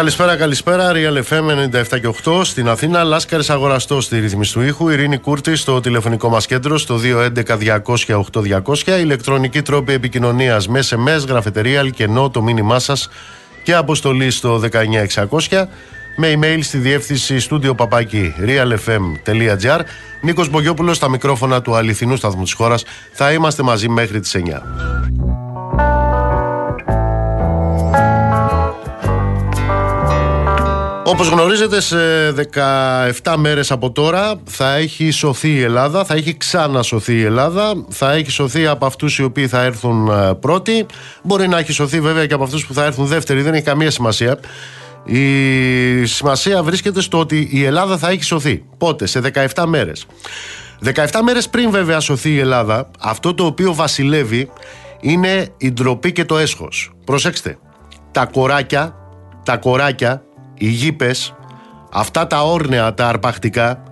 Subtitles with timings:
[0.00, 0.92] Καλησπέρα, καλησπέρα.
[0.94, 1.44] Real FM
[1.94, 3.04] 97 και 8 στην Αθήνα.
[3.04, 4.88] Λάσκαρης αγοραστό στη ρύθμιση του ήχου.
[4.88, 8.98] Ειρήνη Κούρτη στο τηλεφωνικό μας κέντρο στο 211-200-8200.
[9.00, 13.08] Ηλεκτρονική τρόπη επικοινωνίας με SMS, γραφετερία, αλκενό το μήνυμά σας
[13.62, 15.68] και αποστολή στο 19600
[16.16, 19.80] με email στη διεύθυνση στούντιο παπάκι realfm.gr.
[20.20, 22.84] Νίκος Μπογιόπουλος στα μικρόφωνα του αληθινού σταθμού της χώρας.
[23.12, 24.62] Θα είμαστε μαζί μέχρι τις 9.
[31.10, 31.96] Όπως γνωρίζετε σε
[33.22, 38.12] 17 μέρες από τώρα θα έχει σωθεί η Ελλάδα, θα έχει ξανασωθεί η Ελλάδα, θα
[38.12, 40.86] έχει σωθεί από αυτούς οι οποίοι θα έρθουν ε, πρώτοι,
[41.22, 43.90] μπορεί να έχει σωθεί βέβαια και από αυτούς που θα έρθουν δεύτεροι, δεν έχει καμία
[43.90, 44.38] σημασία.
[45.04, 48.64] Η σημασία βρίσκεται στο ότι η Ελλάδα θα έχει σωθεί.
[48.78, 49.20] Πότε, σε
[49.54, 50.06] 17 μέρες.
[50.84, 54.50] 17 μέρες πριν βέβαια σωθεί η Ελλάδα, αυτό το οποίο βασιλεύει
[55.00, 56.92] είναι η ντροπή και το έσχος.
[57.04, 57.58] Προσέξτε,
[58.10, 58.94] τα κοράκια,
[59.44, 60.24] τα κοράκια
[60.60, 61.34] οι γήπες,
[61.92, 63.82] αυτά τα όρνεα, τα αρπακτικά,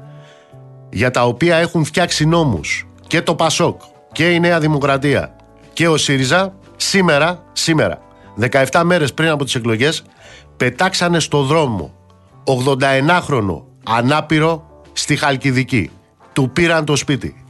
[0.91, 3.81] για τα οποία έχουν φτιάξει νόμους και το Πασόκ
[4.13, 5.37] και η Νέα Δημοκρατία
[5.73, 7.99] και ο ΣΥΡΙΖΑ, σήμερα, σήμερα,
[8.71, 10.03] 17 μέρες πριν από τις εκλογές,
[10.57, 11.95] πετάξανε στο δρόμο
[12.45, 15.91] 81χρονο ανάπηρο στη Χαλκιδική.
[16.33, 17.45] Του πήραν το σπίτι.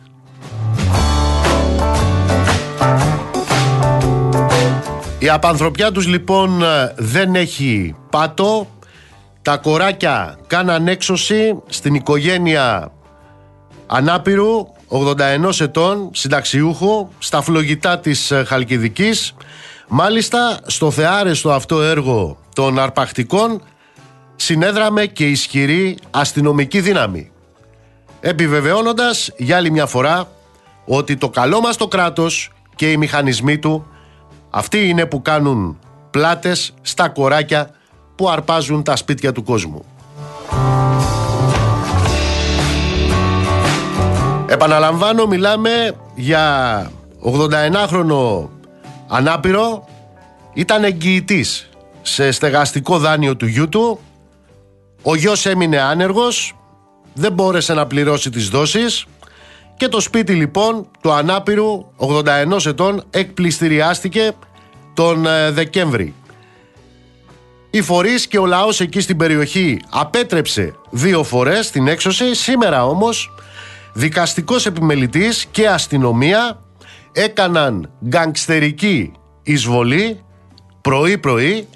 [5.19, 6.63] Η απανθρωπιά τους λοιπόν
[6.97, 8.67] δεν έχει πάτο,
[9.49, 12.93] τα κοράκια κάναν έξωση στην οικογένεια
[13.87, 19.35] ανάπηρου 81 ετών συνταξιούχου στα φλογητά της ε, Χαλκιδικής.
[19.89, 23.63] Μάλιστα στο θεάρεστο αυτό έργο των αρπακτικών
[24.37, 27.31] συνέδραμε και ισχυρή αστυνομική δύναμη.
[28.21, 30.29] Επιβεβαιώνοντας για άλλη μια φορά
[30.85, 33.87] ότι το καλό μας το κράτος και οι μηχανισμοί του
[34.51, 35.79] αυτοί είναι που κάνουν
[36.11, 37.77] πλάτες στα κοράκια
[38.19, 39.85] που αρπάζουν τα σπίτια του κόσμου.
[44.47, 46.91] Επαναλαμβάνω, μιλάμε για
[47.25, 48.49] 81χρονο
[49.09, 49.89] ανάπηρο,
[50.53, 51.69] ήταν εγγυητής
[52.03, 53.99] σε στεγαστικό δάνειο του γιού του,
[55.03, 56.57] ο γιος έμεινε άνεργος,
[57.15, 59.07] δεν μπόρεσε να πληρώσει τις δόσεις
[59.77, 64.33] και το σπίτι λοιπόν του ανάπηρου 81 ετών εκπληστηριάστηκε
[64.95, 66.15] τον ε, Δεκέμβρη.
[67.71, 72.35] Οι φορείς και ο λαός εκεί στην περιοχή απέτρεψε δύο φορές την έξωση.
[72.35, 73.33] Σήμερα όμως
[73.93, 76.63] δικαστικός επιμελητής και αστυνομία
[77.13, 79.13] έκαναν γκανγκστερική
[79.43, 80.25] εισβολή
[80.81, 81.69] πρωί-πρωί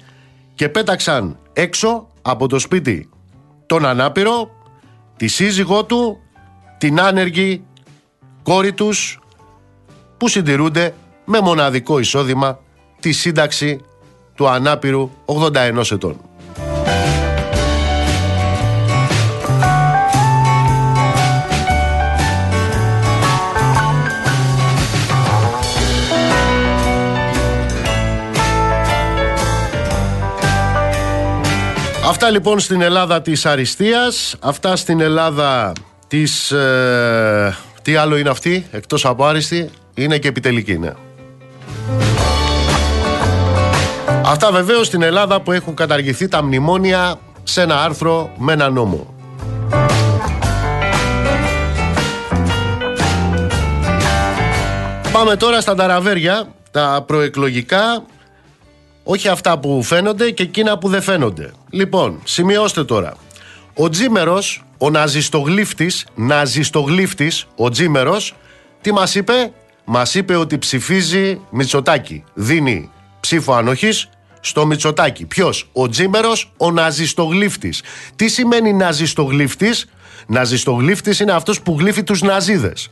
[0.55, 3.09] και πέταξαν έξω από το σπίτι
[3.65, 4.49] τον ανάπηρο,
[5.17, 6.17] τη σύζυγό του,
[6.77, 7.63] την άνεργη
[8.43, 9.19] κόρη τους
[10.17, 10.93] που συντηρούνται
[11.25, 12.59] με μοναδικό εισόδημα
[12.99, 13.79] τη σύνταξη
[14.35, 16.19] του ανάπηρου 81 ετών.
[32.09, 35.71] Αυτά λοιπόν στην Ελλάδα της αριστείας, αυτά στην Ελλάδα
[36.07, 36.51] της...
[36.51, 40.91] Ε, τι άλλο είναι αυτή, εκτός από άριστη, είναι και επιτελική, ναι.
[44.25, 49.13] Αυτά βεβαίως στην Ελλάδα που έχουν καταργηθεί τα μνημόνια σε ένα άρθρο με ένα νόμο.
[55.11, 58.03] Πάμε τώρα στα ταραβέρια, τα προεκλογικά,
[59.03, 61.51] όχι αυτά που φαίνονται και εκείνα που δεν φαίνονται.
[61.69, 63.13] Λοιπόν, σημειώστε τώρα.
[63.73, 68.35] Ο Τζίμερος, ο ναζιστογλύφτης, ναζιστογλύφτης, ο Τζίμερος,
[68.81, 69.51] τι μας είπε;
[69.85, 72.23] Μας είπε ότι ψηφίζει Μητσοτάκη.
[72.33, 72.91] Δίνει
[73.23, 74.09] ψήφο ανοχής
[74.39, 75.25] στο Μητσοτάκι.
[75.25, 77.81] Ποιος, ο Τζίμερος, ο ναζιστογλύφτης.
[78.15, 79.87] Τι σημαίνει ναζιστογλύφτης,
[80.27, 82.91] Ναζιστογλύφτης είναι αυτός που γλύφει τους Ναζίδες.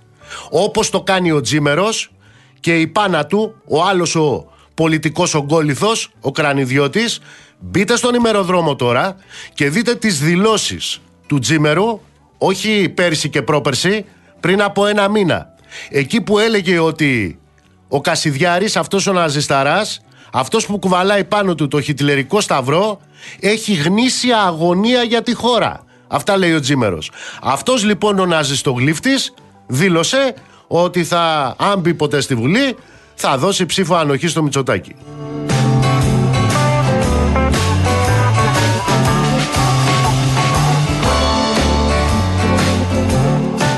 [0.49, 2.11] Όπως το κάνει ο Τζίμερος
[2.59, 5.91] και η πάνα του, ο άλλος ο πολιτικός ογκόληθο,
[6.21, 7.19] ο κρανιδιώτης,
[7.59, 9.15] μπείτε στον ημεροδρόμο τώρα
[9.53, 12.01] και δείτε τις δηλώσεις του Τζίμερου,
[12.37, 14.05] όχι πέρσι και πρόπερσι,
[14.39, 15.55] πριν από ένα μήνα.
[15.89, 17.39] Εκεί που έλεγε ότι
[17.87, 20.01] ο Κασιδιάρης, αυτός ο Ναζισταράς,
[20.31, 22.99] αυτός που κουβαλάει πάνω του το χιτλερικό σταυρό
[23.39, 25.83] έχει γνήσια αγωνία για τη χώρα.
[26.07, 27.11] Αυτά λέει ο Τζίμερος.
[27.41, 29.33] Αυτός λοιπόν ο ναζιστογλύφτης
[29.67, 30.33] δήλωσε
[30.67, 32.75] ότι θα, αν μπει ποτέ στη Βουλή,
[33.15, 34.95] θα δώσει ψήφο ανοχή στο Μητσοτάκι.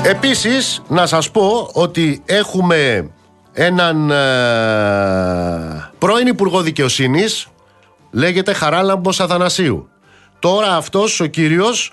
[0.04, 3.10] Επίσης, να σας πω ότι έχουμε
[3.54, 7.46] έναν ε, πρώην Υπουργό Δικαιοσύνης,
[8.10, 9.88] λέγεται Χαράλαμπος Αθανασίου.
[10.38, 11.92] Τώρα αυτός ο κύριος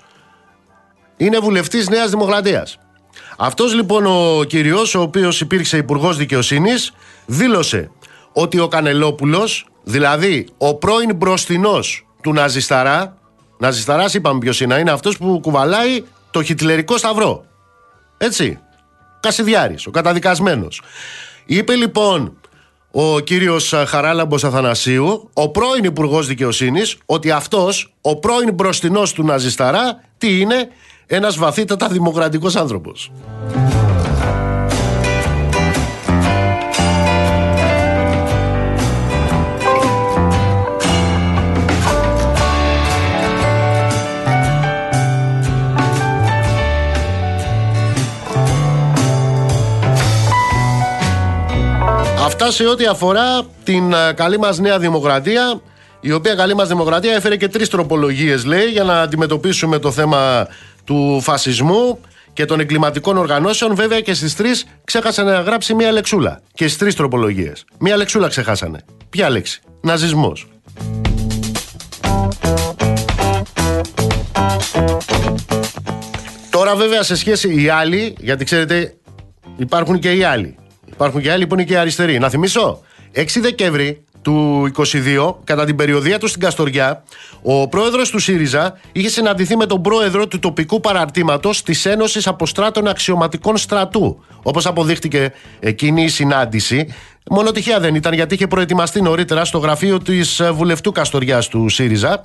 [1.16, 2.78] είναι βουλευτής Νέας Δημοκρατίας.
[3.38, 6.92] Αυτός λοιπόν ο κύριος, ο οποίος υπήρξε υπουργός Δικαιοσύνης,
[7.26, 7.90] δήλωσε
[8.32, 13.16] ότι ο Κανελόπουλος, δηλαδή ο πρώην μπροστινός του Ναζισταρά,
[13.58, 17.44] Ναζισταράς είπαμε ποιος είναι, είναι αυτός που κουβαλάει το χιτλερικό σταυρό.
[18.18, 18.58] Έτσι.
[19.20, 20.82] Κασιδιάρης, ο καταδικασμένος.
[21.52, 22.36] Είπε λοιπόν
[22.90, 30.00] ο κύριος Χαράλαμπος Αθανασίου, ο πρώην Υπουργός Δικαιοσύνης, ότι αυτός, ο πρώην μπροστινός του Ναζισταρά,
[30.18, 30.68] τι είναι,
[31.06, 33.10] ένας βαθύτατα δημοκρατικός άνθρωπος.
[52.42, 55.60] Αυτά σε ό,τι αφορά την ε, καλή μας νέα δημοκρατία
[56.00, 60.48] η οποία καλή μας δημοκρατία έφερε και τρεις τροπολογίες λέει για να αντιμετωπίσουμε το θέμα
[60.84, 62.00] του φασισμού
[62.32, 63.74] και των εγκληματικών οργανώσεων.
[63.74, 66.40] Βέβαια και στις τρεις ξέχασαν να γράψει μία λεξούλα.
[66.54, 67.64] Και στις τρεις τροπολογίες.
[67.78, 68.84] Μία λεξούλα ξεχάσανε.
[69.10, 70.46] Ποια λέξη; Ναζισμός.
[76.50, 78.94] Τώρα βέβαια σε σχέση οι άλλοι, γιατί ξέρετε
[79.56, 80.56] υπάρχουν και οι άλλοι.
[80.92, 82.18] Υπάρχουν και άλλοι που είναι και αριστεροί.
[82.18, 82.80] Να θυμίσω,
[83.14, 87.04] 6 Δεκέμβρη του 22, κατά την περιοδία του στην Καστοριά,
[87.42, 92.88] ο πρόεδρος του ΣΥΡΙΖΑ είχε συναντηθεί με τον πρόεδρο του τοπικού παραρτήματος της Ένωσης Αποστράτων
[92.88, 94.24] Αξιωματικών Στρατού.
[94.42, 96.86] Όπως αποδείχτηκε εκείνη η συνάντηση,
[97.30, 102.22] Μόνο τυχαία δεν ήταν γιατί είχε προετοιμαστεί νωρίτερα στο γραφείο της βουλευτού Καστοριάς του ΣΥΡΙΖΑ.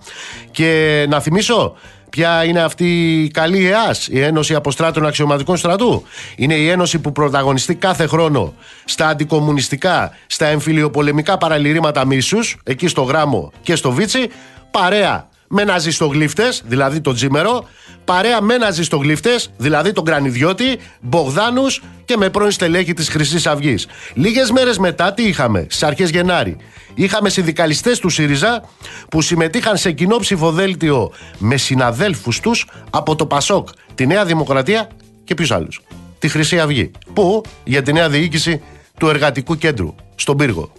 [0.52, 1.76] Και να θυμίσω,
[2.10, 6.04] Ποια είναι αυτή η καλή ΕΑΣ, η Ένωση Αποστράτων Αξιωματικών Στρατού;
[6.36, 8.54] Είναι η Ένωση που πρωταγωνιστεί κάθε χρόνο
[8.86, 14.30] στα αντικομουνιστικά, στα εμφυλιοπολεμικά παραλυρήματα μίσους, εκεί στο Γράμμο και στο Βίτσι,
[14.72, 17.68] παρέα με ναζιστογλύφτε, δηλαδή τον Τζίμερο,
[18.06, 23.88] παρέα με ναζιστογλύφτε, δηλαδή τον Κρανιδιώτη, Μπογδάνους και με πρώην στελέχη της Χρυσής Αυγής.
[24.14, 26.58] Λίγες μέρες μετά, τι είχαμε, στις αρχές Γενάρη.
[26.94, 28.64] Είχαμε συνδικαλιστές του ΣΥΡΙΖΑ
[29.10, 34.90] που συμμετείχαν σε κοινό ψηφοδέλτιο με συναδέλφους τους από το ΠΑΣΟΚ, τη Νέα Δημοκρατία
[35.24, 35.82] και ποιους άλλους.
[36.20, 36.92] Τη Χρυσή Αυγή.
[37.14, 38.62] Πού; Για τη νέα διοίκηση
[39.00, 40.72] του Εργατικού Κέντρου, στον Πύργο.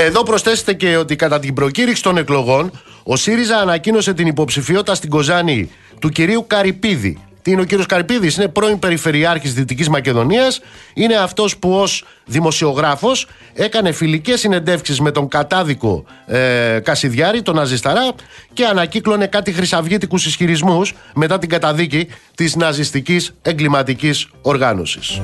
[0.00, 2.70] Εδώ προσθέσετε και ότι κατά την προκήρυξη των εκλογών,
[3.02, 7.18] ο ΣΥΡΙΖΑ ανακοίνωσε την υποψηφιότητα στην Κοζάνη του κυρίου Καρυπίδη.
[7.42, 10.60] Τι είναι ο κύριος Καρυπίδης, είναι πρώην Περιφερειάρχης Δυτικής Μακεδονίας.
[10.94, 18.10] Είναι αυτός που ως δημοσιογράφος έκανε φιλικές συνεντεύξεις με τον κατάδικο ε, Κασιδιάρη, τον Ναζισταρά,
[18.52, 25.20] και ανακύκλωνε κάτι χρυσαυγήτικους ισχυρισμούς μετά την καταδίκη της ναζιστικής εγκληματικής οργάνωσης.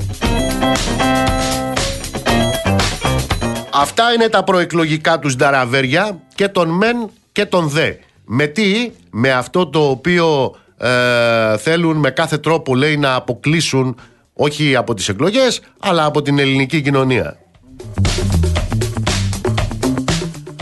[3.76, 7.92] Αυτά είναι τα προεκλογικά τους νταραβέρια και τον μεν και τον δε.
[8.24, 13.96] Με τι, με αυτό το οποίο ε, θέλουν με κάθε τρόπο λέει να αποκλείσουν
[14.32, 17.38] όχι από τις εκλογές αλλά από την ελληνική κοινωνία.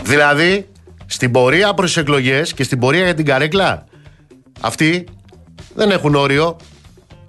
[0.03, 0.67] Δηλαδή,
[1.05, 3.85] στην πορεία προς τις εκλογές και στην πορεία για την καρέκλα
[4.61, 5.07] αυτοί
[5.75, 6.55] δεν έχουν όριο.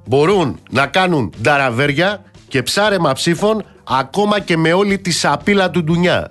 [0.06, 6.30] Μπορούν να κάνουν νταραβέρια και ψάρεμα ψήφων ακόμα και με όλη τη σαπίλα του ντουνιά.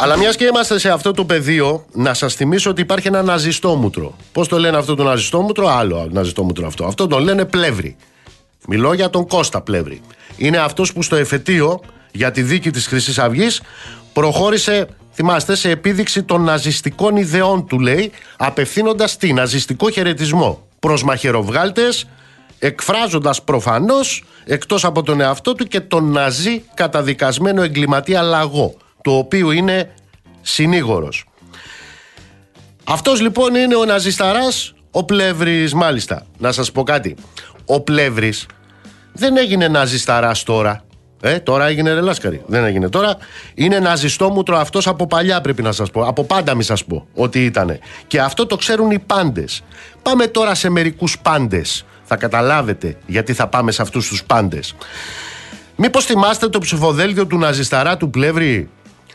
[0.00, 4.16] Αλλά μιας και είμαστε σε αυτό το πεδίο, να σας θυμίσω ότι υπάρχει ένα ναζιστόμουτρο.
[4.32, 6.84] Πώς το λένε αυτό το ναζιστόμουτρο, άλλο ναζιστόμουτρο αυτό.
[6.84, 7.96] Αυτό το λένε πλεύρη.
[8.68, 10.00] Μιλώ για τον Κώστα Πλεύρη.
[10.36, 11.80] Είναι αυτός που στο εφετείο
[12.12, 13.62] για τη δίκη της Χρυσής Αυγής
[14.12, 14.88] προχώρησε
[15.18, 22.06] θυμάστε, σε επίδειξη των ναζιστικών ιδεών του, λέει, απευθύνοντας τι, ναζιστικό χαιρετισμό προς μαχαιροβγάλτες,
[22.58, 29.50] εκφράζοντας προφανώς εκτός από τον εαυτό του και τον ναζί καταδικασμένο εγκληματία λαγό, το οποίο
[29.50, 29.94] είναι
[30.40, 31.24] συνήγορος.
[32.84, 36.26] Αυτός λοιπόν είναι ο ναζισταράς, ο Πλεύρης μάλιστα.
[36.38, 37.16] Να σας πω κάτι.
[37.64, 38.46] Ο Πλεύρης
[39.12, 40.84] δεν έγινε ναζισταράς τώρα.
[41.20, 42.42] Ε, τώρα έγινε ρελάσκαρη.
[42.46, 43.16] Δεν έγινε τώρα.
[43.54, 46.02] Είναι ένα ζεστόμουτρο αυτός από παλιά, πρέπει να σας πω.
[46.02, 47.78] Από πάντα, μη σας πω ότι ήταν.
[48.06, 49.62] Και αυτό το ξέρουν οι πάντες.
[50.02, 51.84] Πάμε τώρα σε μερικούς πάντες.
[52.04, 54.74] Θα καταλάβετε γιατί θα πάμε σε αυτούς τους πάντες.
[55.76, 58.68] Μήπως θυμάστε το ψηφοδέλτιο του Ναζισταρά του Πλεύρη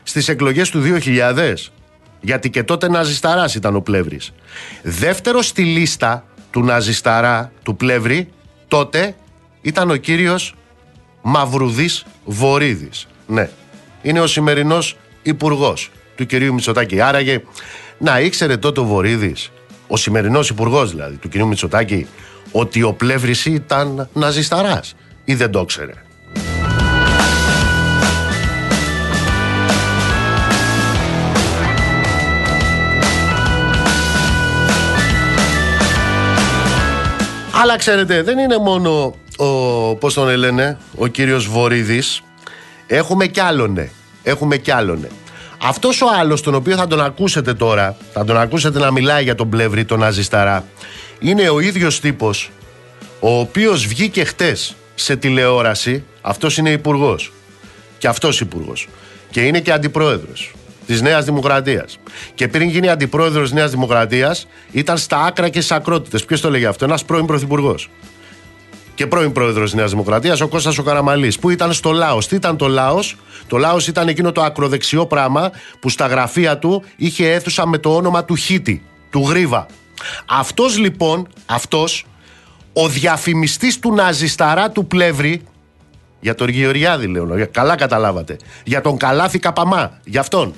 [0.03, 1.71] στις εκλογές του 2000.
[2.21, 4.31] Γιατί και τότε Ναζισταράς ήταν ο Πλεύρης.
[4.81, 8.29] Δεύτερο στη λίστα του Ναζισταρά του Πλεύρη
[8.67, 9.15] τότε
[9.61, 10.55] ήταν ο κύριος
[11.23, 13.07] Μαυρουδής Βορύδης.
[13.27, 13.49] Ναι,
[14.01, 17.01] είναι ο σημερινός υπουργός του κυρίου Μητσοτάκη.
[17.01, 17.43] Άραγε,
[17.97, 19.51] να ήξερε τότε ο Βορύδης,
[19.87, 22.07] ο σημερινός υπουργός δηλαδή του κυρίου Μητσοτάκη,
[22.51, 25.93] ότι ο Πλεύρης ήταν ναζισταράς ή δεν το ξέρε.
[37.63, 42.21] Αλλά ξέρετε, δεν είναι μόνο ο, πώς τον λένε, ο κύριος Βορύδης.
[42.87, 43.91] Έχουμε κι άλλονε.
[44.23, 45.07] Έχουμε κι άλλονε.
[45.63, 49.35] Αυτός ο άλλος, τον οποίο θα τον ακούσετε τώρα, θα τον ακούσετε να μιλάει για
[49.35, 50.65] τον Πλεύρη, τον Αζισταρά,
[51.19, 52.51] είναι ο ίδιος τύπος,
[53.19, 57.33] ο οποίος βγήκε χτες σε τηλεόραση, αυτός είναι υπουργός.
[57.97, 58.87] Και αυτός υπουργός.
[59.31, 60.53] Και είναι και αντιπρόεδρος
[60.85, 61.99] της Νέας Δημοκρατίας.
[62.33, 66.25] Και πριν γίνει αντιπρόεδρος της Νέας Δημοκρατίας, ήταν στα άκρα και στις ακρότητες.
[66.25, 67.89] Ποιος το λέγει αυτό, ένας πρώην πρωθυπουργός.
[68.95, 72.17] Και πρώην πρόεδρος της Νέας Δημοκρατίας, ο Κώστας ο Καραμαλής, που ήταν στο Λάο.
[72.19, 72.99] Τι ήταν το Λάο,
[73.47, 77.95] Το Λάο ήταν εκείνο το ακροδεξιό πράγμα που στα γραφεία του είχε αίθουσα με το
[77.95, 79.65] όνομα του Χίτη, του Γρίβα.
[80.29, 82.05] Αυτός λοιπόν, αυτός,
[82.73, 85.41] ο διαφημιστής του Ναζισταρά του Πλεύρη,
[86.23, 87.47] για τον Γεωργιάδη λέω.
[87.51, 88.37] Καλά καταλάβατε.
[88.63, 89.99] Για τον Καλάθη Καπαμά.
[90.03, 90.53] Για αυτόν.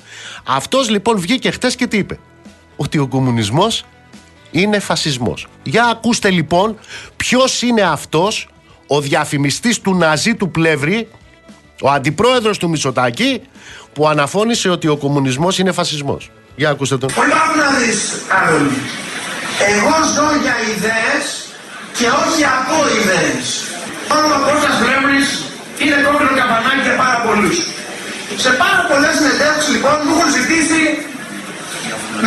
[0.45, 2.19] Αυτός λοιπόν βγήκε χτες και τι είπε.
[2.75, 3.85] Ότι ο κομμουνισμός
[4.51, 5.47] είναι φασισμός.
[5.63, 6.77] Για ακούστε λοιπόν
[7.15, 8.49] ποιος είναι αυτός
[8.87, 11.07] ο διαφημιστής του Ναζί του Πλεύρη,
[11.81, 13.41] ο αντιπρόεδρος του Μισοτάκη,
[13.93, 16.31] που αναφώνησε ότι ο κομμουνισμός είναι φασισμός.
[16.55, 17.09] Για ακούστε τον.
[17.13, 17.91] Πολλά να δει,
[19.73, 21.25] Εγώ ζω για ιδέες
[21.97, 23.63] και όχι από ιδέες.
[24.17, 27.57] Όνομα Κώστας Πλεύρης είναι κόκκινο καμπανάκι για πάρα πολλούς.
[28.43, 30.81] Σε πάρα πολλές συνεντεύξεις λοιπόν μου έχουν ζητήσει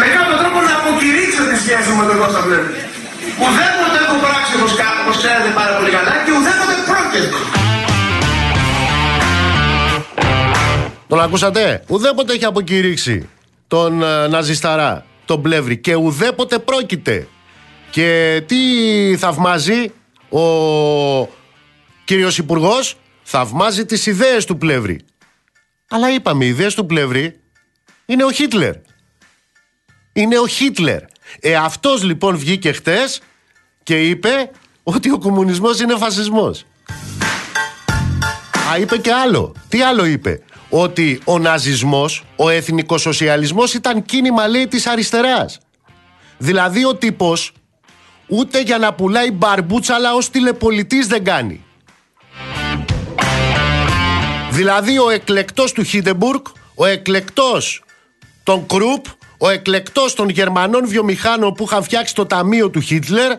[0.01, 2.71] με κάποιο τρόπο να αποκηρύξω τη σχέση μου με τον Κώστα Βλέμι.
[3.43, 7.29] Ουδέποτε έχω πράξει όπως, όπως ξέρετε πάρα πολύ καλά και ουδέποτε πρόκειται.
[11.11, 13.29] Τον ακούσατε, ουδέποτε έχει αποκηρύξει
[13.69, 17.27] τον uh, Ναζισταρά, τον Πλεύρη και ουδέποτε πρόκειται.
[17.91, 18.57] Και τι
[19.17, 19.93] θαυμάζει
[20.29, 20.43] ο
[22.05, 22.97] κύριος Υπουργός,
[23.31, 25.01] θαυμάζει τις ιδέες του Πλεύρη.
[25.89, 27.41] Αλλά είπαμε, οι ιδέες του Πλεύρη
[28.07, 28.75] είναι ο Χίτλερ.
[30.13, 31.03] Είναι ο Χίτλερ.
[31.41, 33.21] Ε, αυτός λοιπόν βγήκε χτες
[33.83, 34.51] και είπε
[34.83, 36.65] ότι ο κομμουνισμός είναι φασισμός.
[38.73, 39.55] Α, είπε και άλλο.
[39.69, 45.59] Τι άλλο είπε; Ότι ο ναζισμός, ο εθνικοσοσιαλισμός ήταν κίνημα λέει της αριστεράς.
[46.39, 47.53] Δηλαδή ο τύπος
[48.27, 51.63] ούτε για να πουλάει μπαρμπούτσα αλλά ως τηλεπολιτής δεν κάνει.
[54.59, 56.41] Δηλαδή ο εκλεκτός του Χίντεμπουργκ,
[56.75, 57.85] ο εκλεκτός
[58.43, 59.05] των Κρουπ,
[59.39, 63.33] ο εκλεκτός των Γερμανών βιομηχάνων που είχαν φτιάξει το ταμείο του Χίτλερ,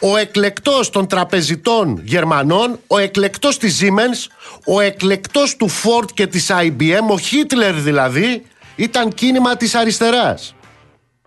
[0.00, 4.30] ο εκλεκτός των τραπεζιτών Γερμανών, ο εκλεκτός της Siemens,
[4.66, 8.46] ο εκλεκτός του Ford και της IBM, ο Χίτλερ δηλαδή,
[8.76, 10.54] ήταν κίνημα της αριστεράς.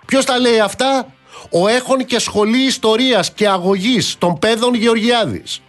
[0.06, 1.14] Ποιος τα λέει αυτά;
[1.52, 5.62] Ο έχων και σχολή ιστορίας και αγωγής των παιδών Γεωργιάδης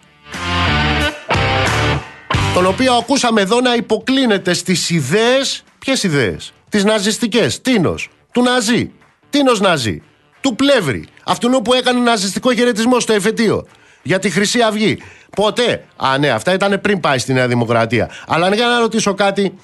[2.54, 8.90] τον οποίο ακούσαμε εδώ να υποκλίνεται στις ιδέες, ποιες ιδέες, τις ναζιστικές, τίνος, του Ναζί,
[9.30, 10.02] τίνος Ναζί,
[10.40, 13.66] του Πλεύρη, αυτού που έκανε ναζιστικό χαιρετισμό στο εφετείο.
[14.02, 14.98] Για τη Χρυσή Αυγή.
[15.36, 15.84] Πότε.
[15.96, 18.10] Α, ναι, αυτά ήταν πριν πάει στη Νέα Δημοκρατία.
[18.26, 19.54] Αλλά για να ρωτήσω κάτι,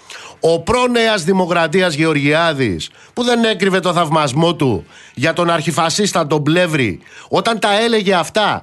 [0.40, 7.00] ο προ-Νέας Δημοκρατίας Γεωργιάδης, που δεν έκρυβε το θαυμασμό του για τον αρχιφασίστα τον Πλεύρη,
[7.28, 8.62] όταν τα έλεγε αυτά,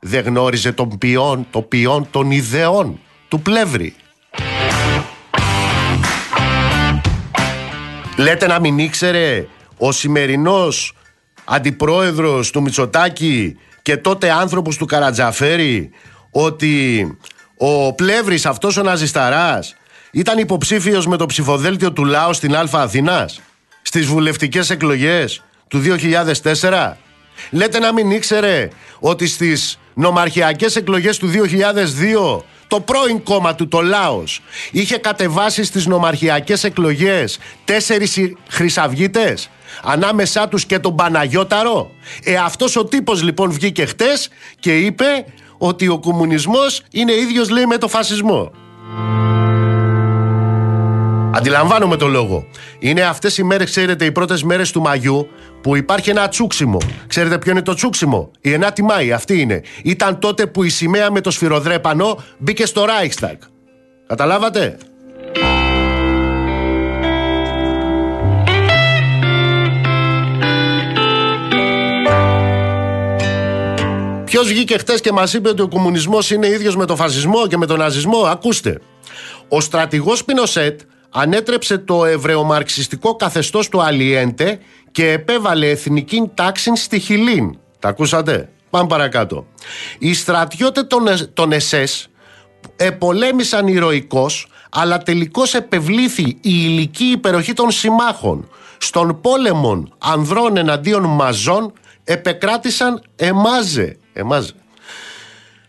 [0.00, 2.98] δεν γνώριζε τον ποιόν, το ποιόν των ιδεών
[3.34, 3.94] του Πλεύρη.
[8.16, 9.46] Λέτε να μην ήξερε
[9.78, 10.96] ο σημερινός
[11.44, 15.90] αντιπρόεδρος του Μητσοτάκη και τότε άνθρωπος του Καρατζαφέρη
[16.30, 17.06] ότι
[17.56, 19.76] ο Πλεύρης αυτός ο Ναζισταράς
[20.10, 23.40] ήταν υποψήφιος με το ψηφοδέλτιο του Λάου στην Α Αθηνάς
[23.82, 25.82] στις βουλευτικές εκλογές του
[26.60, 26.92] 2004.
[27.50, 28.68] Λέτε να μην ήξερε
[29.00, 34.40] ότι στις νομαρχιακές εκλογές του 2002 το πρώην κόμμα του, το Λάος,
[34.70, 38.18] είχε κατεβάσει στις νομαρχιακές εκλογές τέσσερις
[38.48, 39.50] χρυσαυγίτες,
[39.82, 41.90] ανάμεσά τους και τον Παναγιώταρο.
[42.24, 44.28] Ε, αυτός ο τύπος λοιπόν βγήκε χτες
[44.58, 45.24] και είπε
[45.58, 48.50] ότι ο κομμουνισμός είναι ίδιος λέει με το φασισμό.
[51.36, 52.46] Αντιλαμβάνομαι το λόγο.
[52.78, 55.28] Είναι αυτές οι μέρες, ξέρετε, οι πρώτες μέρες του Μαγιού
[55.64, 56.78] που υπάρχει ένα τσούξιμο.
[57.06, 59.62] Ξέρετε ποιο είναι το τσούξιμο; Η 9η Μάη, αυτή είναι.
[59.82, 63.36] Ήταν τότε που η σημαία με το σφυροδρέπανο μπήκε στο Reichstag.
[64.06, 64.76] Καταλάβατε;
[74.24, 77.56] Ποιος βγήκε χτες και μας είπε ότι ο κομμουνισμός είναι ίδιος με τον φασισμό και
[77.56, 78.80] με τον ναζισμό, ακούστε.
[79.48, 80.80] Ο στρατηγός Πινοσέτ
[81.10, 84.58] ανέτρεψε το ευρεομαρξιστικό καθεστώς του Αλιέντε
[84.94, 87.58] και επέβαλε εθνική τάξη στη Χιλίν.
[87.78, 89.46] Τα ακούσατε; Πάμε παρακάτω.
[89.98, 92.08] Οι στρατιώτες των, των ΕΣΕΣ
[92.76, 98.48] επολέμησαν ηρωικώς αλλά τελικώς επευλήθη η ηλική υπεροχή των συμμάχων.
[98.78, 101.72] Στον πόλεμο ανδρών εναντίον μαζών
[102.04, 103.96] επεκράτησαν εμάζε.
[104.12, 104.52] εμάζε.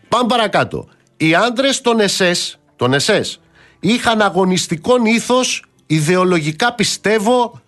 [0.08, 0.88] Πάμε παρακάτω.
[1.16, 3.40] Οι άντρες των ΕΣΕΣ, των ΕΣΕΣ
[3.80, 7.60] είχαν αγωνιστικόν ήθος, ιδεολογικά πιστεύω,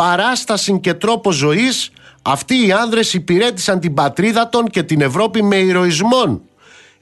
[0.00, 1.90] παράσταση και τρόπο ζωής.
[2.22, 6.42] Αυτοί οι άνδρες υπηρέτησαν την πατρίδα των και την Ευρώπη με ηρωισμόν.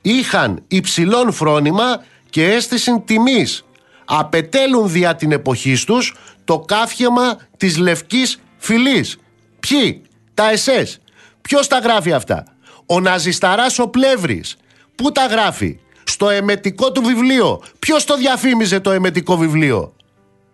[0.02, 3.64] Είχαν υψηλόν φρόνημα και αίσθηση τιμής
[4.05, 6.14] απετέλουν δια την εποχής τους
[6.45, 9.17] το κάφιεμα της λευκής φυλής.
[9.61, 10.02] Ποιοι,
[10.35, 10.99] τα ΕΣΕΣ.
[11.40, 12.45] Ποιος τα γράφει αυτά;
[12.87, 14.57] Ο Ναζισταράς ο Πλεύρης.
[14.95, 17.62] Πού τα γράφει; Στο εμετικό του βιβλίο.
[17.78, 19.93] Ποιος το διαφήμιζε το εμετικό βιβλίο;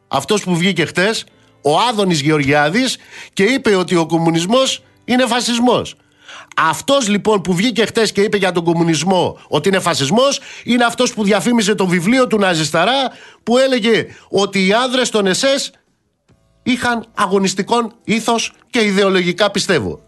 [0.09, 1.25] Αυτός που βγήκε χτες,
[1.65, 2.97] ο Άδωνης Γεωργιάδης
[3.33, 5.97] και είπε ότι ο κομμουνισμός είναι φασισμός.
[6.57, 11.15] Αυτός λοιπόν που βγήκε χτες και είπε για τον κομμουνισμό ότι είναι φασισμός, είναι αυτός
[11.15, 13.11] που διαφήμιζε το βιβλίο του Ναζισταρά
[13.43, 15.71] που έλεγε ότι οι άνδρες των ΕΣΕΣ
[16.63, 20.01] είχαν αγωνιστικών ήθος και ιδεολογικά πιστεύω.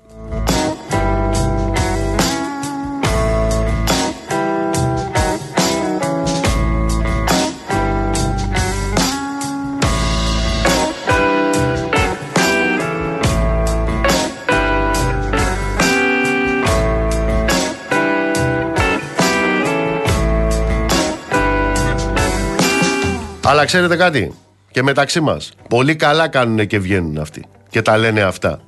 [23.49, 24.35] Αλλά ξέρετε κάτι,
[24.71, 28.61] και μεταξύ μας, πολύ καλά κάνουν και βγαίνουν αυτοί και τα λένε αυτά.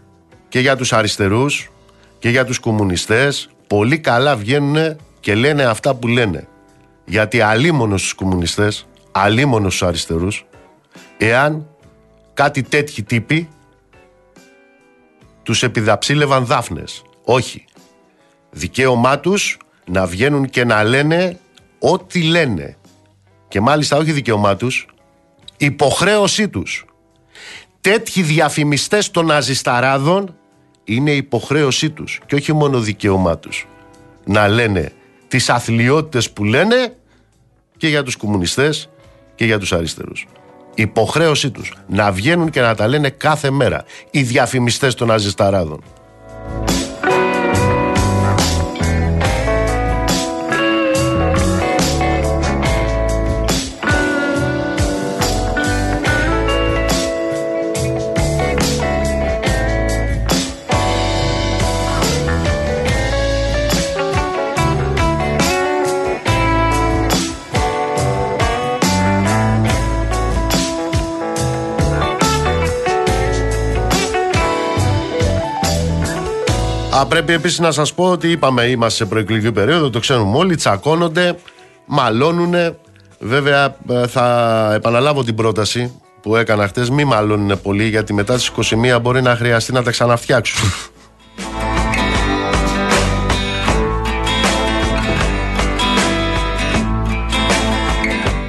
[0.48, 1.70] Και για τους αριστερούς
[2.18, 6.48] και για τους κομμουνιστές, πολύ καλά βγαίνουν και λένε αυτά που λένε.
[7.04, 10.46] Γιατί αλίμονος στους κομμουνιστές, αλίμονος στους αριστερούς,
[11.18, 11.66] εάν
[12.34, 13.48] κάτι τέτοιοι τύποι
[15.42, 17.02] τους επιδαψίλευαν δάφνες.
[17.24, 17.64] Όχι.
[18.50, 21.38] Δικαίωμά τους να βγαίνουν και να λένε
[21.78, 22.76] ό,τι λένε
[23.48, 24.86] και μάλιστα όχι δικαίωμά τους,
[25.56, 26.84] υποχρέωσή τους.
[27.80, 30.34] Τέτοιοι διαφημιστές των αζισταράδων
[30.84, 33.66] είναι υποχρέωσή τους και όχι μόνο δικαίωμά τους.
[34.24, 34.92] Να λένε
[35.28, 36.96] τις αθλειότητες που λένε
[37.76, 38.88] και για τους κομμουνιστές
[39.34, 40.26] και για τους αριστερούς.
[40.74, 45.82] Υποχρέωσή τους να βγαίνουν και να τα λένε κάθε μέρα οι διαφημιστές των αζισταράδων.
[76.98, 80.56] Α, πρέπει επίσης να σας πω ότι είπαμε, είμαστε σε προεκλογική περίοδο, το ξέρουμε όλοι,
[80.56, 81.38] τσακώνονται,
[81.86, 82.54] μαλώνουν.
[83.18, 88.46] Βέβαια, ε, θα επαναλάβω την πρόταση που έκανα χτες, μη μαλώνουν πολύ, γιατί μετά τις
[88.46, 90.72] 21 μπορεί να χρειαστεί να τα ξαναφτιάξουν.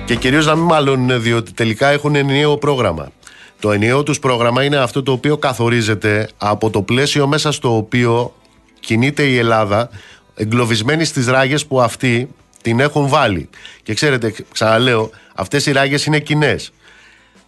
[0.05, 3.11] Και κυρίως να μην μαλώνουν διότι τελικά έχουν ενιαίο πρόγραμμα.
[3.59, 8.33] Το ενιαίο τους πρόγραμμα είναι αυτό το οποίο καθορίζεται από το πλαίσιο μέσα στο οποίο
[8.79, 9.89] κινείται η Ελλάδα
[10.35, 12.29] εγκλωβισμένη στις ράγες που αυτοί
[12.61, 13.49] την έχουν βάλει.
[13.83, 16.71] Και ξέρετε, ξαναλέω, αυτές οι ράγες είναι κοινές.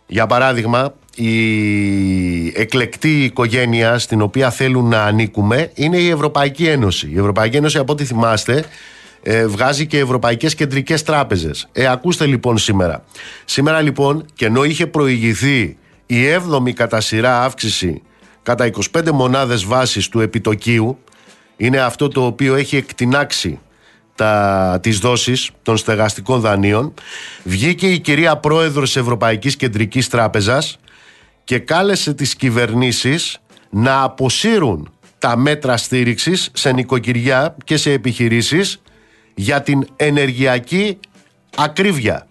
[0.08, 7.10] Για παράδειγμα, η εκλεκτή οικογένεια στην οποία θέλουν να ανήκουμε είναι η Ευρωπαϊκή Ένωση.
[7.14, 8.66] Η Ευρωπαϊκή Ένωση, από ό,τι θυμάστε,
[9.24, 11.68] ε, βγάζει και ευρωπαϊκές κεντρικές τράπεζες.
[11.72, 13.04] Ε, ακούστε λοιπόν σήμερα.
[13.46, 18.02] Σήμερα λοιπόν, και ενώ είχε προηγηθεί η 7η κατά σειρά αύξηση
[18.44, 20.98] κατά 25 μονάδες βάσης του επιτοκίου,
[21.62, 23.60] είναι αυτό το οποίο έχει εκτινάξει
[24.16, 26.94] τα, τις δόσεις των στεγαστικών δανείων.
[27.44, 30.78] Βγήκε η κυρία Πρόεδρος Ευρωπαϊκής Κεντρικής Τράπεζας
[31.44, 38.82] και κάλεσε τις κυβερνήσεις να αποσύρουν τα μέτρα στήριξης σε νοικοκυριά και σε επιχειρήσεις
[39.36, 41.00] για την ενεργειακή
[41.56, 42.28] ακρίβεια.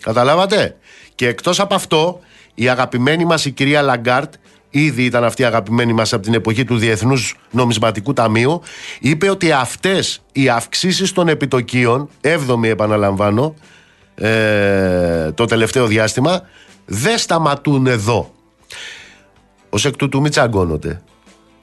[0.00, 0.76] Καταλάβατε;
[1.14, 2.20] Και εκτός από αυτό,
[2.54, 4.34] η αγαπημένη μας η κυρία Λαγκάρντ
[4.70, 8.60] ήδη ήταν αυτή αγαπημένη μας από την εποχή του Διεθνούς Νομισματικού Ταμείου,
[9.00, 13.54] είπε ότι αυτές οι αυξήσεις των επιτοκίων, έβδομη επαναλαμβάνω,
[14.14, 16.42] ε, το τελευταίο διάστημα,
[16.86, 18.34] δεν σταματούν εδώ.
[19.70, 21.02] Ως εκ τούτου μην τσακώνονται.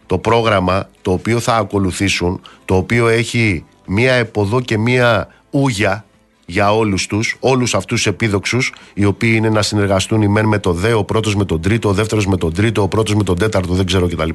[0.06, 6.06] Το πρόγραμμα το οποίο θα ακολουθήσουν, το οποίο έχει μία εποδό και μία ούγια,
[6.50, 10.60] για όλους τους, όλους αυτούς τους επίδοξους οι οποίοι είναι να συνεργαστούν η μεν με
[10.60, 13.24] το δε, ο πρώτος με τον τρίτο, ο δεύτερος με τον τρίτο, ο πρώτος με
[13.24, 14.30] τον τέταρτο, δεν ξέρω κτλ.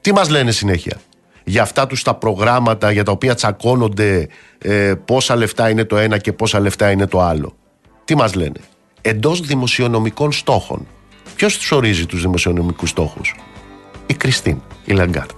[0.00, 1.00] Τι μας λένε συνέχεια;
[1.44, 6.18] για αυτά τους τα προγράμματα για τα οποία τσακώνονται ε, πόσα λεφτά είναι το ένα
[6.18, 7.56] και πόσα λεφτά είναι το άλλο.
[8.04, 8.60] Τι μας λένε;
[9.00, 10.86] Εντός δημοσιονομικών στόχων.
[11.36, 13.34] Ποιος τους ορίζει τους δημοσιονομικούς στόχους;
[14.06, 15.30] Η Κριστίν, η Λαγκάρντ.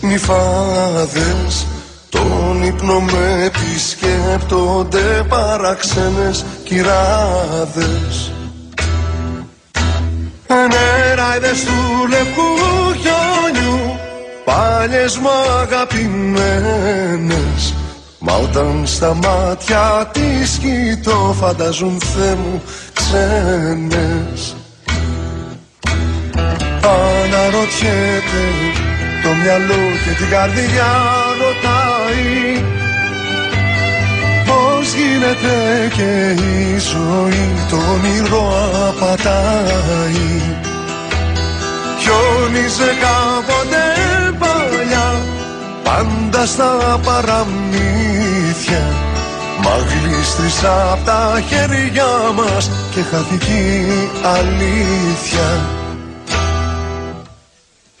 [0.00, 1.66] Νυφάδες.
[2.08, 8.32] Τον ύπνο με επισκέπτονται παραξένες κυράδες.
[10.48, 12.42] Νεράιδες του λευκού
[12.92, 13.98] χιόνιου
[14.44, 16.14] Πάλιες μου αγαπημένες.
[18.18, 22.62] Μα όταν στα μάτια της κοιτώ φανταζούν Θεέ μου
[22.92, 24.56] ξένες
[26.84, 28.44] Αναρωτιέται
[29.22, 30.90] το μυαλό και την καρδιά
[31.40, 32.62] ρωτάει.
[34.46, 35.56] Πώς γίνεται
[35.96, 38.44] και η ζωή το όνειρο
[38.88, 40.40] απατάει.
[42.00, 43.84] Χιόνιζε κάποτε
[44.38, 45.08] παλιά
[45.84, 48.86] πάντα στα παραμύθια.
[49.62, 53.84] Μα γλίστρισα απ' τα χέρια μας και χαθήκε
[54.22, 55.77] αλήθεια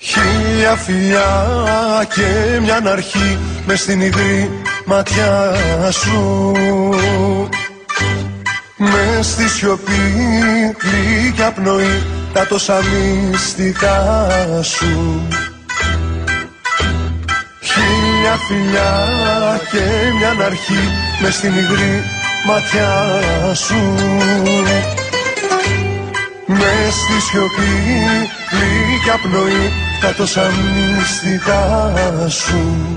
[0.00, 4.50] Χίλια φιλιά και μια αρχή με στην υγρή
[4.84, 5.54] ματιά
[5.90, 6.52] σου.
[8.76, 10.12] Με στη σιωπή
[10.82, 14.28] γλυκιά πνοή τα τόσα μυστικά
[14.62, 15.22] σου.
[17.60, 22.02] Χίλια φιλιά και μια αρχή με στην υγρή
[22.46, 23.14] ματιά
[23.54, 23.94] σου.
[26.46, 27.72] Με στη σιωπή
[28.50, 30.50] γλυκιά πνοή τα τόσα
[30.96, 31.92] μυστικά
[32.28, 32.92] σου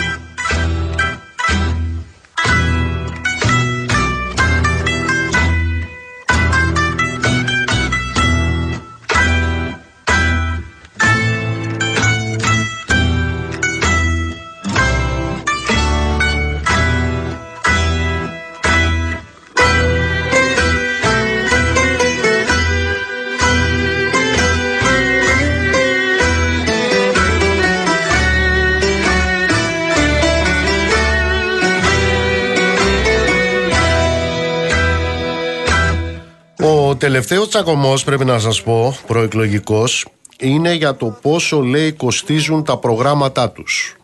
[37.22, 40.06] τελευταίος τσακωμός, πρέπει να σας πω, προεκλογικός,
[40.40, 43.96] είναι για το πόσο λέει κοστίζουν τα προγράμματά τους.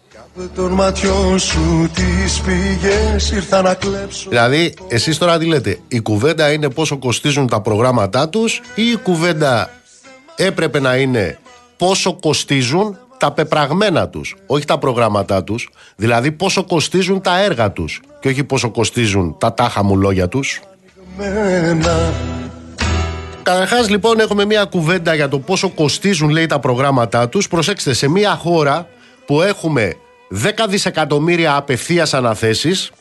[4.30, 8.96] Δηλαδή, εσείς τώρα τι λέτε, η κουβέντα είναι πόσο κοστίζουν τα προγράμματά τους ή η
[8.96, 9.70] κουβέντα
[10.36, 11.40] έπρεπε να είναι
[11.78, 18.02] πόσο κοστίζουν τα πεπραγμένα τους, όχι τα προγράμματά τους, δηλαδή πόσο κοστίζουν τα έργα τους
[18.20, 20.62] και όχι πόσο κοστίζουν τα τάχα μου λόγια τους;
[23.48, 27.48] Καταρχάς, λοιπόν, έχουμε μια κουβέντα για το πόσο κοστίζουν, λέει, τα προγράμματά τους.
[27.48, 28.88] Προσέξτε, σε μια χώρα
[29.26, 29.96] που έχουμε
[30.30, 32.92] 10 δισεκατομμύρια απευθείας αναθέσεις,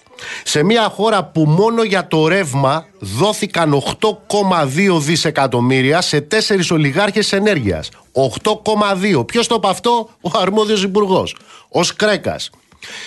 [0.44, 7.88] σε μια χώρα που μόνο για το ρεύμα δόθηκαν 8,2 δισεκατομμύρια σε τέσσερις ολιγάρχες ενέργειας.
[8.12, 9.24] 8,2.
[9.26, 11.36] Ποιος το είπε αυτό; Ο αρμόδιος υπουργός.
[11.68, 12.50] Ο Κρέκας.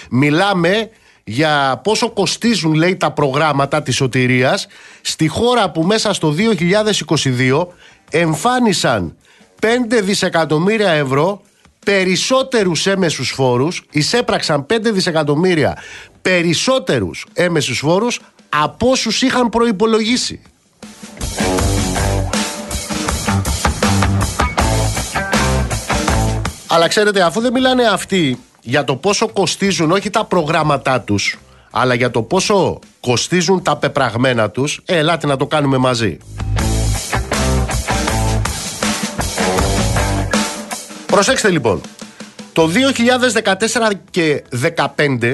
[0.09, 0.89] Μιλάμε
[1.29, 4.67] για πόσο κοστίζουν λέει τα προγράμματα της σωτηρίας
[5.01, 6.35] στη χώρα που μέσα στο
[7.39, 7.67] 2022
[8.11, 9.15] εμφάνισαν
[9.61, 9.65] 5
[10.03, 11.41] δισεκατομμύρια ευρώ
[11.85, 15.77] περισσότερους έμεσους φόρους εισέπραξαν 5 δισεκατομμύρια
[16.21, 20.41] περισσότερους έμεσους φόρους από όσους είχαν προϋπολογίσει.
[26.67, 28.39] Αλλά ξέρετε αφού δεν μιλάνε αυτοί
[28.69, 31.37] για το πόσο κοστίζουν όχι τα προγράμματά τους
[31.71, 36.17] αλλά για το πόσο κοστίζουν τα πεπραγμένα τους ε, ελάτε να το κάνουμε μαζί.
[41.05, 41.81] Προσέξτε λοιπόν,
[42.53, 42.69] το
[43.89, 44.43] 2014 και
[45.17, 45.33] 2015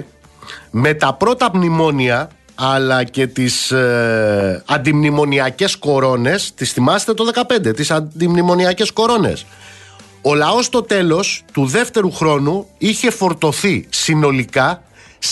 [0.72, 7.32] με τα πρώτα μνημόνια αλλά και τις ε, αντιμνημονιακές κορώνες τις θυμάστε το
[7.68, 9.46] 2015, τις αντιμνημονιακές κορώνες;
[10.28, 14.84] Ο λαός στο τέλος του δεύτερου χρόνου είχε φορτωθεί συνολικά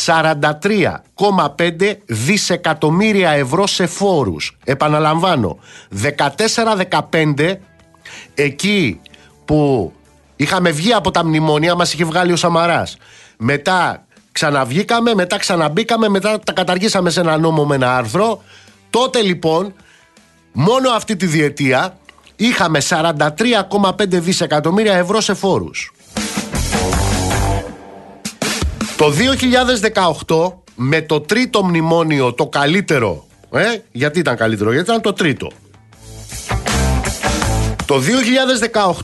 [0.05, 4.57] 43,5 δισεκατομμύρια ευρώ σε φόρους.
[4.63, 5.57] Επαναλαμβάνω,
[7.09, 7.59] 14-15
[8.33, 8.99] εκεί
[9.45, 9.91] που
[10.35, 12.97] είχαμε βγει από τα μνημόνια μας είχε βγάλει ο Σαμαράς.
[13.37, 18.43] Μετά ξαναβγήκαμε, μετά ξαναμπήκαμε, μετά τα καταργήσαμε σε ένα νόμο με ένα άρθρο.
[18.89, 19.73] Τότε λοιπόν,
[20.51, 21.97] μόνο αυτή τη διετία
[22.47, 25.93] είχαμε 43,5 δισεκατομμύρια ευρώ σε φόρους.
[28.97, 29.11] Το
[30.27, 35.51] 2018 με το τρίτο μνημόνιο το καλύτερο ε, γιατί ήταν καλύτερο, γιατί ήταν το τρίτο
[37.85, 38.01] το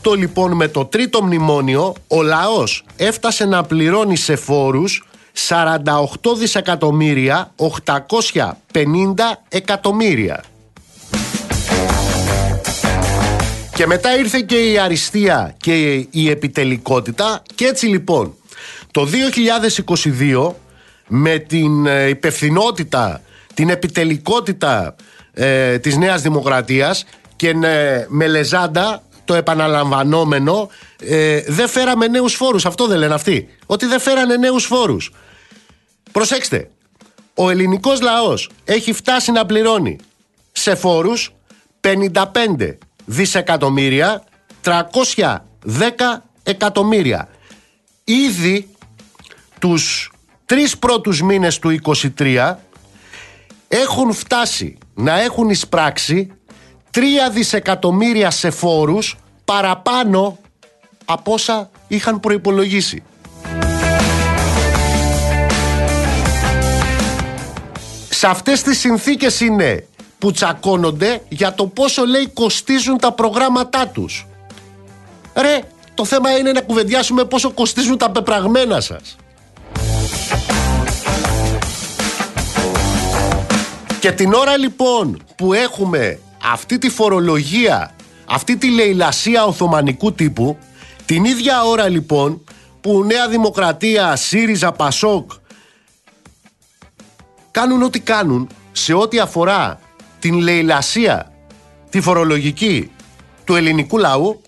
[0.02, 5.08] 2018 λοιπόν με το τρίτο μνημόνιο ο λαός έφτασε να πληρώνει σε φόρους
[5.48, 7.54] 48 δισεκατομμύρια
[7.92, 8.44] 850
[9.48, 10.44] εκατομμύρια
[13.80, 18.34] και μετά ήρθε και η αριστεία και η επιτελικότητα και έτσι λοιπόν
[18.90, 19.08] το
[20.20, 20.52] 2022
[21.08, 23.22] με την ε, υπευθυνότητα,
[23.54, 24.94] την επιτελικότητα
[25.32, 27.04] ε, της Νέας Δημοκρατίας
[27.36, 27.54] και
[28.08, 30.70] με λεζάντα το επαναλαμβανόμενο
[31.02, 32.66] ε, δεν φέραμε νέους φόρους.
[32.66, 33.48] Αυτό δεν λένε αυτοί.
[33.66, 35.12] Ότι δεν φέρανε νέους φόρους.
[36.12, 36.70] Προσέξτε.
[37.34, 39.98] Ο ελληνικός λαός έχει φτάσει να πληρώνει
[40.52, 41.32] σε φόρους
[41.80, 42.76] 55
[43.10, 44.24] δισεκατομμύρια
[44.64, 45.36] 310
[46.42, 47.28] εκατομμύρια.
[48.04, 48.68] Ήδη
[49.58, 50.12] τους
[50.46, 51.78] τρεις πρώτους μήνες του
[52.18, 52.54] 23
[53.68, 56.32] έχουν φτάσει να έχουν εισπράξει
[56.90, 57.00] 3
[57.32, 60.38] δισεκατομμύρια σε φόρους παραπάνω
[61.04, 63.02] από όσα είχαν προϋπολογίσει.
[68.08, 69.86] Σε αυτές τις συνθήκες είναι
[70.20, 74.26] που τσακώνονται για το πόσο λέει κοστίζουν τα προγράμματά τους.
[75.34, 75.60] Ρε,
[75.94, 79.16] το θέμα είναι να κουβεντιάσουμε πόσο κοστίζουν τα πεπραγμένα σας.
[84.00, 90.58] Και την ώρα λοιπόν που έχουμε αυτή τη φορολογία, αυτή τη λαιλασία οθωμανικού τύπου,
[91.06, 92.44] την ίδια ώρα λοιπόν
[92.80, 95.30] που Νέα Δημοκρατία, ΣΥΡΙΖΑ, ΠΑΣΟΚ
[97.50, 99.80] κάνουν ό,τι κάνουν σε ό,τι αφορά
[100.20, 101.32] την λαιλασία,
[101.90, 102.90] τη φορολογική
[103.44, 104.42] του ελληνικού λαού,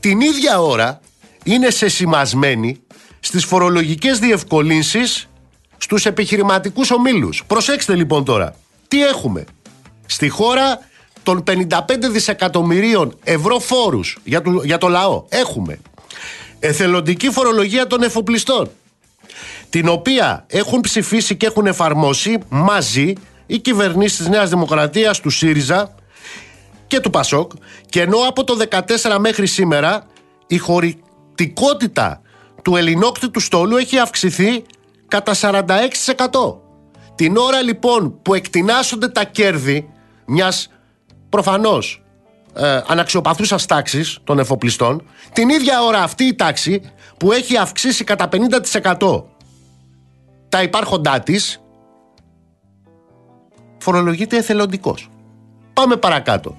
[0.00, 1.00] την ίδια ώρα
[1.44, 2.80] είναι σεσημασμένοι
[3.20, 5.28] στις φορολογικές διευκολύνσεις
[5.76, 7.44] στους επιχειρηματικούς ομίλους.
[7.46, 8.54] Προσέξτε λοιπόν τώρα,
[8.88, 9.44] τι έχουμε;
[10.06, 10.78] Στη χώρα
[11.22, 11.66] των 55
[12.10, 15.78] δισεκατομμυρίων ευρώ φόρους για το, για το λαό έχουμε
[16.58, 18.70] εθελοντική φορολογία των εφοπλιστών
[19.70, 23.12] την οποία έχουν ψηφίσει και έχουν εφαρμόσει μαζί
[23.46, 25.94] οι κυβερνήσεις της Νέας Δημοκρατίας, του ΣΥΡΙΖΑ
[26.86, 27.52] και του ΠΑΣΟΚ
[27.88, 30.06] και ενώ από το 14 μέχρι σήμερα
[30.46, 32.20] η χωρητικότητα
[32.62, 34.64] του ελληνόκτητου στόλου έχει αυξηθεί
[35.08, 36.56] κατά 46%.
[37.14, 39.90] Την ώρα λοιπόν που εκτινάσσονται τα κέρδη
[40.24, 40.68] μιας
[41.28, 42.02] προφανώς
[42.54, 46.82] ε, αναξιοπαθούσας τάξης των εφοπλιστών, την ίδια ώρα αυτή η τάξη
[47.18, 48.28] που έχει αυξήσει κατά
[48.98, 49.22] 50%
[50.48, 51.60] τα υπάρχοντά της
[53.86, 55.08] φορολογείται εθελοντικός.
[55.72, 56.56] Πάμε παρακάτω.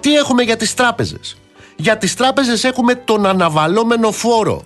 [0.00, 1.36] Τι έχουμε για τις τράπεζες;
[1.76, 4.62] Για τις τράπεζες έχουμε τον αναβαλόμενο φόρο.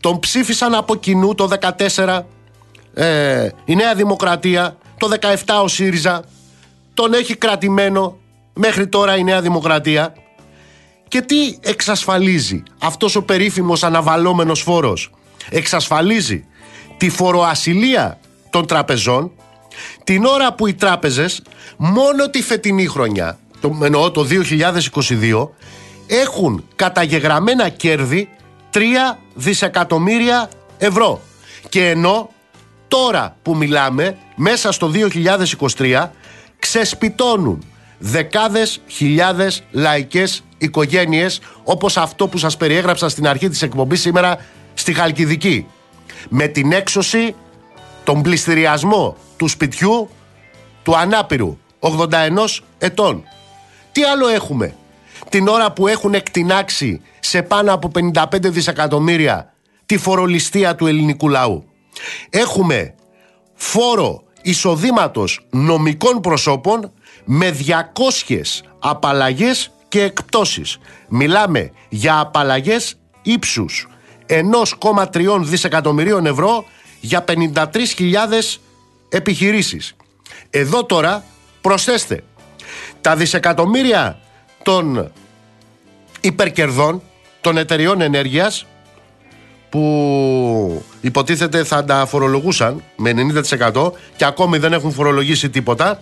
[0.00, 1.48] Τον ψήφισαν από κοινού το
[1.96, 2.26] 14
[2.94, 6.22] ε, η Νέα Δημοκρατία, το 17 ο ΣΥΡΙΖΑ,
[6.94, 8.16] τον έχει κρατημένο
[8.54, 10.14] μέχρι τώρα η Νέα Δημοκρατία.
[11.08, 15.10] Και τι εξασφαλίζει αυτός ο περίφημος αναβαλόμενος φόρος;
[15.50, 16.44] Εξασφαλίζει
[16.96, 18.18] τη φοροασυλία
[18.50, 19.32] των τραπεζών
[20.04, 21.42] την ώρα που οι τράπεζες
[21.76, 24.26] μόνο τη φετινή χρονιά, το, εννοώ το
[25.10, 25.48] 2022,
[26.06, 28.28] έχουν καταγεγραμμένα κέρδη
[28.74, 28.78] 3
[29.34, 31.20] δισεκατομμύρια ευρώ.
[31.68, 32.30] Και ενώ
[32.88, 34.90] τώρα που μιλάμε, μέσα στο
[35.76, 36.08] 2023,
[36.58, 37.64] ξεσπιτώνουν
[37.98, 44.38] δεκάδες χιλιάδες λαϊκές οικογένειες όπως αυτό που σας περιέγραψα στην αρχή της εκπομπής σήμερα
[44.74, 45.66] στη Χαλκιδική.
[46.28, 47.34] Με την έξωση,
[48.04, 50.08] τον πληστηριασμό του σπιτιού
[50.82, 51.88] του ανάπηρου 81
[52.78, 53.24] ετών.
[53.92, 54.74] Τι άλλο έχουμε;
[55.28, 59.54] Την ώρα που έχουν εκτινάξει σε πάνω από 55 δισεκατομμύρια
[59.86, 61.64] τη φορολιστία του ελληνικού λαού.
[62.30, 62.94] Έχουμε
[63.54, 66.92] φόρο εισοδήματος νομικών προσώπων
[67.24, 67.56] με
[68.28, 68.40] 200
[68.78, 70.78] απαλλαγές και εκπτώσεις.
[71.08, 73.88] Μιλάμε για απαλλαγές ύψους
[74.26, 76.64] 1,3 δισεκατομμυρίων ευρώ
[77.00, 78.60] για 53.000
[79.10, 79.94] επιχειρήσεις.
[80.50, 81.24] Εδώ τώρα
[81.60, 82.22] προσθέστε
[83.00, 84.18] τα δισεκατομμύρια
[84.62, 85.12] των
[86.20, 87.02] υπερκερδών
[87.40, 88.66] των εταιριών ενέργειας
[89.68, 93.12] που υποτίθεται θα τα φορολογούσαν με
[93.72, 96.00] 90% και ακόμη δεν έχουν φορολογήσει τίποτα.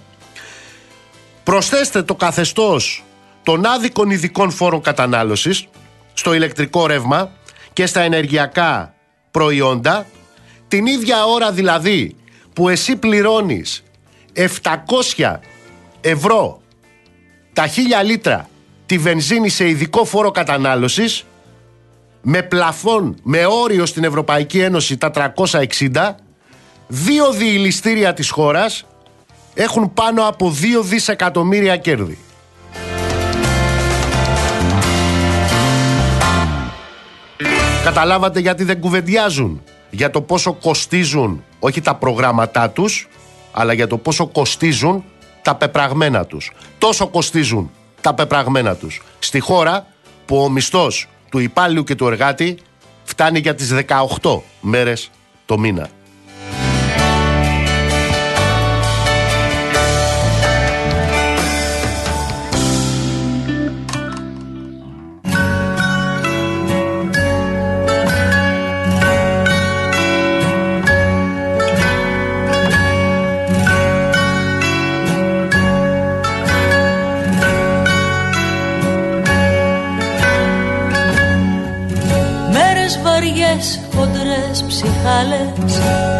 [1.45, 3.05] Προσθέστε το καθεστώς
[3.43, 5.67] των άδικων ειδικών φόρων κατανάλωσης
[6.13, 7.31] στο ηλεκτρικό ρεύμα
[7.73, 8.95] και στα ενεργειακά
[9.31, 10.07] προϊόντα
[10.69, 12.17] την ίδια ώρα δηλαδή
[12.59, 13.83] που εσύ πληρώνεις
[14.35, 15.37] 700
[16.01, 16.61] ευρώ
[17.53, 17.71] τα 1000
[18.05, 18.49] λίτρα
[18.87, 21.25] τη βενζίνη σε ειδικό φόρο κατανάλωσης
[22.23, 26.15] με πλαφόν, με όριο στην Ευρωπαϊκή Ένωση τα 360
[26.87, 28.87] δύο διηληστήρια της χώρας
[29.55, 32.19] έχουν πάνω από 2 δισεκατομμύρια κέρδη.
[37.85, 43.09] Καταλάβατε γιατί δεν κουβεντιάζουν για το πόσο κοστίζουν όχι τα προγράμματά τους
[43.53, 45.05] αλλά για το πόσο κοστίζουν
[45.43, 46.53] τα πεπραγμένα τους.
[46.79, 49.03] Τόσο κοστίζουν τα πεπραγμένα τους.
[49.19, 49.87] Στη χώρα
[50.27, 52.59] που ο μισθός του υπάλληλου και του εργάτη
[53.05, 53.73] φτάνει για τις
[54.21, 55.11] 18 μέρες
[55.47, 55.89] το μήνα.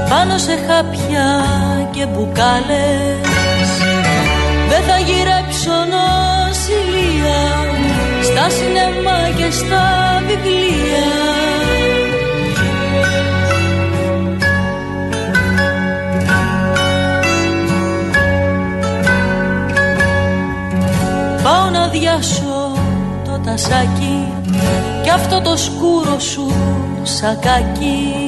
[0.09, 1.45] Πάνω σε χάπια
[1.91, 3.71] και μπουκάλες.
[4.69, 7.41] Δεν θα γυρέψω νοσηλεία
[8.23, 9.85] στα σινεμά και στα
[10.27, 11.07] βιβλία.
[21.43, 22.73] Πάω να διάσω
[23.25, 24.33] το τασάκι
[25.03, 26.53] και αυτό το σκούρο σου
[27.03, 28.25] σακάκι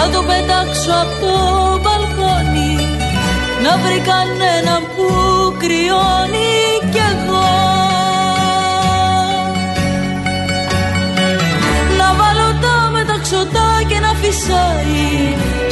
[0.00, 1.34] θα το πετάξω από το
[1.82, 2.74] μπαλκόνι
[3.64, 5.06] να βρει κανέναν που
[5.62, 6.54] κρυώνει
[6.92, 7.50] κι εγώ.
[11.98, 15.06] Να βάλω τα μεταξωτά και να φυσάει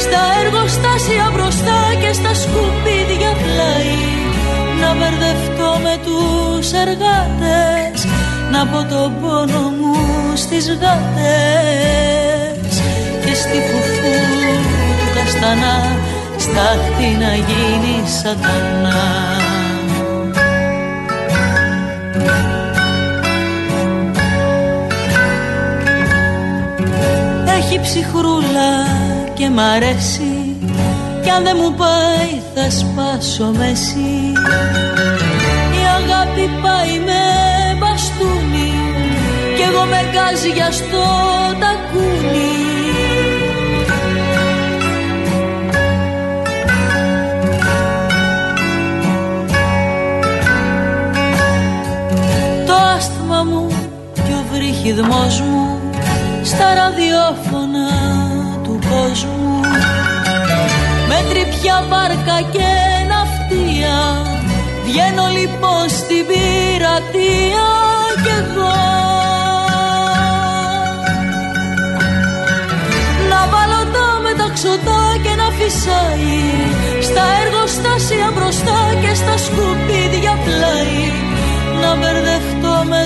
[0.03, 3.97] στα εργοστάσια μπροστά και στα σκουπίδια πλάι.
[4.81, 7.99] Να μπερδευτώ με τους εργάτες
[8.51, 9.95] να πω το πόνο μου
[10.35, 12.36] στις γάτες.
[12.36, 12.36] και
[13.47, 14.13] στη φουφού
[14.99, 15.77] του καστανά
[16.37, 19.01] στάχτη να γίνει σατανά.
[27.57, 28.71] Έχει ψυχρούλα
[29.33, 30.55] και μ' αρέσει
[31.23, 34.31] κι αν δεν μου πάει θα σπάσω μέση.
[35.79, 37.23] Η αγάπη πάει με
[37.79, 38.73] μπαστούνι
[39.55, 41.03] κι εγώ με γκάζια στο
[41.59, 42.66] τακούνι
[54.87, 55.79] ρυθμός μου
[56.43, 57.89] στα ραδιόφωνα
[58.63, 59.59] του κόσμου.
[61.09, 62.69] Με τρυπιά βάρκα και
[63.11, 63.97] ναυτία
[64.85, 67.69] βγαίνω λοιπόν στην πειρατεία
[68.23, 68.77] κι εγώ.
[73.29, 76.39] Να βάλω τα μεταξωτά και να φυσάει
[77.07, 81.01] στα εργοστάσια μπροστά και στα σκουπίδια πλάι.
[81.81, 83.01] Να μπερδευτώ με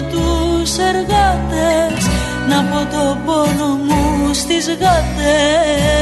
[0.72, 2.04] τους εργάτες
[2.50, 5.96] να πω το πόνο μου στις γάτες.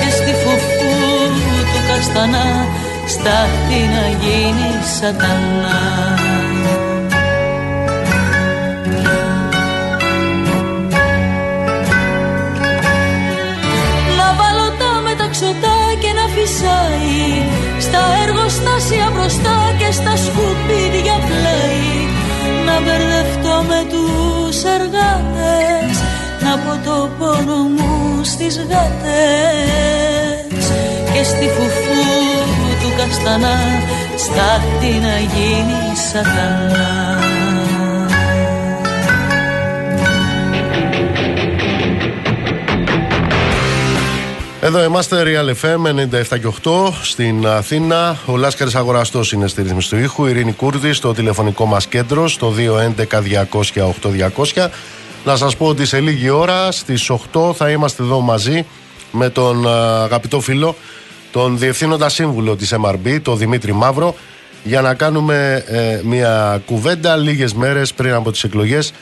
[0.00, 0.96] Και στη φουφού
[1.70, 2.48] του καστανά
[3.06, 5.80] στάχτη να γίνει σατανά.
[14.16, 17.18] Να βάλω τα μεταξωτά και να φυσάει
[17.80, 21.75] στα εργοστάσια μπροστά και στα σκουπίδια πλάι να
[22.82, 25.96] μπερδευτώ με τους εργάτες
[26.44, 30.64] να πω το πόνο μου στις γάτες.
[31.12, 32.04] Και στη φουφού
[32.80, 33.56] του καστανά
[34.16, 37.18] στάχτη να γίνει σατανά
[44.66, 48.18] Εδώ είμαστε, Real FM 97 και 8 στην Αθήνα.
[48.26, 50.26] Ο Λάσκαρης Αγοραστός είναι στη ρύθμιση του ήχου.
[50.26, 52.54] Ειρήνη Κούρδη στο τηλεφωνικό μας κέντρο στο
[54.54, 54.68] 211-200-8200.
[55.24, 58.66] Να σας πω ότι σε λίγη ώρα στις 8 θα είμαστε εδώ μαζί
[59.10, 59.68] με τον
[60.02, 60.76] αγαπητό φίλο,
[61.32, 64.14] τον διευθύνοντα σύμβουλο της MRB, τον Δημήτρη Μαύρο,
[64.62, 68.92] για να κάνουμε ε, μια κουβέντα λίγες μέρες πριν από τις εκλογές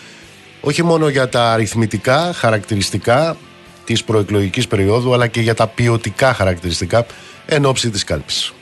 [0.60, 3.36] όχι μόνο για τα αριθμητικά χαρακτηριστικά
[3.84, 7.06] της προεκλογικής περίοδου αλλά και για τα ποιοτικά χαρακτηριστικά
[7.46, 8.52] εν ώψη της κάλπης.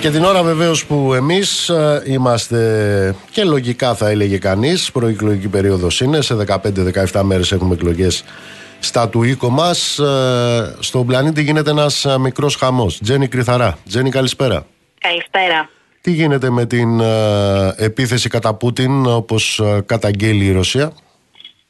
[0.00, 6.00] Και την ώρα βεβαίως που εμείς ε, είμαστε και λογικά θα έλεγε κανείς, προεκλογική περίοδος
[6.00, 6.34] είναι, σε
[7.12, 8.24] 15-17 μέρες έχουμε εκλογές
[8.78, 9.98] στα του οίκο μας.
[9.98, 12.98] Ε, στον πλανήτη γίνεται ένας ε, μικρός χαμός.
[13.02, 13.78] Τζένι Κρυθαρά.
[13.88, 14.66] Τζένι, καλησπέρα.
[15.00, 15.70] Καλησπέρα.
[16.00, 17.00] Τι γίνεται με την
[17.76, 20.92] επίθεση κατά Πούτιν όπως καταγγέλει η Ρωσία;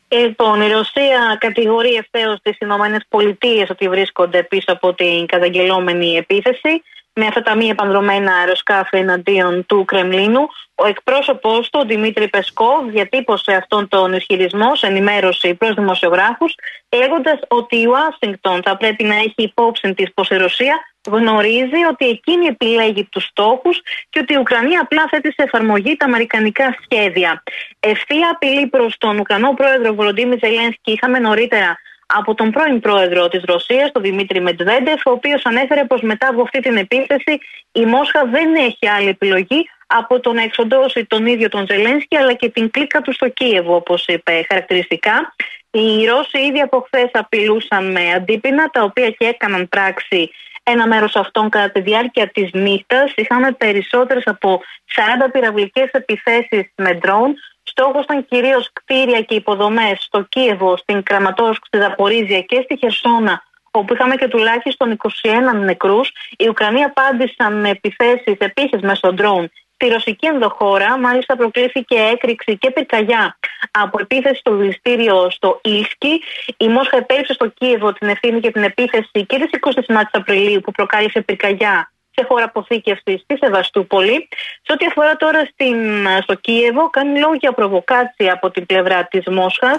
[0.08, 6.82] Λοιπόν, η Ρωσία κατηγορεί ευθέως τις Ηνωμένες Πολιτείες ότι βρίσκονται πίσω από την καταγγελόμενη επίθεση
[7.18, 10.48] με αυτά τα μη επανδρομένα αεροσκάφη εναντίον του Κρεμλίνου.
[10.74, 16.54] Ο εκπρόσωπό του, ο Δημήτρη Πεσκόβ, διατύπωσε αυτόν τον ισχυρισμό σε ενημέρωση προς δημοσιογράφους,
[16.96, 20.74] λέγοντας ότι η Ουάσιγκτον θα πρέπει να έχει υπόψη της πως η Ρωσία
[21.10, 26.04] γνωρίζει ότι εκείνη επιλέγει τους στόχους και ότι η Ουκρανία απλά θέτει σε εφαρμογή τα
[26.04, 27.42] αμερικανικά σχέδια.
[27.80, 31.78] Ευθεία απειλή προς τον Ουκρανό πρόεδρο Βολοντίμι Ζελένσκι είχαμε νωρίτερα
[32.14, 36.42] από τον πρώην πρόεδρο της Ρωσίας, τον Δημήτρη Μετβέντεφ, ο οποίος ανέφερε πως μετά από
[36.42, 37.38] αυτή την επίθεση
[37.72, 42.32] η Μόσχα δεν έχει άλλη επιλογή από το να εξοντώσει τον ίδιο τον Ζελένσκι αλλά
[42.32, 45.34] και την κλίκα του στο Κίεβο, όπως είπε χαρακτηριστικά.
[45.70, 50.30] Οι Ρώσοι ήδη από χθες απειλούσαν με αντίπεινα, τα οποία και έκαναν πράξη
[50.62, 53.12] ένα μέρος αυτών κατά τη διάρκεια της νύχτας.
[53.14, 54.60] Είχαμε περισσότερες από
[54.94, 57.34] 40 πυραυλικές επιθέσεις με ντρόουν
[57.80, 63.42] Στόχος ήταν κυρίως κτίρια και υποδομές στο Κίεβο, στην Κραματόσκ, στη Δαπορίζια και στη Χερσόνα,
[63.70, 66.12] όπου είχαμε και τουλάχιστον 21 νεκρούς.
[66.36, 70.98] Οι Ουκρανοί απάντησαν με επιθέσεις επίση με στον ντρόουν στη ρωσική ενδοχώρα.
[70.98, 73.38] Μάλιστα, προκλήθηκε έκρηξη και πυρκαγιά
[73.70, 76.22] από επίθεση στο δηληστήριο στο Ήλσκι.
[76.56, 79.50] Η Μόσχα επέλυψε στο Κίεβο την ευθύνη για την επίθεση και της
[79.88, 84.28] 29 Απριλίου που προκάλεσε πυρκαγιά σε χώρα αποθήκευσης στη Σεβαστούπολη.
[84.62, 89.26] Σε ό,τι αφορά τώρα στην, στο Κίεβο, κάνει λόγο για προβοκάτσια από την πλευρά της
[89.26, 89.78] Μόσχας.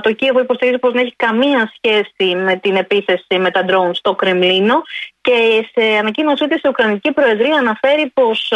[0.00, 4.14] Το Κίεβο υποστηρίζει πως δεν έχει καμία σχέση με την επίθεση με τα ντρόουν στο
[4.14, 4.82] Κρεμλίνο
[5.20, 8.52] και σε ανακοίνωσή της η Ουκρανική Προεδρία αναφέρει πως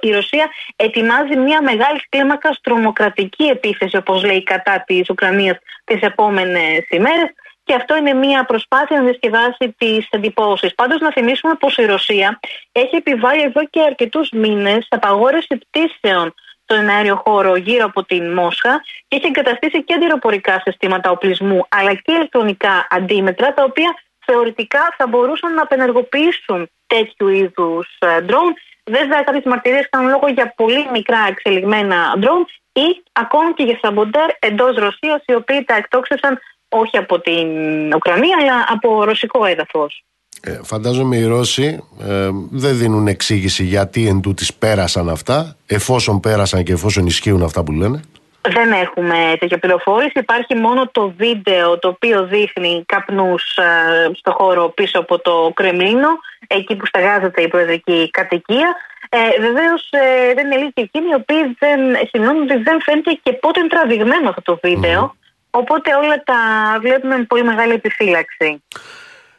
[0.00, 6.86] η Ρωσία ετοιμάζει μια μεγάλη κλίμακα τρομοκρατική επίθεση, όπως λέει, κατά της Ουκρανίας τις επόμενες
[6.90, 7.28] ημέρες
[7.64, 10.74] και αυτό είναι μια προσπάθεια να διασκεδάσει τις εντυπώσεις.
[10.74, 12.40] Πάντως, να θυμίσουμε πως η Ρωσία
[12.72, 16.34] έχει επιβάλει εδώ και αρκετούς μήνες απαγόρευση πτήσεων
[16.64, 21.94] στον αέριο χώρο γύρω από την Μόσχα και έχει εγκαταστήσει και αντιροπορικά συστήματα οπλισμού αλλά
[21.94, 23.94] και ηλεκτρονικά αντίμετρα τα οποία
[24.26, 28.54] θεωρητικά θα μπορούσαν να απενεργοποιήσουν τέτοιου είδους ντρόουν.
[28.90, 34.30] Βέβαια, κάποιες μαρτυρίες κάνουν λόγο για πολύ μικρά εξελιγμένα ντρόουν ή ακόμα και για σαμποντέρ
[34.38, 37.46] εντός Ρωσίας, οι οποίοι τα εκτόξευσαν όχι από την
[37.94, 40.04] Ουκρανία, αλλά από ρωσικό έδαφος.
[40.40, 46.62] Ε, φαντάζομαι οι Ρώσοι ε, δεν δίνουν εξήγηση γιατί εν τούτης πέρασαν αυτά, εφόσον πέρασαν
[46.62, 48.00] και εφόσον ισχύουν αυτά που λένε.
[48.48, 50.18] Δεν έχουμε τέτοια πληροφόρηση.
[50.18, 56.08] Υπάρχει μόνο το βίντεο το οποίο δείχνει καπνούς ε, στο χώρο πίσω από το Κρεμλίνο,
[56.46, 58.76] εκεί που στεγάζεται η προεδρική κατοικία.
[59.08, 61.80] Ε, Βεβαίως ε, δεν είναι λίγοι εκείνοι οι οποίοι δεν,
[62.40, 65.14] ότι δεν φαίνεται και πότε είναι τραβηγμένο αυτό το βίντεο.
[65.50, 66.36] Οπότε όλα τα
[66.80, 68.62] βλέπουμε με πολύ μεγάλη επιφύλαξη.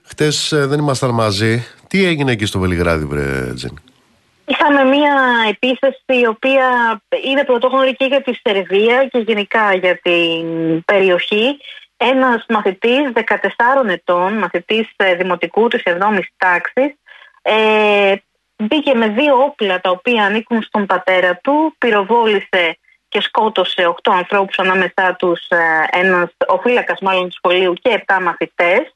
[0.03, 1.65] Χτες ε, δεν ήμασταν μαζί.
[1.87, 3.77] Τι έγινε εκεί στο Βελιγράδι, βρε Τζένι;
[4.45, 5.15] Είχαμε μία
[5.49, 6.67] επίθεση η οποία
[7.25, 11.57] είναι πρωτόγνωρη και για τη Σερβία και γενικά για την περιοχή.
[11.97, 16.95] Ένας μαθητής 14 ετών, μαθητής ε, δημοτικού της 7ης τάξης,
[17.41, 18.15] ε,
[18.55, 22.77] μπήκε με δύο όπλα τα οποία ανήκουν στον πατέρα του, πυροβόλησε
[23.07, 25.57] και σκότωσε 8 ανθρώπους ανάμεσά τους ε,
[25.91, 28.92] ένας, ο φύλακας μάλλον του σχολείου και 7 μαθητές.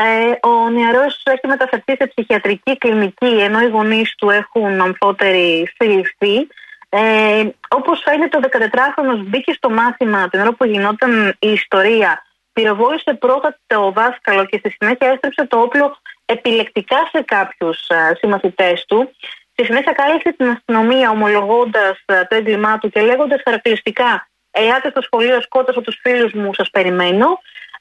[0.00, 6.46] Ε, ο νεαρός έχει μεταφερθεί σε ψυχιατρική κλινική ενώ οι γονείς του έχουν αμφότερη συλληφθεί.
[6.88, 12.22] Ε, όπως φαίνεται ο 14χρονος μπήκε στο μάθημα την ώρα που γινόταν η ιστορία
[12.52, 18.84] πυροβόλησε πρώτα το δάσκαλο και στη συνέχεια έστρεψε το όπλο επιλεκτικά σε κάποιους ε, συμμαθητές
[18.88, 19.10] του.
[19.52, 25.02] Στη συνέχεια κάλεσε την αστυνομία ομολογώντας ε, το έγκλημά του και λέγοντας χαρακτηριστικά Ελάτε στο
[25.02, 27.26] σχολείο, σκότωσα τους φίλους μου, σας περιμένω.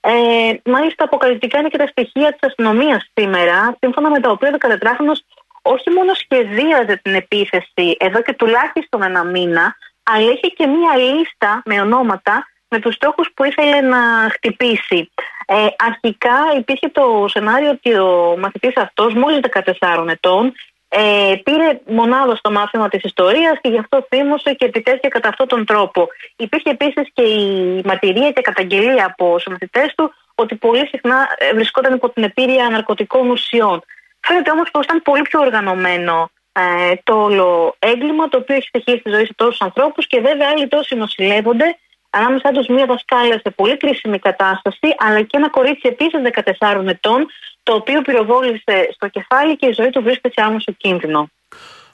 [0.10, 4.58] Ε, μάλιστα, αποκαλυπτικά είναι και τα στοιχεία της αστυνομίας σήμερα, σύμφωνα με τα οποία ο
[4.68, 5.14] 14χρονο
[5.62, 11.62] όχι μόνο σχεδίαζε την επίθεση εδώ και τουλάχιστον ένα μήνα, αλλά είχε και μία λίστα
[11.66, 15.12] με ονόματα με τους στόχους που ήθελε να χτυπήσει.
[15.46, 19.40] Ε, αρχικά υπήρχε το σενάριο ότι ο μαθητής αυτός μόλις
[19.80, 20.54] 14 ετών
[20.90, 25.48] ε, πήρε μονάδα στο μάθημα της ιστορίας και γι' αυτό θύμωσε και επιτέθηκε κατά αυτόν
[25.48, 26.08] τον τρόπο.
[26.36, 31.94] Υπήρχε επίσης και η μαρτυρία και καταγγελία από συμμαθητές του ότι πολύ συχνά ε, βρισκόταν
[31.94, 33.82] υπό την επίρρεια ναρκωτικών ουσιών.
[34.20, 38.98] Φαίνεται όμως πως ήταν πολύ πιο οργανωμένο ε, το όλο έγκλημα το οποίο έχει στοιχήσει
[38.98, 41.78] στη ζωή σε τόσους ανθρώπους και βέβαια άλλοι τόσοι νοσηλεύονται
[42.10, 46.22] ανάμεσά τους μία δασκάλα σε πολύ κρίσιμη κατάσταση, αλλά και ένα κορίτσι επίσης
[46.60, 47.28] 14 ετών,
[47.68, 51.30] το οποίο πυροβόλησε στο κεφάλι και η ζωή του βρίσκεται σε άμεσο κίνδυνο.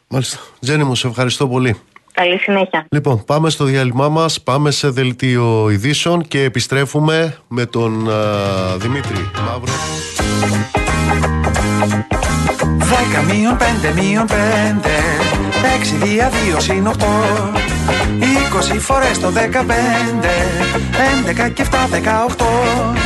[0.08, 0.38] Μάλιστα.
[0.60, 1.82] Τζένι μου, σε ευχαριστώ πολύ.
[2.14, 2.86] Καλή συνέχεια.
[2.92, 9.32] Λοιπόν, πάμε στο διάλειμμά μας, πάμε σε δελτίο ειδήσεων και επιστρέφουμε με τον uh, Δημήτρη
[9.46, 9.74] Μαύρο.
[13.20, 16.92] 10 μείον 5 μείον 5 6 δια 2 συν 8
[18.76, 19.38] 20 φορές το 15
[21.48, 21.76] 11 και 7
[22.38, 23.03] 18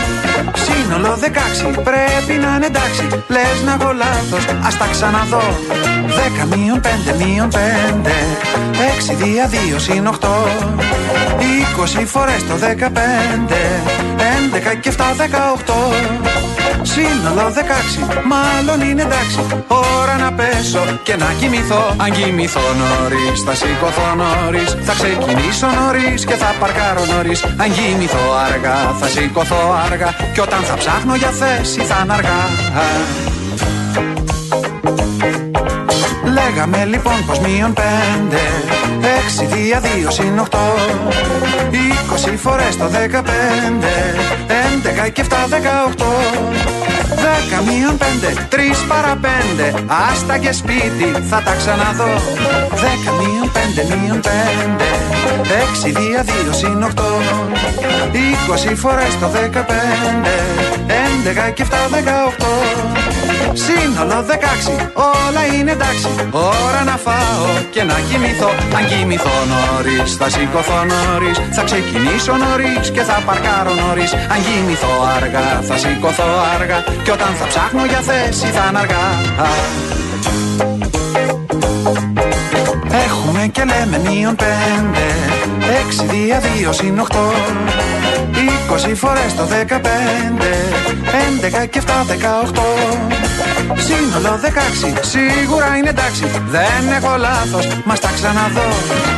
[0.65, 3.07] Σύνολο 16 πρέπει να είναι εντάξει.
[3.27, 5.43] Λες να έχω λάθος ας τα ξαναδώ.
[6.43, 7.57] 10 μείον 5 μείον 5
[9.09, 10.27] 6 δια 2 συν 8
[12.01, 13.53] 20 φορές το 15
[14.73, 15.03] 11 και 7
[15.65, 16.17] 18
[16.81, 19.39] Σύνολο 16, μάλλον είναι εντάξει.
[19.67, 21.95] Ώρα να πέσω και να κοιμηθώ.
[21.97, 24.77] Αν κοιμηθώ νωρίς, θα σηκωθώ νωρίς.
[24.87, 27.43] Θα ξεκινήσω νωρίς και θα παρκάρω νωρίς.
[27.43, 32.39] Αν κοιμηθώ αργά, θα σηκωθώ αργά Και όταν θα ψάχνω για θέση θα είναι αργά
[36.37, 38.41] Λέγαμε λοιπόν πως μείον πέντε.
[39.17, 40.67] Έξι δια δύο συν οχτώ
[41.69, 43.95] Είκοσι φορές το δεκαπέντε.
[44.63, 46.13] Έντεκα και εφτά δεκαοχτώ
[47.23, 49.65] Δέκα μείον πέντε Τρεις παρά πέντε.
[50.11, 52.13] Άστα και σπίτι θα τα ξαναδώ.
[52.81, 54.89] Δέκα μείον πέντε μείον πέντε.
[55.61, 57.11] Έξι δια δύο συν οχτώ
[58.11, 60.35] Είκοσι φορές το δεκαπέντε.
[61.05, 61.81] Έντεκα και εφτά
[63.37, 66.09] δεκαοχτώ Σύνολο δεκάξι Όλα είναι εντάξει.
[66.31, 68.49] Ώρα να φάω και να κοιμηθώ.
[68.77, 71.37] Αν κοιμηθώ νωρίς θα σηκωθώ νωρίς.
[71.51, 74.13] Θα ξεκινήσω νωρίς και θα παρκάρω νωρίς.
[74.13, 76.79] Αν κοιμηθώ αργά θα σηκωθώ αργά.
[77.03, 79.03] Και όταν θα ψάχνω για θέση θα είναι αργά
[83.05, 85.05] Έχουμε και λέμε μείον πέντε.
[85.81, 87.31] Έξι δια δύο συν οχτώ
[88.45, 90.51] Είκοσι φορές το δεκαπέντε.
[91.27, 92.69] Έντεκα και εφτά δεκαοχτώ
[93.75, 96.25] Σύνολο δεκάξι Σίγουρα είναι εντάξει.
[96.49, 98.69] Δεν έχω λάθος Μας τα ξαναδώ.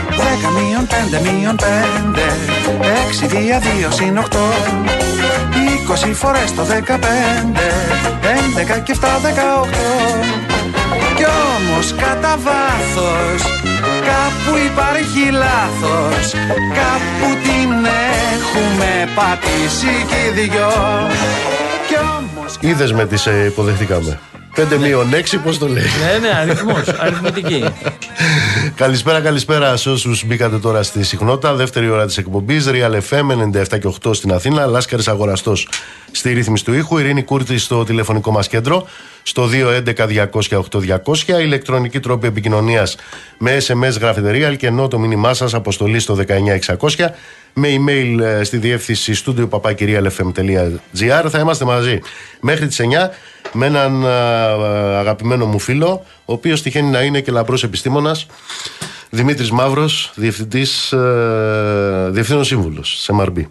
[0.10, 2.26] Δέκα μείον πέντε μείον πέντε.
[3.06, 4.48] Έξι δια δύο συν οχτώ
[5.68, 7.68] Είκοσι φορές το δεκαπέντε.
[8.36, 9.90] Έντεκα και εφτά δεκαοχτώ
[11.16, 13.69] Κι όμως κατά βάθος
[14.10, 16.32] Κάπου υπάρχει λάθος
[16.80, 17.72] Κάπου την
[18.34, 20.72] έχουμε πατήσει κι οι δυο
[22.60, 24.20] Είδες με τι σε υποδεχτήκαμε.
[24.56, 25.84] 5 μείον 6, πώς το λέει.
[25.84, 26.88] Ναι, ναι, αριθμός.
[26.98, 27.64] Αριθμητική.
[28.76, 31.54] καλησπέρα, καλησπέρα σε όσους μπήκατε τώρα στη συχνότητα.
[31.54, 32.68] Δεύτερη ώρα της εκπομπής.
[32.70, 34.66] Real FM 97 και 8 στην Αθήνα.
[34.66, 35.68] Λάσκαρης Αγοραστός
[36.12, 36.98] στη ρύθμιση του ήχου.
[36.98, 38.88] Ειρήνη Κούρτη στο τηλεφωνικό μας κέντρο.
[39.24, 41.40] Στο 211-200-8200.
[41.42, 42.96] Ηλεκτρονική τρόπη επικοινωνίας
[43.38, 46.18] με SMS γραφετερία και ενώ το μήνυμά σας αποστολή στο
[46.98, 47.06] 19600
[47.54, 49.62] με email ε, στη διεύθυνση studio
[51.30, 52.00] Θα είμαστε μαζί
[52.40, 53.10] μέχρι τις 9
[53.54, 54.06] με έναν
[54.96, 58.28] αγαπημένο μου φίλο, ο οποίος τυχαίνει να είναι και λαμπρός επιστήμονας,
[59.10, 63.46] Δημήτρης Μαύρος, διευθυντής, ε, διευθύνων σύμβουλος σε MRB.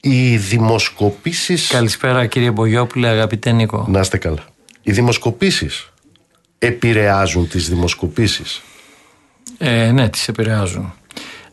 [0.00, 1.68] Οι δημοσκοπήσεις...
[1.68, 3.86] Καλησπέρα κύριε Μπογιόπουλε, αγαπητέ Νίκο.
[3.88, 4.44] Να είστε καλά.
[4.82, 5.92] Οι δημοσκοπήσεις
[6.58, 8.62] επηρεάζουν τις δημοσκοπήσεις;
[9.58, 10.94] Ε, ναι, τις επηρεάζουν.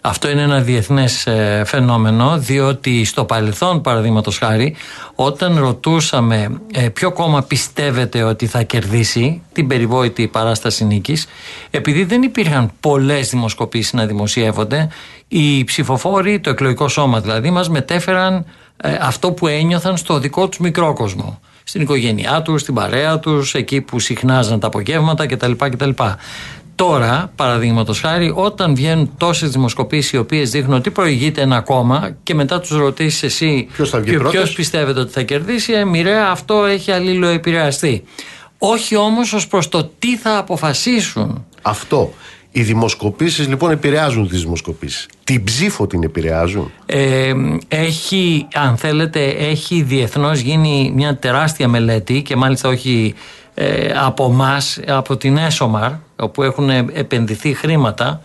[0.01, 4.75] Αυτό είναι ένα διεθνές ε, φαινόμενο διότι στο παρελθόν παραδείγματος χάρη
[5.15, 11.27] όταν ρωτούσαμε ε, ποιο κόμμα πιστεύετε ότι θα κερδίσει την περιβόητη παράσταση νίκης
[11.69, 14.87] επειδή δεν υπήρχαν πολλές δημοσκοπήσεις να δημοσιεύονται
[15.27, 18.45] οι ψηφοφόροι, το εκλογικό σώμα δηλαδή μας μετέφεραν
[18.77, 21.39] ε, αυτό που ένιωθαν στο δικό τους μικρό κόσμο
[21.69, 25.51] στην οικογένειά τους, στην παρέα τους, εκεί που συχνάζαν τα απογεύματα κτλ.
[25.51, 25.89] κτλ.
[26.79, 32.33] Τώρα, παραδείγματος χάρη, όταν βγαίνουν τόσες δημοσκοπήσεις οι οποίες δείχνουν ότι προηγείται ένα κόμμα και
[32.33, 33.67] μετά τους ρωτήσεις εσύ
[34.29, 38.03] ποιος πιστεύετε ότι θα κερδίσει, ε, μοιραία αυτό έχει αλληλοεπηρεαστεί.
[38.57, 41.45] Όχι όμως ως προς το τι θα αποφασίσουν.
[41.61, 42.13] Αυτό.
[42.51, 45.07] Οι δημοσκοπήσεις λοιπόν επηρεάζουν τις δημοσκοπήσεις.
[45.23, 46.71] Την ψήφο την επηρεάζουν.
[46.85, 47.33] Ε,
[47.67, 53.19] έχει, αν θέλετε, έχει διεθνώς γίνει μια τεράστια μελέτη και μάλιστα όχι ε,
[53.95, 58.21] από εμάς, από την ΕΣΟΜΑΡ, όπου έχουν επενδυθεί χρήματα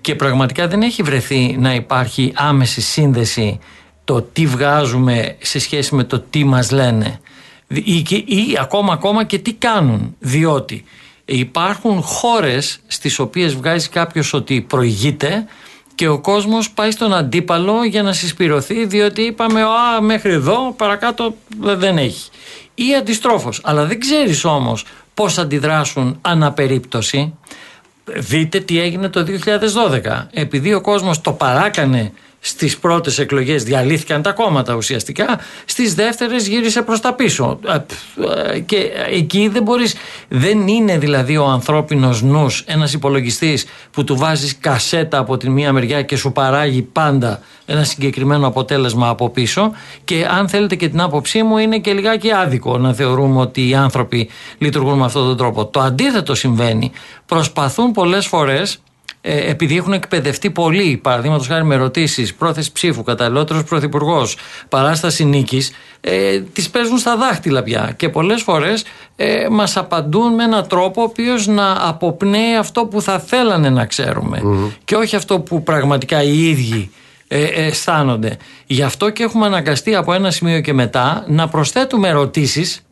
[0.00, 3.58] και πραγματικά δεν έχει βρεθεί να υπάρχει άμεση σύνδεση
[4.04, 7.20] το τι βγάζουμε σε σχέση με το τι μας λένε.
[7.68, 10.16] Ή, ή ακόμα, ακόμα και τι κάνουν.
[10.18, 10.84] Διότι
[11.24, 15.46] Υπάρχουν χώρες στις οποίες βγάζει κάποιος ότι προηγείται
[15.94, 21.34] και ο κόσμος πάει στον αντίπαλο για να συσπηρωθεί διότι είπαμε α, μέχρι εδώ παρακάτω
[21.60, 22.30] δεν έχει.
[22.74, 23.60] Ή αντιστρόφως.
[23.62, 24.84] Αλλά δεν ξέρεις όμως
[25.14, 27.34] πώς αντιδράσουν αναπερίπτωση.
[28.04, 29.26] Δείτε τι έγινε το
[30.04, 30.26] 2012.
[30.30, 32.12] Επειδή ο κόσμος το παράκανε
[32.46, 35.40] Στις πρώτες εκλογές διαλύθηκαν τα κόμματα ουσιαστικά.
[35.64, 37.58] Στις δεύτερες γύρισε προς τα πίσω.
[38.52, 39.94] Ε, και εκεί δεν μπορείς.
[40.28, 45.72] Δεν είναι δηλαδή ο ανθρώπινος νους ένας υπολογιστής που του βάζεις κασέτα από τη μία
[45.72, 49.72] μεριά και σου παράγει πάντα ένα συγκεκριμένο αποτέλεσμα από πίσω.
[50.04, 53.74] Και αν θέλετε και την άποψή μου, είναι και λιγάκι άδικο να θεωρούμε ότι οι
[53.74, 54.28] άνθρωποι
[54.58, 55.66] λειτουργούν με αυτόν τον τρόπο.
[55.66, 56.92] Το αντίθετο συμβαίνει.
[57.26, 58.78] Προσπαθούν πολλές φορές
[59.26, 64.36] ε, επειδή έχουν εκπαιδευτεί πολύ, παραδείγματος χάρη με ερωτήσεις, πρόθεση ψήφου, καταλληλότερος πρωθυπουργός,
[64.68, 67.94] παράσταση νίκης, ε, τις παίζουν στα δάχτυλα πια.
[67.96, 68.84] Και πολλές φορές
[69.16, 73.86] ε, μας απαντούν με έναν τρόπο ο οποίος να αποπνέει αυτό που θα θέλανε να
[73.86, 74.42] ξέρουμε
[74.84, 76.90] και όχι αυτό που πραγματικά οι ίδιοι
[77.28, 78.36] ε, ε, αισθάνονται.
[78.66, 82.82] Γι' αυτό και έχουμε αναγκαστεί από ένα σημείο και μετά να προσθέτουμε ερωτήσεις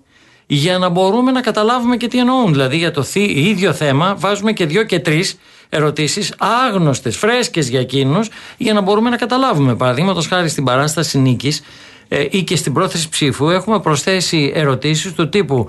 [0.47, 2.53] για να μπορούμε να καταλάβουμε και τι εννοούν.
[2.53, 5.39] Δηλαδή για το ίδιο θέμα βάζουμε και δύο και τρεις
[5.75, 9.77] ερωτήσεις άγνωστες, φρέσκες για εκείνους, για να μπορούμε να καταλάβουμε.
[9.77, 11.63] Παραδείγματος χάρη στην παράσταση νίκης
[12.09, 15.69] ε, ή και στην πρόθεση ψήφου έχουμε προσθέσει ερωτήσεις του τύπου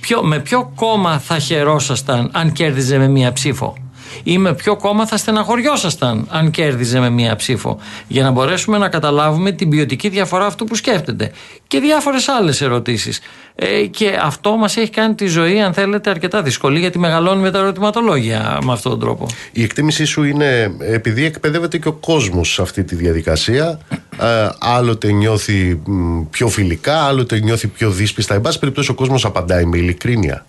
[0.00, 3.76] ποιο, με ποιο κόμμα θα χαιρόσασταν αν κέρδιζε με μία ψήφο;
[4.22, 7.78] Ή με ποιο κόμμα θα στεναχωριόσασταν αν κέρδιζε με μία ψήφο;
[8.08, 11.32] Για να μπορέσουμε να καταλάβουμε την ποιοτική διαφορά αυτού που σκέφτεται.
[11.66, 13.20] Και διάφορες άλλες ερωτήσεις.
[13.58, 17.58] Ε, και αυτό μας έχει κάνει τη ζωή, αν θέλετε, αρκετά δύσκολη, γιατί μεγαλώνουμε τα
[17.58, 19.26] ερωτηματολόγια με αυτόν τον τρόπο.
[19.52, 23.78] Η εκτίμησή σου είναι, επειδή εκπαιδεύεται και ο κόσμος σε αυτή τη διαδικασία,
[24.20, 25.80] ε, άλλοτε νιώθει
[26.30, 28.34] πιο φιλικά, άλλοτε νιώθει πιο δύσπιστα.
[28.34, 30.46] Εν πάση περιπτώσει, ο κόσμος απαντάει με ειλικρίνεια.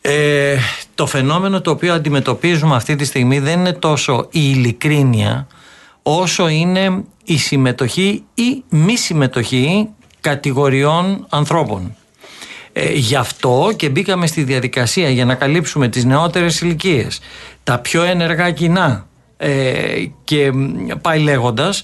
[0.00, 0.56] Ε,
[0.94, 5.46] το φαινόμενο το οποίο αντιμετωπίζουμε αυτή τη στιγμή δεν είναι τόσο η ειλικρίνεια
[6.02, 9.88] όσο είναι η συμμετοχή ή μη συμμετοχή
[10.28, 11.96] κατηγοριών ανθρώπων.
[12.72, 17.20] Ε, γι' αυτό και μπήκαμε στη διαδικασία για να καλύψουμε τις νεότερες ηλικίες,
[17.62, 19.06] τα πιο ενεργά κοινά
[19.36, 19.50] ε,
[20.24, 20.52] και
[21.02, 21.82] πάει λέγοντας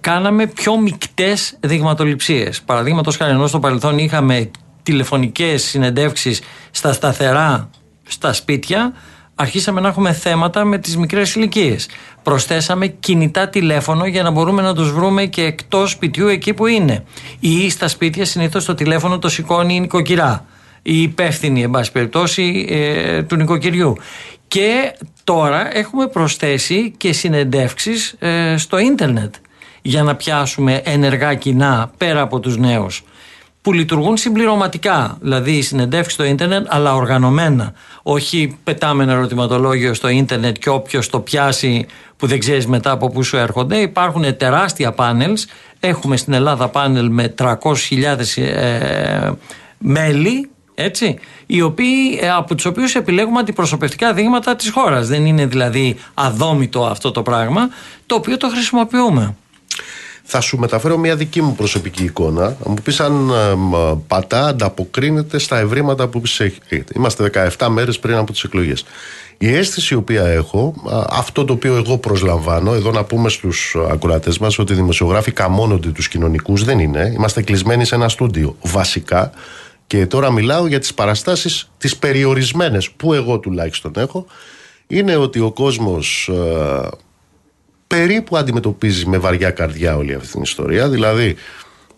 [0.00, 2.62] κάναμε πιο μικτές δειγματοληψίες.
[2.62, 4.50] Παραδείγματος χάρη ενώ στο παρελθόν είχαμε
[4.82, 7.70] τηλεφωνικές συνεντεύξεις στα σταθερά
[8.06, 8.92] στα σπίτια
[9.36, 11.88] αρχίσαμε να έχουμε θέματα με τις μικρές ηλικίες.
[12.22, 17.04] Προσθέσαμε κινητά τηλέφωνο για να μπορούμε να τους βρούμε και εκτός σπιτιού εκεί που είναι.
[17.40, 20.46] Ή στα σπίτια συνήθως το τηλέφωνο το σηκώνει η νοικοκυρά.
[20.82, 23.96] Η υπεύθυνη, εν πάση περιπτώσει, ε, του νοικοκυριού.
[24.48, 29.34] Και τώρα έχουμε προσθέσει και συνεντεύξεις ε, στο ίντερνετ
[29.82, 33.04] για να πιάσουμε ενεργά κοινά πέρα από τους νέους
[33.66, 35.16] που λειτουργούν συμπληρωματικά.
[35.20, 37.72] Δηλαδή συνεντεύξει στο ίντερνετ, αλλά οργανωμένα.
[38.02, 41.86] Όχι πετάμε ένα ερωτηματολόγιο στο ίντερνετ και όποιος το πιάσει
[42.16, 43.76] που δεν ξέρεις μετά από πού σου έρχονται.
[43.76, 45.46] Υπάρχουν τεράστια πάνελς.
[45.80, 49.30] Έχουμε στην Ελλάδα πάνελ με 300.000 ε,
[49.78, 55.08] μέλη έτσι, οι οποίοι, ε, από τους οποίους επιλέγουμε αντιπροσωπευτικά δείγματα της χώρας.
[55.08, 57.68] Δεν είναι δηλαδή αδόμητο αυτό το πράγμα,
[58.06, 59.34] το οποίο το χρησιμοποιούμε
[60.28, 62.56] θα σου μεταφέρω μια δική μου προσωπική εικόνα.
[62.62, 63.30] Θα μου πεις αν
[64.06, 66.84] πατά ανταποκρίνεται στα ευρήματα που έχετε.
[66.94, 68.84] Είμαστε 17 μέρες πριν από τις εκλογές.
[69.38, 70.74] Η αίσθηση η οποία έχω,
[71.08, 75.88] αυτό το οποίο εγώ προσλαμβάνω, εδώ να πούμε στους ακροατές μας ότι οι δημοσιογράφοι καμώνονται
[75.88, 77.12] τους κοινωνικούς, δεν είναι.
[77.14, 78.56] Είμαστε κλεισμένοι σε ένα στούντιο.
[78.62, 79.30] Βασικά.
[79.86, 84.26] Και τώρα μιλάω για τις παραστάσεις, τις περιορισμένες, που εγώ τουλάχιστον έχω.
[84.86, 86.30] Είναι ότι ο κόσμος
[87.86, 90.88] περίπου αντιμετωπίζει με βαριά καρδιά όλη αυτή την ιστορία.
[90.88, 91.36] Δηλαδή,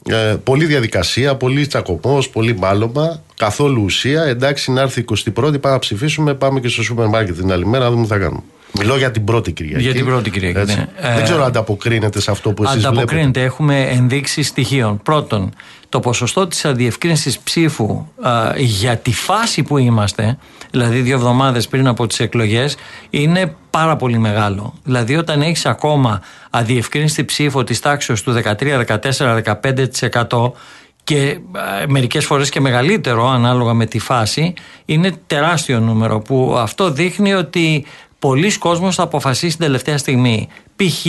[0.08, 4.22] ε, πολλή διαδικασία, πολύ τσακωμός, πολύ μπάλωμα, καθόλου ουσία.
[4.22, 7.84] Εντάξει, να έρθει 21η, πάμε να ψηφίσουμε, πάμε και στο σούπερ μάρκετ την άλλη μέρα
[7.84, 8.42] να δούμε τι θα κάνουμε.
[8.78, 9.82] Μιλώ για την πρώτη Κυριακή.
[9.82, 10.72] Για την πρώτη Κυριακή.
[10.72, 10.88] Ναι.
[11.14, 13.14] Δεν ξέρω αν ανταποκρίνεται σε αυτό που εσείς Ανταποκρίνεται.
[13.14, 13.42] βλέπετε.
[13.42, 15.02] Έχουμε ενδείξεις στοιχείων.
[15.02, 15.54] Πρώτον,
[15.88, 18.06] το ποσοστό της αδιευκρίνησης ψήφου
[18.56, 20.38] για τη φάση που είμαστε,
[20.70, 22.76] δηλαδή δύο εβδομάδες πριν από τις εκλογές,
[23.10, 24.74] είναι πάρα πολύ μεγάλο.
[24.84, 29.42] Δηλαδή όταν έχεις ακόμα αδιευκρίνηστη ψήφο της τάξης του 13, 14,
[30.28, 30.52] 15%
[31.04, 31.38] και
[31.88, 34.54] μερικές φορές και μεγαλύτερο ανάλογα με τη φάση
[34.84, 37.84] είναι τεράστιο νούμερο που αυτό δείχνει ότι
[38.18, 40.48] πολλοί κόσμος θα αποφασίσει την τελευταία στιγμή.
[40.76, 41.06] Π.χ.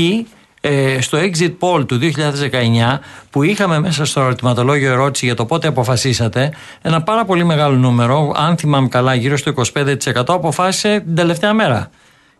[0.62, 3.00] Ε, στο exit poll του 2019
[3.30, 8.34] που είχαμε μέσα στο ερωτηματολόγιο ερώτηση για το πότε αποφασίσατε ένα πάρα πολύ μεγάλο νούμερο
[8.36, 11.90] αν θυμάμαι καλά γύρω στο 25% αποφάσισε την τελευταία μέρα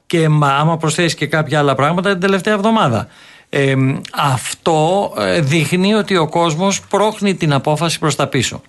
[0.06, 3.08] και άμα προσθέσεις και κάποια άλλα πράγματα την τελευταία εβδομάδα
[3.52, 3.76] Ε,
[4.14, 8.62] αυτό ε, δείχνει ότι ο κόσμος πρόχνει την απόφαση προς τα πίσω.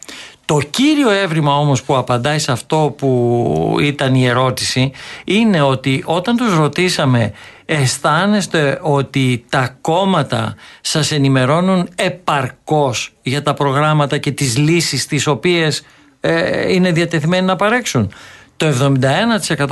[0.51, 4.93] Το κύριο έβριμα όμως που απαντάει σε αυτό που ήταν η ερώτηση
[5.25, 7.33] είναι ότι όταν τους ρωτήσαμε
[7.65, 15.83] αισθάνεστε ότι τα κόμματα σας ενημερώνουν επαρκώς για τα προγράμματα και τις λύσεις τις οποίες
[16.21, 18.13] ε, είναι διατεθειμένοι να παρέξουν;
[18.61, 18.93] Το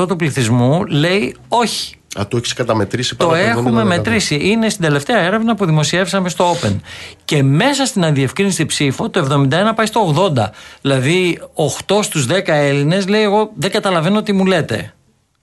[0.00, 1.96] 71% του πληθυσμού λέει όχι.
[2.20, 4.38] Α, το έχεις καταμετρήσει Το έχουμε μετρήσει.
[4.42, 6.76] Είναι στην τελευταία έρευνα που δημοσιεύσαμε στο Open.
[7.24, 10.44] Και μέσα στην αδιευκρίνηστη ψήφο το 71 πάει στο 80.
[10.80, 11.40] Δηλαδή
[11.86, 14.94] 8 στους 10 Έλληνες λέει εγώ δεν καταλαβαίνω τι μου λέτε.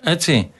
[0.03, 0.51] Έτσι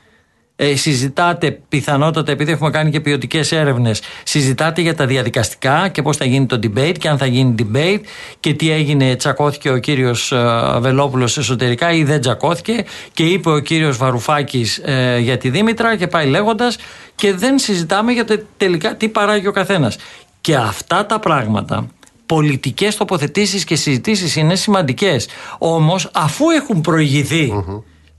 [0.56, 6.18] ε, συζητάτε πιθανότατα, επειδή έχουμε κάνει και ποιοτικές έρευνες, συζητάτε για τα διαδικαστικά και πώς
[6.18, 8.02] θα γίνει το debate και αν θα γίνει debate
[8.40, 10.38] και τι έγινε, τσακώθηκε ο κύριος ε,
[10.80, 16.08] Βελόπουλος εσωτερικά ή δεν τσακώθηκε και είπε ο κύριος Βαρουφάκης ε, για τη Δήμητρα και
[16.08, 16.78] πάει λέγοντας
[17.16, 19.98] και δεν συζητάμε για το τελικά τι παράγει ο καθένας.
[20.42, 21.88] Και αυτά τα πράγματα
[22.26, 25.28] πολιτικές τοποθετήσεις και συζητήσεις είναι σημαντικές
[25.58, 26.82] όμως αφού έχουν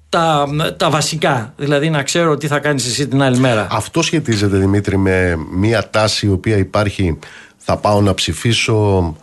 [0.08, 0.46] τα,
[0.76, 1.52] τα βασικά.
[1.56, 3.66] Δηλαδή να ξέρω τι θα κάνεις εσύ την άλλη μέρα.
[3.70, 7.18] Αυτό σχετίζεται Δημήτρη με μια τάση η οποία υπάρχει
[7.56, 9.14] θα πάω να ψηφίσω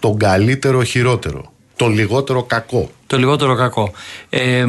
[0.00, 1.52] τον καλύτερο χειρότερο.
[1.76, 2.90] Τον λιγότερο κακό.
[3.06, 3.92] Το λιγότερο κακό.
[4.28, 4.64] Ε,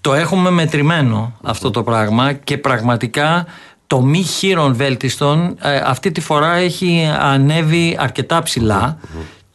[0.00, 3.46] το έχουμε μετρημένο αυτό το πράγμα και πραγματικά
[3.86, 8.42] το μη χείρον βέλτιστον ε, αυτή τη φορά έχει ανέβει αρκετά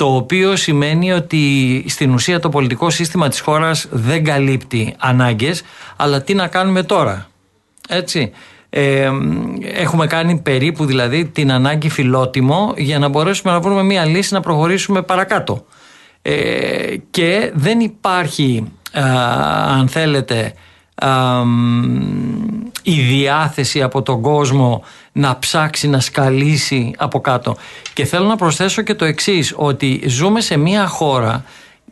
[0.02, 5.64] το οποίο σημαίνει ότι στην ουσία το πολιτικό σύστημα της χώρας δεν καλύπτει ανάγκες,
[5.96, 7.28] αλλά τι να κάνουμε τώρα.
[7.88, 8.32] Έτσι;
[8.70, 9.10] Ε,
[9.62, 14.40] έχουμε κάνει περίπου δηλαδή την ανάγκη φιλότιμο για να μπορέσουμε να βρούμε μια λύση να
[14.40, 15.66] προχωρήσουμε παρακάτω.
[16.22, 18.72] Ε, και δεν υπάρχει,
[19.68, 20.54] αν θέλετε,
[22.82, 27.58] η διάθεση από τον κόσμο να ψάξει να σκαλίσει από κάτω.
[27.94, 31.46] Και θέλω να προσθέσω και το εξής, ότι ζούμε σε μια χώρα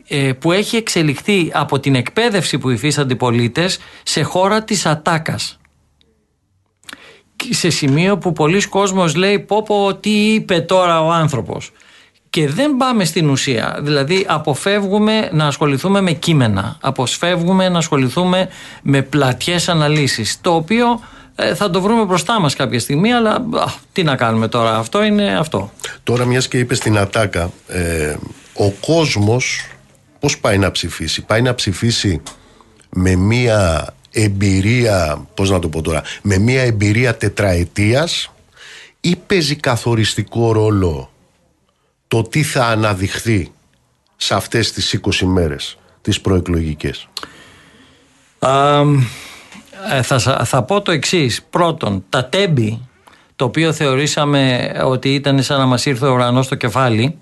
[0.08, 5.58] ε, που έχει εξελιχθεί από την εκπαίδευση που υφίστανται οι πολίτες σε χώρα της ατάκας.
[7.50, 11.72] Σε σημείο που πολλοί κόσμος λέει πω πω τι είπε τώρα ο άνθρωπος
[12.30, 13.78] και δεν πάμε στην ουσία.
[13.80, 18.48] Δηλαδή αποφεύγουμε να ασχοληθούμε με κείμενα, αποφεύγουμε να ασχοληθούμε
[18.82, 20.98] με πλατιές αναλύσεις, το οποίο ε,
[21.54, 23.44] θα το βρούμε μπροστά μας κάποια στιγμή, αλλά
[23.92, 25.72] τι να κάνουμε τώρα, αυτό είναι αυτό.
[26.02, 28.16] Τώρα μιας και είπες στην Ατάκα, ε,
[28.54, 29.66] ο κόσμος
[30.20, 32.22] πώς πάει να ψηφίσει, πάει να ψηφίσει
[32.90, 38.32] με μια εμπειρία, πώς να το πω τώρα, με μια εμπειρία τετραετίας
[39.00, 41.10] ή παίζει καθοριστικό ρόλο
[42.08, 43.52] το τι θα αναδειχθεί
[44.16, 47.08] σε αυτές τις 20 μέρες τις προεκλογικές;
[48.38, 48.82] Ε,
[50.02, 51.42] θα, θα πω το εξής.
[51.50, 52.88] Πρώτον, τα τέμπη,
[53.36, 57.18] το οποίο θεωρήσαμε ότι ήταν σαν να μας ήρθε ο ουρανός στο κεφάλι,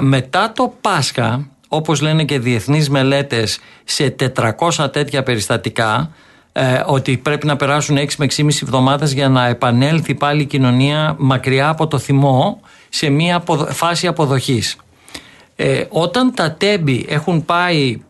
[0.00, 6.10] μετά το Πάσχα, όπως λένε και διεθνείς μελέτες, σε 400 τέτοια περιστατικά,
[6.52, 11.14] ε, ότι πρέπει να περάσουν 6 με 6,5 εβδομάδες για να επανέλθει πάλι η κοινωνία
[11.18, 14.76] μακριά από το θυμό σε μια φάση αποδοχής.
[15.56, 18.02] Ε, όταν τα τέμπη έχουν πάει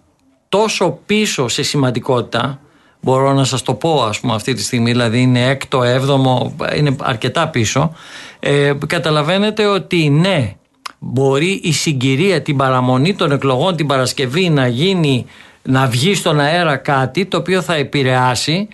[0.48, 2.60] τόσο πίσω σε σημαντικότητα,
[3.02, 6.96] μπορώ να σας το πω ας πούμε αυτή τη στιγμή, δηλαδή είναι έκτο, έβδομο, είναι
[7.00, 7.92] αρκετά πίσω,
[8.40, 10.56] ε, καταλαβαίνετε ότι ναι,
[10.98, 15.26] μπορεί η συγκυρία, την παραμονή των εκλογών την Παρασκευή να γίνει,
[15.62, 18.68] να βγει στον αέρα κάτι το οποίο θα επηρεάσει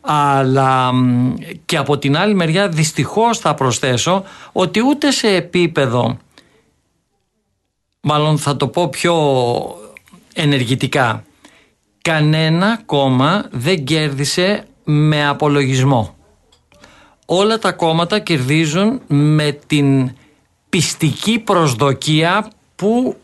[0.00, 0.90] αλλά
[1.64, 4.22] και από την άλλη μεριά δυστυχώς θα προσθέσω
[4.52, 6.16] ότι ούτε σε επίπεδο
[8.00, 9.14] μάλλον θα το πω πιο
[10.34, 11.24] ενεργητικά
[12.02, 16.16] κανένα κόμμα δεν κέρδισε με απολογισμό
[17.34, 20.10] όλα τα κόμματα κερδίζουν με την
[20.68, 23.16] πιστική προσδοκία που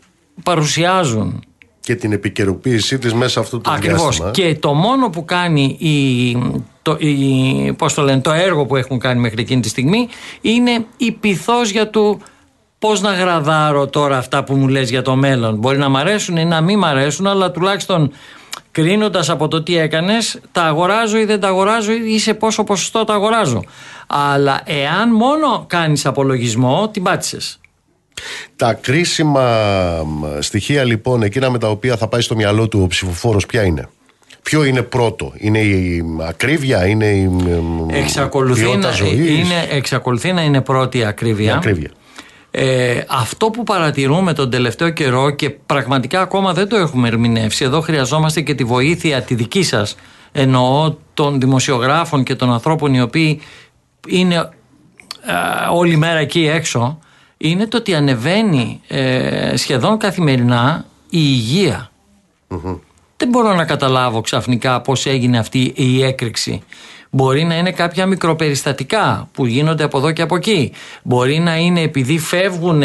[0.43, 1.43] παρουσιάζουν
[1.79, 4.01] και την επικαιροποίησή της μέσα αυτό το Ακριβώς.
[4.01, 4.31] διάστημα.
[4.31, 6.37] Και το μόνο που κάνει η,
[6.81, 10.07] το, η, πώς το, λένε, το έργο που έχουν κάνει μέχρι εκείνη τη στιγμή
[10.41, 12.19] είναι η πυθός για το
[12.79, 15.55] πώς να γραδάρω τώρα αυτά που μου λες για το μέλλον.
[15.55, 18.11] Μπορεί να μ' αρέσουν ή να μην μ' αρέσουν, αλλά τουλάχιστον
[18.71, 23.03] κρίνοντας από το τι έκανες τα αγοράζω ή δεν τα αγοράζω ή σε πόσο ποσοστό
[23.03, 23.63] τα αγοράζω.
[24.07, 27.59] Αλλά εάν μόνο κάνεις απολογισμό, την πάτησες.
[28.55, 29.45] Τα κρίσιμα
[30.39, 33.89] στοιχεία λοιπόν, εκείνα με τα οποία θα πάει στο μυαλό του ο ψηφοφόρος, ποια είναι;
[34.43, 37.29] Ποιο είναι πρώτο, είναι η ακρίβεια, είναι η
[37.91, 41.55] εξακολουθεί ποιότητα να, Είναι, εξακολουθεί να είναι πρώτη η ακρίβεια.
[41.55, 41.89] ακρίβεια.
[42.51, 47.81] Ε, αυτό που παρατηρούμε τον τελευταίο καιρό και πραγματικά ακόμα δεν το έχουμε ερμηνεύσει, εδώ
[47.81, 49.95] χρειαζόμαστε και τη βοήθεια τη δική σας,
[50.31, 53.41] εννοώ των δημοσιογράφων και των ανθρώπων οι οποίοι
[54.07, 54.49] είναι
[55.71, 56.99] όλη μέρα εκεί έξω
[57.37, 61.91] είναι το ότι ανεβαίνει ε, σχεδόν καθημερινά η υγεια
[63.17, 66.63] Δεν μπορώ να καταλάβω ξαφνικά πώς έγινε αυτή η έκρηξη.
[67.11, 70.71] Μπορεί να είναι κάποια μικροπεριστατικά που γίνονται από εδώ και από εκεί.
[71.03, 72.83] Μπορεί να είναι επειδή φεύγουν,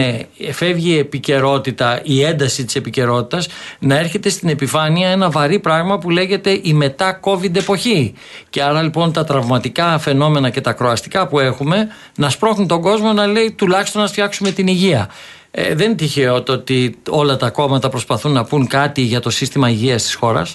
[0.53, 3.49] φεύγει η επικαιρότητα, η ένταση της επικαιρότητας,
[3.79, 8.15] να έρχεται στην επιφάνεια ένα βαρύ πράγμα που λέγεται η μετά COVID εποχή.
[8.51, 13.13] Και άρα λοιπόν τα τραυματικά φαινόμενα και τα κροαστικά που έχουμε να σπρώχνουν τον κόσμο
[13.13, 15.11] να λέει τουλάχιστον να φτιάξουμε την υγεία.
[15.51, 19.31] Ε, δεν είναι τυχαίο το ότι όλα τα κόμματα προσπαθούν να πούν κάτι για το
[19.31, 20.55] σύστημα υγείας της χώρας;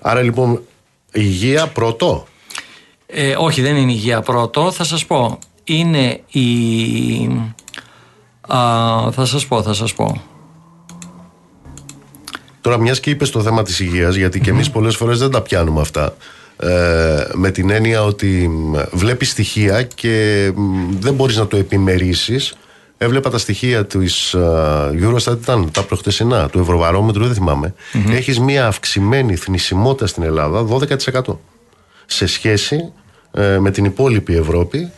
[0.00, 0.62] Άρα λοιπόν
[1.12, 2.26] υγεία πρώτο.
[3.06, 4.70] Ε, όχι, δεν είναι υγεία πρώτο.
[4.70, 5.38] Θα σας πω.
[5.64, 6.44] Είναι η...
[8.48, 8.58] Α,
[9.12, 10.22] θα σας πω, θα σας πω.
[12.60, 15.42] Τώρα μιας και είπες το θέμα της υγείας, γιατί και εμείς πολλές φορές δεν τα
[15.42, 16.16] πιάνουμε αυτά.
[16.56, 18.50] Ε, με την έννοια ότι
[18.92, 20.52] βλέπεις στοιχεία και
[20.98, 22.54] δεν μπορείς να το επιμερίσεις
[22.98, 24.34] Έβλεπα τα στοιχεία της
[25.02, 27.74] Eurostat, ήταν τα προχτεσινά, του Ευρωβαρόμετρου, δεν θυμάμαι.
[28.10, 31.38] Έχεις μια αυξημένη θνησιμότητα στην Ελλάδα 12%
[32.06, 32.92] σε σχέση
[33.32, 34.90] ε, με την υπόλοιπη Ευρώπη,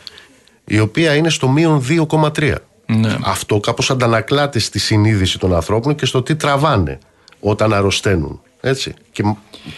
[0.65, 2.53] η οποία είναι στο μείον 2,3.
[2.85, 3.17] Ναι.
[3.21, 6.99] Αυτό κάπως αντανακλάται στη συνείδηση των ανθρώπων και στο τι τραβάνε
[7.39, 8.41] όταν αρρωσταίνουν.
[8.61, 8.93] Έτσι.
[9.11, 9.23] Και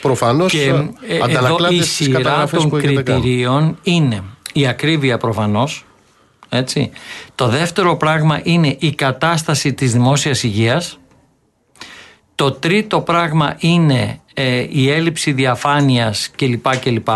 [0.02, 0.64] προφανώς και,
[1.08, 3.22] ε, αντανακλάται στις καταγραφές που έχετε κάνει.
[3.22, 4.24] κριτηρίων είναι
[4.54, 5.86] η ακρίβεια προφανώς,
[6.50, 6.92] έτσι.
[7.36, 11.00] Το δεύτερο πράγμα είναι η κατάσταση της δημόσιας υγείας.
[12.36, 16.78] Το τρίτο πράγμα είναι ε, η έλλειψη διαφάνειας κλπ.
[16.78, 17.08] κλπ.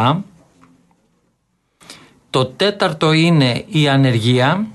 [2.29, 4.67] Το τέταρτο είναι η ανεργία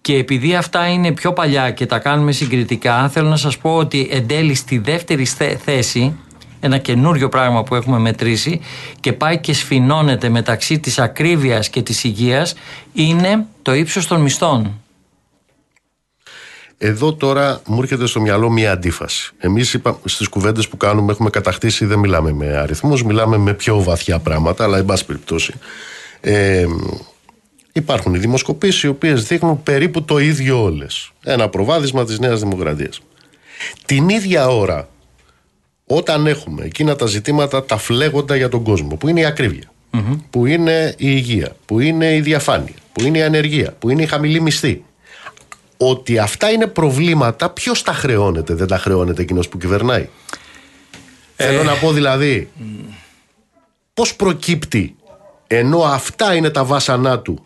[0.00, 4.08] και επειδή αυτά είναι πιο παλιά και τα κάνουμε συγκριτικά θέλω να σας πω ότι
[4.10, 5.24] εν τέλει στη δεύτερη
[5.64, 6.16] θέση
[6.60, 8.60] ένα καινούριο πράγμα που έχουμε μετρήσει
[9.00, 12.54] και πάει και σφινώνεται μεταξύ της ακρίβειας και της υγείας
[12.92, 14.80] είναι το ύψος των μισθών.
[16.78, 19.32] Εδώ τώρα μου έρχεται στο μυαλό μια αντίφαση.
[19.38, 24.18] Εμείς στις κουβέντες που κάνουμε έχουμε κατακτήσει, δεν μιλάμε με αριθμούς, μιλάμε με πιο βαθιά
[24.18, 25.54] πράγματα, αλλά εν πάση περιπτώσει.
[26.20, 26.66] Ε,
[27.72, 31.12] υπάρχουν οι δημοσκοπήσεις οι οποίες δείχνουν περίπου το ίδιο όλες.
[31.24, 33.00] Ένα προβάδισμα της Νέας Δημοκρατίας.
[33.86, 34.88] Την ίδια ώρα
[35.86, 39.70] όταν έχουμε εκείνα τα ζητήματα τα φλέγοντα για τον κόσμο που είναι η ακριβεια
[40.30, 44.06] που είναι η υγεία, που είναι η διαφάνεια, που είναι η ανεργία, που είναι η
[44.06, 44.84] χαμηλή μισθή
[45.80, 50.08] ότι αυτά είναι προβλήματα ποιος τα χρεώνεται, δεν τα χρεώνεται εκείνος που κυβερνάει;
[51.36, 51.46] Ε...
[51.46, 52.50] Θέλω να πω δηλαδή,
[53.94, 54.96] πώς προκύπτει
[55.46, 57.42] ενώ αυτά είναι τα βάσανά του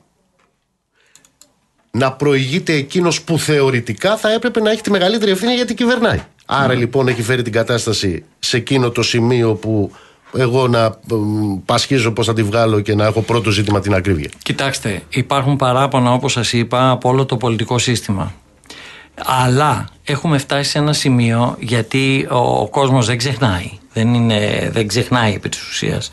[1.91, 6.75] να προηγείται εκείνος που θεωρητικά θα έπρεπε να έχει τη μεγαλύτερη ευθύνη γιατί κυβερνάει; Άρα
[6.75, 9.93] λοιπόν έχει φέρει την κατάσταση σε εκείνο το σημείο που
[10.37, 10.97] εγώ να
[11.65, 14.31] πασχίζω πώς θα τη βγάλω και να έχω πρώτο ζήτημα την ακρίβεια.
[14.43, 18.33] Κοιτάξτε, υπάρχουν παράπονα όπως σας είπα από όλο το πολιτικό σύστημα.
[19.15, 23.71] Αλλά έχουμε φτάσει σε ένα σημείο γιατί ο, ο κόσμος δεν ξεχνάει.
[23.93, 26.11] Δεν, είναι, δεν ξεχνάει επί της ουσίας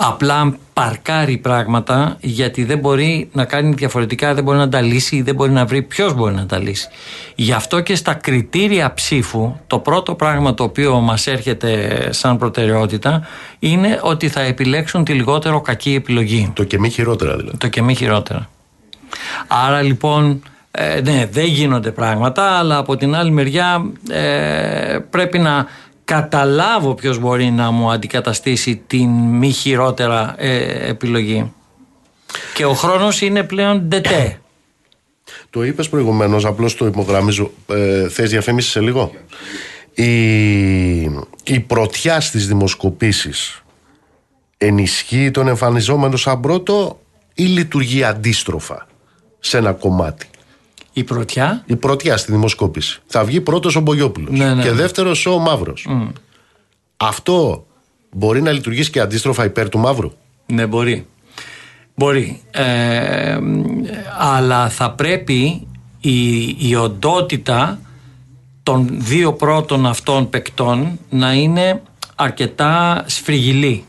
[0.00, 5.34] απλά παρκάρει πράγματα γιατί δεν μπορεί να κάνει διαφορετικά, δεν μπορεί να τα λύσει, δεν
[5.34, 6.88] μπορεί να βρει ποιος μπορεί να τα λύσει.
[7.34, 13.26] Γι' αυτό και στα κριτήρια ψήφου, το πρώτο πράγμα το οποίο μας έρχεται σαν προτεραιότητα
[13.58, 16.52] είναι ότι θα επιλέξουν τη λιγότερο κακή επιλογή.
[16.54, 17.56] Το και μη χειρότερα δηλαδή.
[17.56, 18.48] Το και μη χειρότερα.
[19.46, 20.42] Άρα λοιπόν.
[20.70, 25.66] Ε, ναι, δεν γίνονται πράγματα, αλλά από την άλλη μεριά ε, πρέπει να
[26.08, 31.52] καταλάβω ποιος μπορεί να μου αντικαταστήσει την μη χειρότερα ε, επιλογή.
[32.54, 34.40] Και ο χρόνος είναι πλέον ντετέ.
[35.50, 37.50] Το είπες προηγουμένως, απλώς το υπογραμμίζω.
[37.66, 39.12] Ε, θες διαφήμιση σε λίγο;
[39.94, 40.06] Η,
[41.44, 43.62] η πρωτιά στις δημοσκοπήσεις
[44.58, 47.00] ενισχύει τον εμφανιζόμενο σαν πρώτο
[47.34, 48.86] ή λειτουργεί αντίστροφα
[49.38, 50.26] σε ένα κομμάτι;
[50.98, 53.00] Η πρωτιά; Η πρωτιά στη δημοσκόπηση.
[53.06, 54.38] Θα βγει πρώτος ο Μπογιόπουλος.
[54.38, 54.74] Ναι, ναι, και ναι.
[54.74, 55.88] δεύτερος ο Μαύρος.
[56.96, 57.66] Αυτό
[58.10, 60.12] μπορεί να λειτουργήσει και αντίστροφα υπέρ του Μαύρου;
[60.46, 61.06] Ναι, μπορεί.
[61.94, 62.40] Μπορεί.
[62.50, 63.38] Ε,
[64.18, 65.66] αλλά θα πρέπει
[66.00, 67.80] η, η οντότητα
[68.62, 71.82] των δύο πρώτων αυτών παικτών να είναι
[72.14, 73.84] αρκετά σφριγιλή.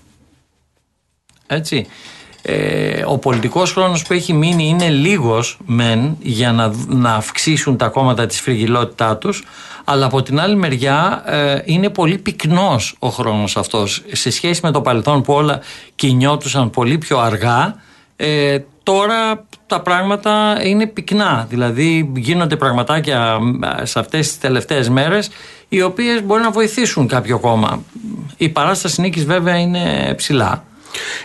[1.47, 1.87] Έτσι
[2.41, 7.87] ε, ο πολιτικός χρόνος που έχει μείνει είναι λίγος μεν για να, να αυξήσουν τα
[7.87, 9.43] κόμματα της φρυγιλότητά τους
[9.83, 14.03] αλλά από την άλλη μεριά ε, είναι πολύ πυκνός ο χρόνος αυτός.
[14.11, 15.59] Σε σχέση με το παρελθόν που όλα
[15.95, 17.75] κινιότουσαν πολύ πιο αργά
[18.15, 21.45] ε, τώρα τα πράγματα είναι πυκνά.
[21.49, 23.39] Δηλαδή γίνονται πραγματάκια
[23.81, 25.29] ε, σε αυτές τις τελευταίες μέρες
[25.69, 27.83] οι οποίες μπορεί να βοηθήσουν κάποιο κόμμα.
[28.37, 30.63] Η παράσταση νίκης βέβαια είναι ψηλά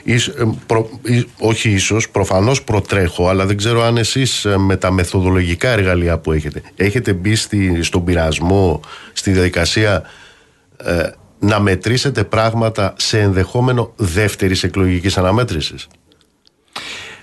[0.02, 4.76] Ίσ- ε, προ- ί- όχι ίσως, προφανώς προτρέχω, αλλά δεν ξέρω αν εσείς ε, με
[4.76, 8.80] τα μεθοδολογικά εργαλεία που έχετε, έχετε μπει στη, στον πειρασμό,
[9.12, 10.02] στη διαδικασία
[10.76, 15.86] ε, να μετρήσετε πράγματα σε ενδεχόμενο δεύτερης εκλογικής αναμέτρησης;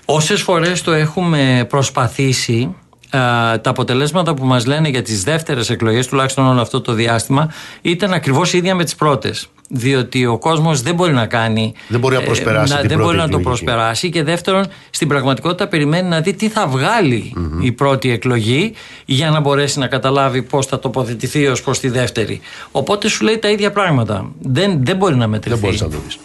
[0.04, 2.74] Όσες φορές το έχουμε προσπαθήσει
[3.10, 7.52] α, τα αποτελέσματα που μας λένε για τις δεύτερες εκλογές τουλάχιστον όλο αυτό το διάστημα
[7.82, 12.14] ήταν ακριβώς ίδια με τις πρώτες διότι ο κόσμος δεν μπορεί να κάνει Δεν μπορεί
[12.14, 13.48] να ε, προσπεράσει την δεν πρώτη μπορεί να το εκλογική.
[13.48, 18.72] προσπεράσει και δεύτερον στην πραγματικότητα περιμένει να δει τι θα βγαλει η πρώτη εκλογή
[19.04, 23.38] για να μπορέσει να καταλάβει πώς θα τοποθετηθεί ως προς τη δεύτερη οπότε σου λέει
[23.38, 26.18] τα ίδια πράγματα δεν, δεν μπορεί να μετρηθεί Δεν μπορείς να το δεις.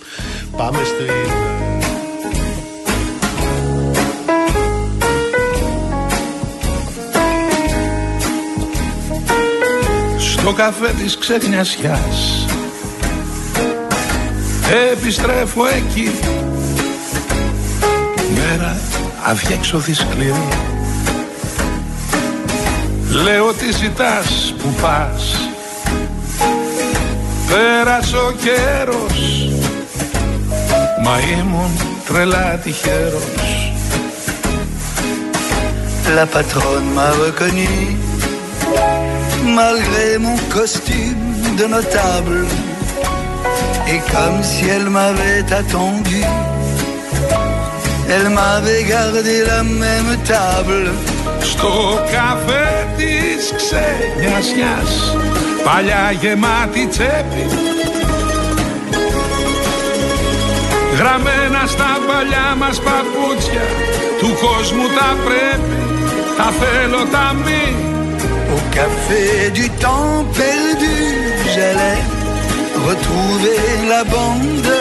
[0.57, 1.03] Πάμε στη...
[10.19, 12.36] στο καφέ της ξεχνιασιάς
[14.91, 16.11] Επιστρέφω εκεί.
[18.35, 18.77] Μέρα
[19.23, 20.47] αδιέξοδη σκληρή
[23.09, 25.49] Λέω τι ζητάς που πας;
[27.47, 29.49] Πέρασε ο καιρός.
[31.03, 31.71] Μα ήμουν
[32.07, 33.57] τρελά τυχερός
[36.15, 37.97] La patronne m'a reconnu,
[39.59, 42.76] malgré mon costume de notable.
[43.93, 46.21] Et comme si elle m'avait attendu,
[48.13, 50.91] elle m'avait gardé la même table.
[51.51, 55.15] Στο καφέ της ξενιασιάς
[55.63, 57.45] Παλιά γεμάτη τσέπη
[60.97, 63.65] Γραμμένα στα παλιά μας παπούτσια
[64.19, 65.77] Του κόσμου τα πρέπει
[66.37, 67.75] Τα θέλω τα μη
[68.55, 70.97] Au café du temps perdu,
[71.53, 72.16] j'allais
[72.88, 74.76] retrouver la bande.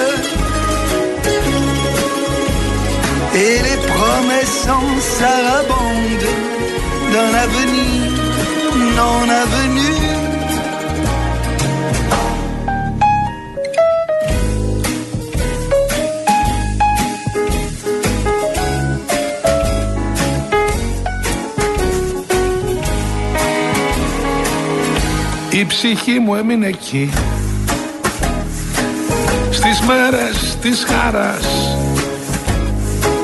[3.44, 4.88] Et les promesses en
[5.18, 6.28] sarabande
[7.12, 8.12] d'un avenir
[8.96, 9.92] non avenu.
[25.54, 27.10] Η ψυχή μου έμεινε εκεί
[29.66, 31.78] Στις μέρες της χαράς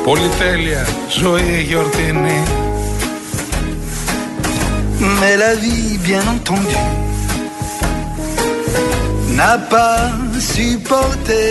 [0.03, 2.43] Πολυτέλεια, ζωή γιορτινή
[4.99, 6.82] Mais la vie, bien entendu,
[9.38, 10.11] n'a pas
[10.53, 11.43] supporté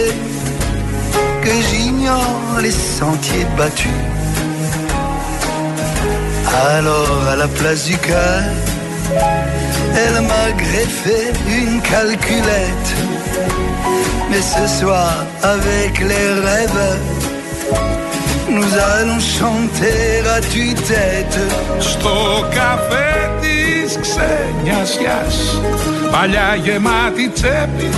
[1.42, 4.02] que j'ignore les sentiers battus.
[6.74, 8.42] Alors, à la place du cœur,
[10.02, 12.90] elle m'a greffé une calculette.
[14.29, 15.13] Mais ce soir,
[15.55, 16.87] avec les rêves,
[18.49, 21.39] nous allons chanter à tue-tête.
[21.79, 25.61] Στο καφέ της ξενιασιάς
[26.11, 27.89] Παλιά γεμάτη τσέπη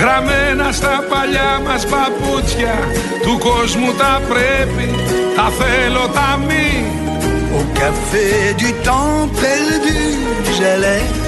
[0.00, 2.78] Γραμμένα στα παλιά μας παπούτσια
[3.22, 4.94] Του κόσμου τα πρέπει
[5.36, 6.84] Τα θέλω τα μη
[7.58, 10.02] Au café du temps perdu,
[10.56, 11.19] j'allais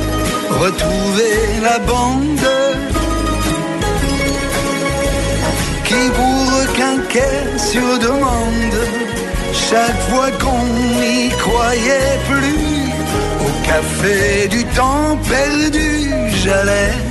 [0.59, 2.49] retrouver la bande
[5.85, 8.79] qui vous requinquait sur demande
[9.53, 10.65] chaque fois qu'on
[11.01, 12.93] n'y croyait plus.
[13.47, 16.11] Au café du temps perdu,
[16.43, 17.02] j'allais.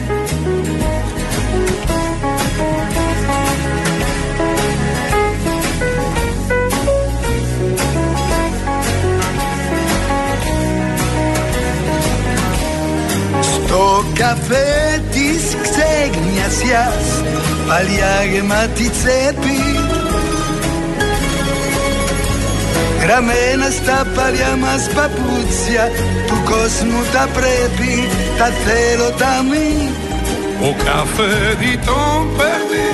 [14.22, 17.24] Στο καφέ της ξεγνιασιάς
[17.68, 19.80] Παλιά γεμάτη τσέπη
[23.02, 25.92] Γραμμένα στα παλιά μας παπούτσια
[26.28, 28.08] Του κόσμου τα πρέπει
[28.38, 29.90] Τα θέλω τα μη
[30.68, 32.86] Au café du temps perdu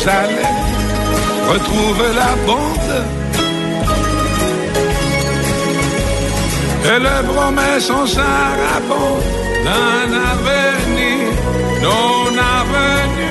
[0.00, 0.54] J'allais
[1.52, 2.96] retrouver la bande
[6.90, 11.32] Et les promesses en sarabande D'un avenir
[11.84, 13.30] non avenu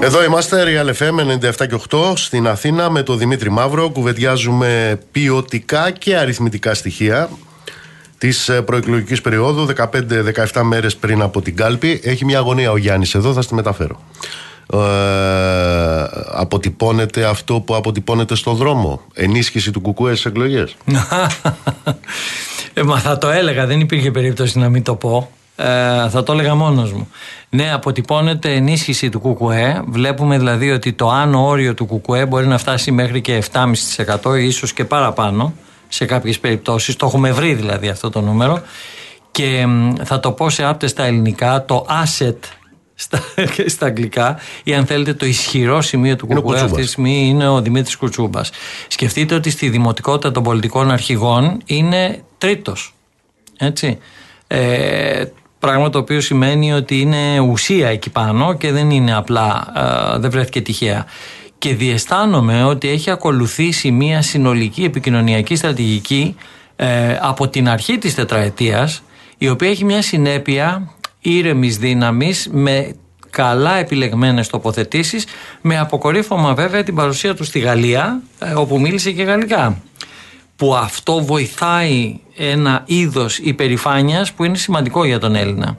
[0.00, 1.16] Εδώ είμαστε, Real FM
[1.60, 3.90] 97 και 8 στην Αθήνα με τον Δημήτρη Μαύρο.
[3.90, 7.28] Κουβεντιάζουμε ποιοτικά και αριθμητικά στοιχεία
[8.18, 9.66] της προεκλογικής περίοδου,
[10.52, 12.00] 15-17 μέρες πριν από την κάλπη.
[12.04, 14.02] Έχει μια αγωνία ο Γιάννης εδώ, θα στη μεταφέρω.
[14.72, 14.78] Ε,
[16.32, 19.00] αποτυπώνεται αυτό που αποτυπώνεται στο δρόμο.
[19.14, 20.76] Ενίσχυση του κουκουέ στις εκλογές.
[22.74, 25.30] Ε, μα θα το έλεγα, δεν υπήρχε περίπτωση να μην το πω.
[25.56, 25.64] Ε,
[26.08, 27.08] θα το έλεγα μόνος μου.
[27.48, 29.82] Ναι, αποτυπώνεται ενίσχυση του ΚΚΕ.
[29.86, 34.72] Βλέπουμε δηλαδή ότι το άνω όριο του ΚΚΕ μπορεί να φτάσει μέχρι και 7,5% ίσως
[34.72, 35.52] και παραπάνω
[35.88, 36.96] σε κάποιες περιπτώσεις.
[36.96, 38.62] Το έχουμε βρει δηλαδή αυτό το νούμερο.
[39.30, 39.66] Και
[40.04, 42.36] θα το πω σε άπτες στα ελληνικά, το asset
[43.00, 43.20] στα,
[43.74, 47.60] στα αγγλικά ή αν θέλετε το ισχυρό σημείο του ΚΚΕ αυτή τη στιγμή είναι ο
[47.60, 48.50] Δημήτρης Κουτσούμπας.
[48.88, 52.94] Σκεφτείτε ότι στη δημοτικότητα των πολιτικών αρχηγών είναι τρίτος.
[53.58, 53.98] Έτσι.
[54.46, 55.24] Ε,
[55.58, 59.72] πράγμα το οποίο σημαίνει ότι είναι ουσία εκεί πάνω και δεν είναι απλά,
[60.14, 61.06] ε, δεν βρέθηκε τυχαία.
[61.58, 66.36] Και διαισθάνομαι ότι έχει ακολουθήσει μια συνολική επικοινωνιακή στρατηγική
[66.76, 69.02] ε, από την αρχή της τετραετίας
[69.38, 70.92] η οποία έχει μια συνέπεια
[71.36, 72.94] ήρεμης δύναμης με
[73.30, 75.26] καλά επιλεγμένες τοποθετήσεις
[75.60, 79.82] με αποκορύφωμα βέβαια την παρουσία του στη Γαλλία ε, όπου μίλησε και γαλλικά
[80.56, 85.78] που αυτό βοηθάει ένα είδος υπερηφάνειας που είναι σημαντικό για τον Έλληνα.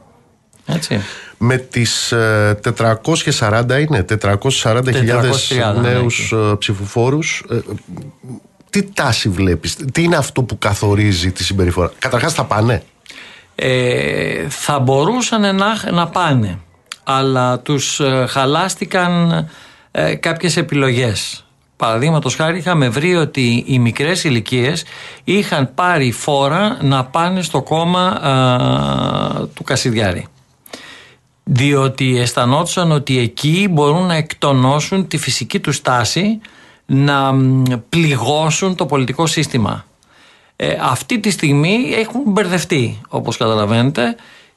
[0.66, 1.02] Έτσι.
[1.38, 6.56] Με τις 440 ε, είναι, 440.000 ναι, νέους ναι.
[6.56, 7.60] ψηφοφόρους ε,
[8.70, 12.84] τι τάση βλέπεις, τι είναι αυτό που καθορίζει τη συμπεριφορά; Καταρχάς θα πάνε.
[13.62, 16.60] Ε, θα μπορούσαν να, να πάνε
[17.12, 19.47] αλλά τους ε, χαλάστηκαν
[19.91, 21.45] ε, κάποιες επιλογές.
[21.76, 24.84] Παραδείγματος χάρη είχαμε βρει ότι οι μικρές ηλικίες
[25.24, 28.20] είχαν πάρει φόρα να πάνε στο κόμμα
[29.53, 30.28] του Κασιδιάρη.
[31.43, 36.39] Διότι αισθανόντουσαν ότι εκεί μπορούν να εκτονώσουν τη φυσική τους στάση
[36.86, 37.34] να
[37.89, 39.86] πληγώσουν το πολιτικό σύστημα.
[40.62, 44.16] Ε, αυτή τη στιγμή έχουν μπερδευτεί όπως καταλαβαίνετε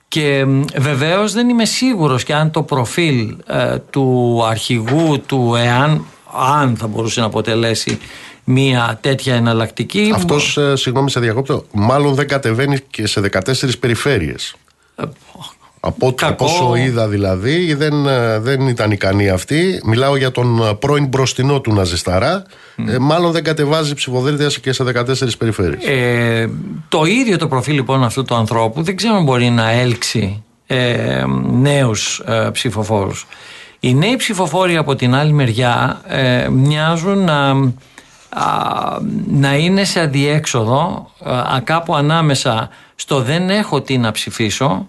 [0.09, 0.47] και
[0.77, 6.87] βεβαίως δεν είμαι σίγουρος και αν το προφίλ ε, του αρχηγού του ΕΑΝ αν θα
[6.87, 7.99] μπορούσε να αποτελέσει
[8.45, 10.13] μια τέτοια εναλλακτική.
[10.15, 14.55] Αυτός, ε, συγγνώμη σε διακόπτω, μάλλον δεν κατεβαίνει και σε 14 περιφέρειες.
[15.85, 19.81] Ε, από, από όσο είδα δηλαδή δεν, ε, δεν ήταν ικανή αυτή.
[19.85, 22.45] Μιλάω για τον ε, πρώην μπροστινό του Ναζισταρά.
[22.89, 25.05] Ε, μάλλον δεν κατεβάζει ψηφοδέλτιας και σε 14
[25.39, 25.85] περιφέρειες.
[25.85, 26.51] Ε,
[26.89, 31.25] το ίδιο το προφίλ λοιπόν αυτού του ανθρώπου δεν ξέρω αν μπορεί να έλξει ε,
[31.51, 33.27] νέους ε, ψηφοφόρους.
[33.81, 37.55] Οι νέοι ψηφοφόροι από την άλλη μεριά ε, μοιάζουν να,
[39.27, 44.87] να είναι σε αντιέξοδο α, κάπου ανάμεσα στο δεν έχω τι να ψηφίσω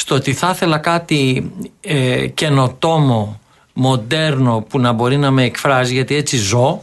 [0.00, 3.40] στο ότι θα ήθελα κάτι ε, καινοτόμο,
[3.72, 6.82] μοντέρνο που να μπορεί να με εκφράζει γιατί έτσι ζω.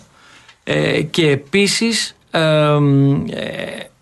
[0.63, 2.78] Ε, και επίσης ε,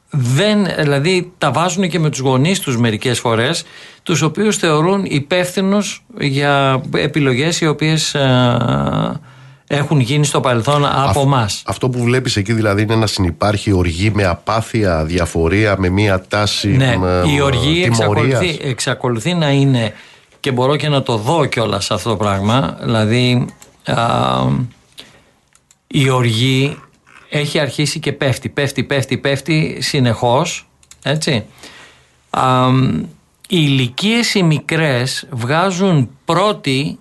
[0.10, 3.64] δεν, δηλαδή τα βάζουν και με τους γονείς τους μερικές φορές
[4.04, 8.58] τους οποίους θεωρούν υπεύθυνους για επιλογές οι οποίες ε,
[9.68, 11.64] έχουν γίνει στο παρελθόν από εμάς.
[11.66, 16.68] Αυτό που βλέπεις εκεί δηλαδή είναι να συνεπάρχει οργή με απάθεια, διαφορία, με μία τάση.
[16.68, 16.98] Ναι,
[17.36, 19.94] η οργή εξακολουθεί, εξακολουθεί να είναι
[20.40, 22.78] και μπορώ και να το δω κιόλας αυτό το πράγμα.
[22.82, 23.48] Δηλαδή
[25.88, 26.78] η οργή
[27.30, 30.68] έχει αρχίσει και πέφτει, πέφτει, πέφτει, πέφτει συνεχώς,
[31.04, 31.46] έτσι.
[33.48, 37.00] οι ηλικίες οι μικρές βγάζουν πρώτοι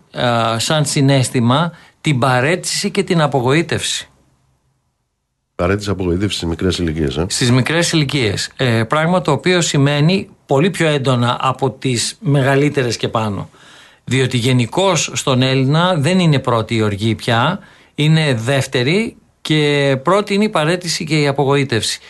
[0.56, 1.72] σαν συνέστημα
[2.04, 4.08] την παρέτηση και την απογοήτευση.
[5.54, 7.16] Παρέτηση απογοήτευση στις μικρές ηλικίες.
[7.16, 8.50] Ε; Στις μικρές ηλικίες.
[8.56, 13.48] Ε, πράγμα το οποίο σημαίνει πολύ πιο έντονα από τις μεγαλύτερες και πάνω.
[14.04, 17.58] Διότι γενικώς στον Έλληνα δεν είναι πρώτη η οργή πια,
[17.94, 22.00] είναι δεύτερη και πρώτη είναι η παρέτηση και η απογοήτευση.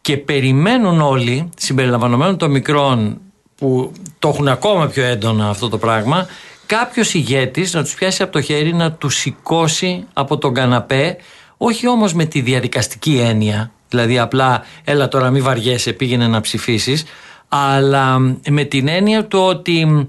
[0.00, 3.20] Και περιμένουν όλοι, συμπεριλαμβανομένων των μικρών
[3.56, 6.26] που το έχουν ακόμα πιο έντονα αυτό το πράγμα,
[6.70, 11.16] κάποιος ηγέτης να τους πιάσει από το χέρι, να τους σηκώσει από τον καναπέ,
[11.56, 17.04] όχι όμως με τη διαδικαστική έννοια, δηλαδή απλά έλα τώρα μην βαριέσαι, πήγαινε να ψηφίσεις,
[17.48, 18.18] αλλά
[18.48, 20.08] με την έννοια του ότι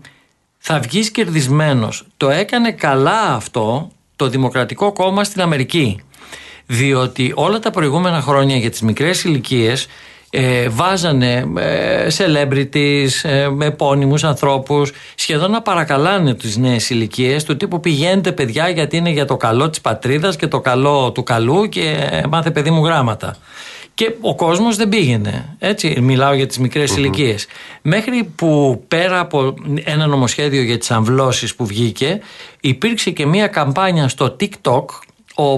[0.57, 2.05] θα βγεις κερδισμένος.
[2.17, 5.99] Το έκανε καλά αυτό το Δημοκρατικό Κόμμα στην Αμερική.
[6.65, 9.87] Διότι όλα τα προηγούμενα χρόνια για τις μικρές ηλικίες
[10.33, 17.79] ε, βάζανε ε, celebrities, ε, επώνυμους ανθρώπους σχεδόν να παρακαλάνε τις νέες ηλικίες του τύπου
[17.79, 21.95] πηγαίνετε παιδιά γιατί είναι για το καλό της πατρίδας και το καλό του καλού και
[22.29, 23.35] μάθε παιδί μου γράμματα.
[23.93, 25.55] Και ο κόσμος δεν πήγαινε.
[25.59, 27.47] Έτσι, μιλάω για τις μικρες ηλικίες.
[27.81, 29.53] Μέχρι που πέρα από
[29.83, 32.19] ένα νομοσχέδιο για τις αμβλώσεις που βγήκε,
[32.59, 34.85] υπήρξε και μια καμπάνια στο TikTok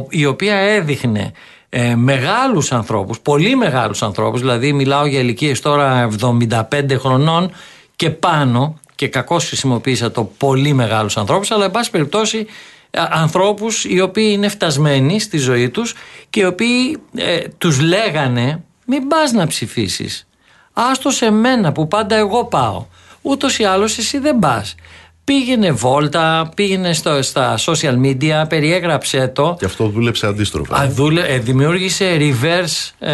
[0.10, 1.32] η οποία έδειχνε
[1.76, 7.52] ε, μεγάλους ανθρώπους, πολύ μεγάλους ανθρώπους, δηλαδή μιλάω για ηλικίες τώρα 75 χρονών
[7.96, 12.46] και πάνω και κακώς χρησιμοποίησα το πολύ μεγάλους ανθρώπους, αλλά εν πάση περιπτώσει
[12.92, 15.96] ε, ανθρώπους οι οποίοι είναι φτασμένοι στη ζωή τους
[16.30, 20.28] και οι οποίοι ε, τους λέγανε μην πας να ψηφίσεις.
[20.74, 22.86] Άστο σε μένα που πάντα εγώ πάω.
[23.22, 24.76] Ούτως ή άλλως εσύ δεν πας.
[25.24, 29.56] Πήγαινε βόλτα, πήγαινε στο, στα social media, περιέγραψε το.
[29.60, 30.76] Και αυτό δούλεψε αντίστροφα.
[30.76, 33.14] Α, δούλε, ε, δημιούργησε reverse ε,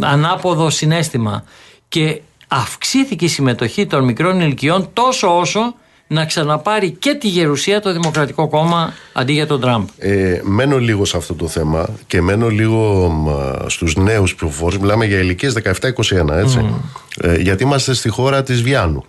[0.00, 1.44] ανάποδο συνέστημα.
[1.88, 5.74] Και αυξήθηκε η συμμετοχή των μικρών ηλικιών τόσο όσο
[6.06, 9.88] να ξαναπάρει και τη γερουσία το Δημοκρατικό Κόμμα αντί για τον Τραμπ.
[9.98, 13.28] Ε, μένω λίγο σε αυτό το θέμα και μένω λίγο μ,
[13.68, 14.78] στους νέους ψηφοφόρους.
[14.78, 16.74] Μιλάμε για ηλικίες 17-21, έτσι.
[17.20, 19.04] Ε, γιατί είμαστε στη χώρα της Βιάνου,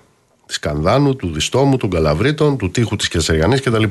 [0.47, 3.83] της Κανδάνου, του Διστόμου, των Καλαβρίτων, του Τείχου της Κεσαριανής κτλ.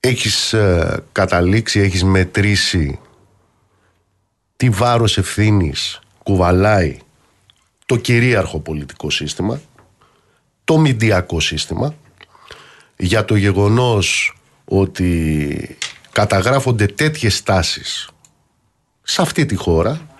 [0.00, 2.98] Έχεις ε, καταλήξει, έχεις μετρήσει
[4.56, 6.98] τι βάρος ευθύνης κουβαλάει
[7.86, 9.60] το κυρίαρχο πολιτικό σύστημα,
[10.64, 11.94] το μηντιακό σύστημα,
[12.96, 15.78] για το γεγονός ότι
[16.12, 18.08] καταγράφονται τέτοιες τάσεις
[19.02, 20.13] σε αυτή τη χώρα,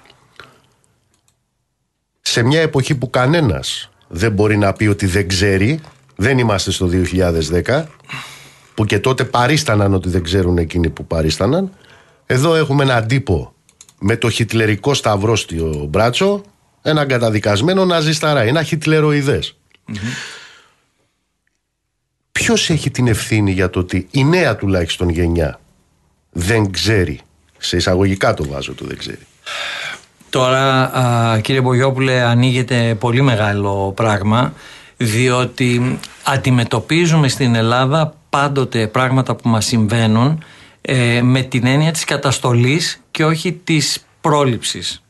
[2.35, 5.81] σε μια εποχή που κανένας δεν μπορεί να πει ότι δεν ξέρει,
[6.17, 6.91] δεν είμαστε στο
[7.65, 7.85] 2010,
[8.75, 11.73] που και τότε παρίσταναν ότι δεν ξέρουν εκείνοι που παρίσταναν.
[12.27, 13.55] Εδώ έχουμε έναν τύπο
[13.99, 16.43] με το χιτλερικό σταυρό στο μπράτσο,
[16.83, 19.57] έναν καταδικασμένο ναζισταρά, ένα χιτλεροειδές.
[22.33, 25.61] Ποιος έχει την ευθύνη για το ότι η νέα τουλάχιστον γενιά
[26.33, 27.21] δεν ξέρει,
[27.59, 29.27] σε εισαγωγικά το βάζω το δεν ξέρει.
[30.35, 34.53] Τώρα, α, κύριε Μπογιόπουλε, ανοίγεται πολύ μεγάλο πράγμα,
[34.97, 40.45] διότι αντιμετωπίζουμε στην Ελλάδα πάντοτε πράγματα που μας συμβαίνουν
[40.81, 45.03] ε, με την έννοια της καταστολής και όχι της πρόληψης.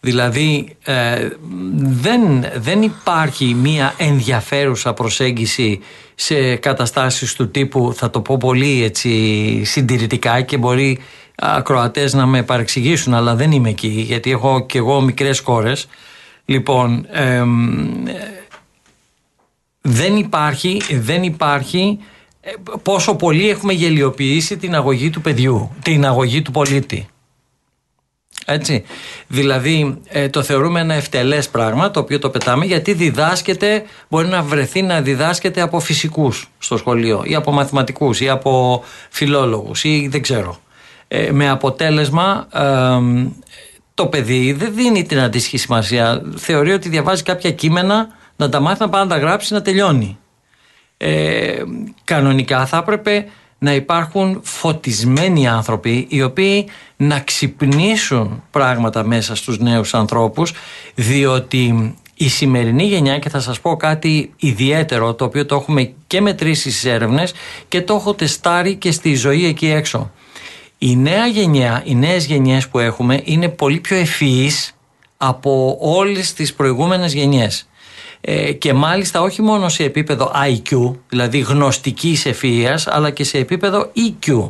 [0.00, 1.28] Δηλαδή ε,
[1.76, 5.80] δεν, δεν υπάρχει μία ενδιαφέρουσα προσέγγιση
[6.14, 10.98] σε καταστάσεις του τύπου θα το πω πολύ έτσι συντηρητικά και μπορεί
[11.36, 15.88] ακροατές να με παρεξηγήσουν αλλά δεν είμαι εκεί γιατί έχω και εγώ μικρές κόρες
[16.44, 17.44] λοιπόν ε,
[19.80, 21.98] δεν υπάρχει, δεν υπάρχει
[22.40, 22.50] ε,
[22.82, 27.08] πόσο πολύ έχουμε γελιοποιήσει την αγωγή του παιδιού, την αγωγή του πολίτη.
[28.48, 28.84] Έτσι.
[29.26, 34.42] Δηλαδή ε, το θεωρούμε ένα ευτελές πράγμα το οποίο το πετάμε γιατί διδάσκεται, μπορεί να
[34.42, 40.22] βρεθεί να διδάσκεται από φυσικούς στο σχολείο ή από μαθηματικούς ή από φιλόλογους ή δεν
[40.22, 40.60] ξέρω.
[41.08, 42.48] Ε, με αποτέλεσμα
[43.94, 46.22] το παιδί δεν δίνει την αντίστοιχη σημασία.
[46.36, 50.18] Θεωρεί ότι διαβάζει κάποια κείμενα να τα μάθει να πάει να τα γράψει να τελειώνει.
[50.96, 51.62] Ε,
[52.04, 53.26] κανονικά θα έπρεπε
[53.58, 60.52] να υπάρχουν φωτισμένοι άνθρωποι οι οποίοι να ξυπνήσουν πράγματα μέσα στους νέους ανθρώπους
[60.94, 66.20] διότι η σημερινή γενιά και θα σας πω κάτι ιδιαίτερο το οποίο το έχουμε και
[66.20, 67.34] μετρήσει στις έρευνες
[67.68, 70.10] και το έχω τεστάρει και στη ζωή εκεί έξω.
[70.86, 74.72] Η νέα γενιά, οι νέες γενιές που έχουμε είναι πολύ πιο ευφυείς
[75.16, 77.68] από όλες τις προηγούμενες γενιές.
[78.20, 83.92] Ε, και μάλιστα όχι μόνο σε επίπεδο IQ, δηλαδή γνωστικής ευφυΐας, αλλά και σε επίπεδο
[83.96, 84.46] EQ.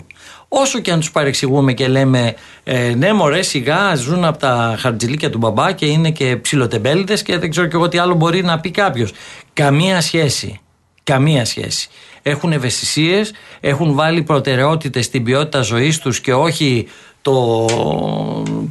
[0.49, 2.35] Όσο και αν τους παρεξηγούμε και λέμε
[2.65, 7.39] ε, ναι μωρέ σιγά ζουν από τα χαρτζηλίκια του μπαμπά και είναι και ψιλοτεμπέληδες και
[7.39, 9.13] δεν ξέρω και εγώ τι άλλο μπορεί να πει κάποιος.
[9.53, 10.61] Καμία σχέση.
[11.03, 11.89] Καμία σχέση.
[12.29, 16.87] Έχουν ευαισθησίες, έχουν βάλει προτεραιότητες στην ποιότητα ζωής τους και όχι
[17.23, 17.67] το,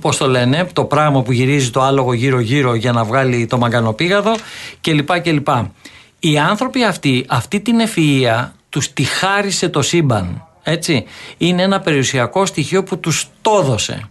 [0.02, 4.36] πώς το λένε, το πράγμα που γυρίζει το άλογο γύρω-γύρω για να βγάλει το μαγκανοπήγαδο
[4.82, 5.20] κλπ.
[5.22, 5.48] κλπ.
[6.20, 10.48] Οι άνθρωποι αυτοί, αυτή την ευφυΐα τους τη χάρισε το σύμπαν.
[10.64, 11.06] Έτσι.
[11.38, 14.10] Είναι ένα περιουσιακό στοιχείο που τους το έδωσε.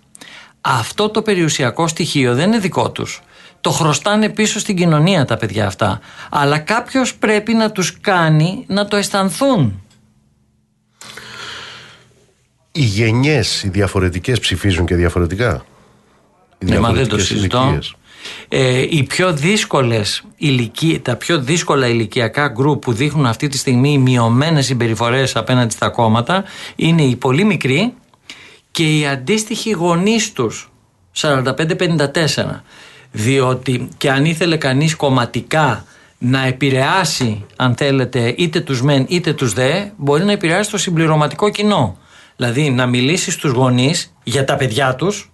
[0.61, 3.23] Αυτό το περιουσιακό στοιχείο δεν είναι δικό τους.
[3.65, 6.01] Το χρωστάνε πίσω στην κοινωνία τα παιδιά αυτά.
[6.31, 9.85] Αλλά κάποιος πρέπει να τους κάνει να το αισθανθούν
[12.77, 15.65] οι γενιές, οι διαφορετικές ψηφίζουν και διαφορετικά.
[16.59, 17.63] Οι ναι, μα δεν το διαφορετικές συζητώ.
[17.63, 17.95] ηλικίες.
[18.49, 23.99] Ε, οι πιο δύσκολες ηλικίε, τα πιο δύσκολα ηλικιακά γκρουπ που δείχνουν αυτή τη στιγμή
[23.99, 26.45] μειωμένες συμπεριφορές απέναντι στα κόμματα
[26.77, 27.95] είναι οι πολύ μικροί
[28.71, 30.73] και οι αντίστοιχοι γονείς τους
[31.17, 32.63] 45-54.
[33.17, 35.85] Διότι και αν ήθελε κανείς κομματικά
[36.19, 41.51] να επηρεάσει αν θέλετε είτε τους μεν είτε τους δε μπορεί να επηρεάσει το συμπληρωματικό
[41.51, 41.99] κοινό.
[42.37, 45.33] Δηλαδή να μιλήσει στους γονείς για τα παιδιά τους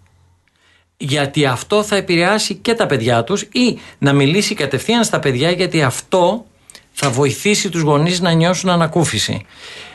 [0.97, 5.83] γιατί αυτό θα επηρεάσει και τα παιδιά τους ή να μιλήσει κατευθείαν στα παιδιά γιατί
[5.83, 6.47] αυτό
[6.93, 9.47] θα βοηθήσει τους γονείς να νιώσουν ανακούφιση.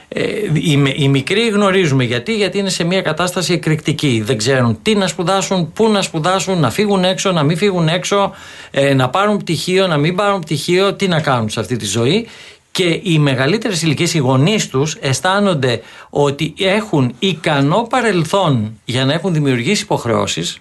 [0.07, 0.23] Ε,
[0.53, 4.21] οι, οι μικροί γνωρίζουμε γιατί, γιατί είναι σε μια κατάσταση εκρηκτική.
[4.25, 8.31] Δεν ξέρουν τι να σπουδάσουν, πού να σπουδάσουν, να φύγουν έξω, να μην φύγουν έξω,
[8.71, 12.27] ε, να πάρουν πτυχίο, να μην πάρουν πτυχίο, τι να κάνουν σε αυτή τη ζωή
[12.71, 19.33] και οι μεγαλύτερες ηλικίες, οι γονείς τους αισθάνονται ότι έχουν ικανό παρελθόν για να έχουν
[19.33, 20.59] δημιουργήσει υποχρεώσεις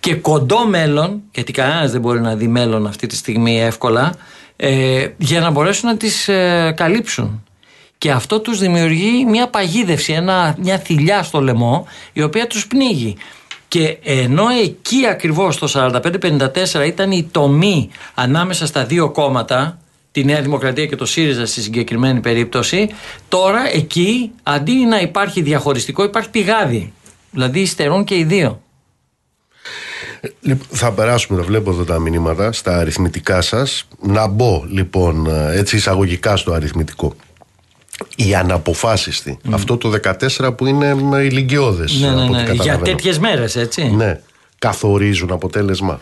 [0.00, 4.14] και κοντό μέλλον, γιατί κανένας δεν μπορεί να δει μέλλον αυτή τη στιγμή εύκολα,
[4.56, 7.42] ε, για να μπορέσουν να τις ε, καλύψουν.
[7.98, 13.16] Και αυτό τους δημιουργεί μια παγίδευση, ένα, μια θηλιά στο λαιμό, η οποία τους πνίγει.
[13.68, 19.78] Και ενώ εκεί ακριβώς το 45-54 ήταν η τομή ανάμεσα στα δύο κόμματα,
[20.12, 22.88] τη Νέα Δημοκρατία και το ΣΥΡΙΖΑ στη συγκεκριμένη περίπτωση,
[23.28, 26.92] τώρα εκεί αντί να υπάρχει διαχωριστικό υπάρχει πηγάδι.
[27.30, 28.62] Δηλαδή υστερούν και οι δύο.
[30.40, 33.88] Λοιπόν, θα περάσουμε, τα βλέπω εδώ τα μηνύματα, στα αριθμητικά σας.
[34.00, 37.14] Να μπω λοιπόν έτσι εισαγωγικά στο αριθμητικό.
[38.16, 39.38] Η αναποφάσιστη.
[39.50, 39.92] Αυτό το
[40.38, 42.00] 14 που είναι ηλικιώδες.
[42.00, 42.42] Ναι, ναι, από ό,τι ναι.
[42.42, 42.82] Για καταλαβαίνω.
[42.82, 43.90] τέτοιες μέρες, έτσι.
[43.90, 44.20] Ναι.
[44.58, 46.00] Καθορίζουν αποτέλεσμα.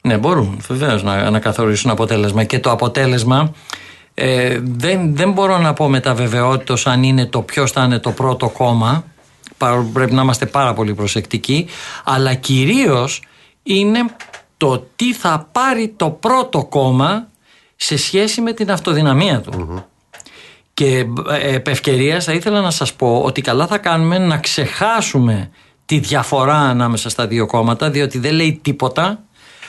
[0.00, 2.44] Ναι, μπορούν βεβαίως να, να καθορίσουν αποτέλεσμα.
[2.44, 3.52] Και το αποτέλεσμα
[4.14, 7.98] ε, δεν, δεν μπορώ να πω με τα βεβαιότητος αν είναι το ποιος θα είναι
[7.98, 9.04] το πρώτο κόμμα.
[9.56, 11.66] παρόλο που Πρέπει να είμαστε πάρα πολύ προσεκτικοί.
[12.04, 13.22] Αλλά κυρίως
[13.62, 14.04] είναι
[14.56, 17.28] το τι θα πάρει το πρώτο κόμμα
[17.76, 19.84] σε σχέση με την αυτοδυναμία του.
[20.74, 25.50] Και ε, επ' ευκαιρίας θα ήθελα να σας πω ότι καλά θα κάνουμε να ξεχάσουμε
[25.86, 29.22] τη διαφορά ανάμεσα στα δύο κόμματα διότι δεν λέει τίποτα.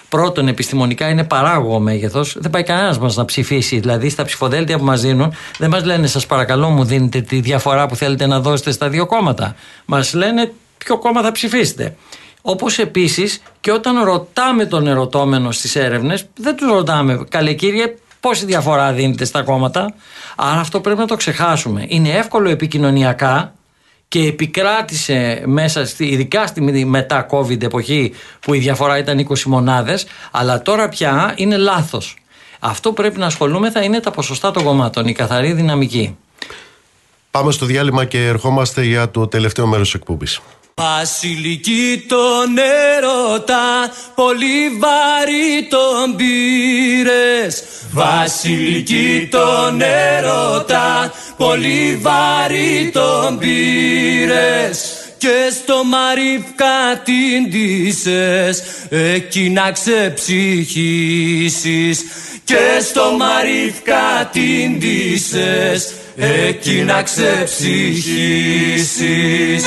[0.10, 2.36] Πρώτον, επιστημονικά είναι παράγωγο μέγεθος.
[2.40, 3.80] Δεν πάει κανένας μας να ψηφίσει.
[3.80, 7.86] Δηλαδή, στα ψηφοδέλτια που μας δίνουν, δεν μας λένε, Σας παρακαλώ, μου δίνετε τη διαφορά
[7.86, 9.56] που θέλετε να δώσετε στα δύο κόμματα.
[9.86, 11.96] Μας λένε ποιο κόμμα θα ψηφίσετε.
[12.42, 17.96] Όπως επίσης και όταν ρωτάμε τον ερωτώμενο στις έρευνες, δεν τους ρωτάμε, καλέ κύριε,
[18.26, 19.94] πόση διαφορά δίνετε στα κόμματα.
[20.36, 21.86] Άρα αυτό πρέπει να το ξεχάσουμε.
[21.88, 23.54] Είναι εύκολο επικοινωνιακά
[24.08, 30.06] και επικράτησε μέσα, στη, ειδικά στη μετά COVID εποχή που η διαφορά ήταν 20 μονάδες,
[30.32, 32.18] αλλά τώρα πια είναι λάθος.
[32.60, 36.18] Αυτό που πρέπει να ασχολούμε θα είναι τα ποσοστά των κομμάτων, η καθαρή δυναμική.
[37.32, 40.42] Πάμε στο διάλειμμα και ερχόμαστε για το τελευταίο μέρος της εκπομπής.
[40.82, 42.58] Βασιλική τον
[42.98, 47.64] έρωτα, πολύ βαρύ τον πήρες.
[47.92, 54.94] Βασιλική τον έρωτα, πολύ βαρύ τον πήρες.
[55.18, 62.04] Και στο Μαρίφκα την ντύσες, εκεί να ξεψυχήσεις.
[62.44, 69.64] Και στο Μαρίφκα την ντύσες, εκεί να ξεψυχήσεις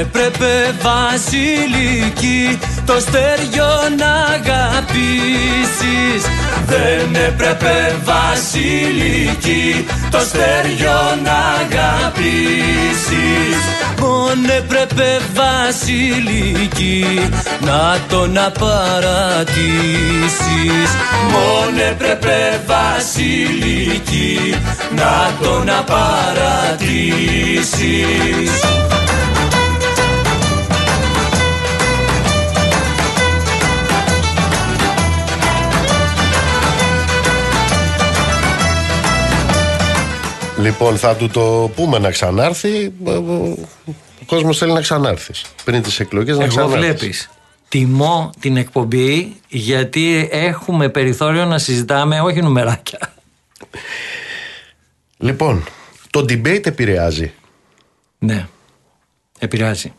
[0.00, 6.22] έπρεπε βασιλική το στεριό να αγαπήσεις.
[6.66, 13.56] Δεν έπρεπε βασιλική το στεριό να αγαπήσεις.
[14.00, 17.28] Μόνο έπρεπε βασιλική
[17.60, 19.68] να τον απαρατήσεις.
[21.30, 24.54] Μόνο έπρεπε βασιλική
[24.90, 26.58] να τον απαρατήσεις
[40.68, 42.92] Λοιπόν, θα του το πούμε να ξανάρθει.
[43.04, 45.44] Ο κόσμος θέλει να ξανάρθεις.
[45.64, 46.78] Πριν τις εκλογές να Εγώ ξανάρθεις.
[46.86, 47.30] βλέπεις
[47.68, 52.98] Τιμώ την εκπομπή γιατί έχουμε περιθώριο να συζητάμε όχι νουμεράκια.
[55.16, 55.64] Λοιπόν,
[56.10, 57.32] το debate επηρεάζει.
[58.18, 58.46] Ναι,
[59.38, 59.92] επηρεάζει.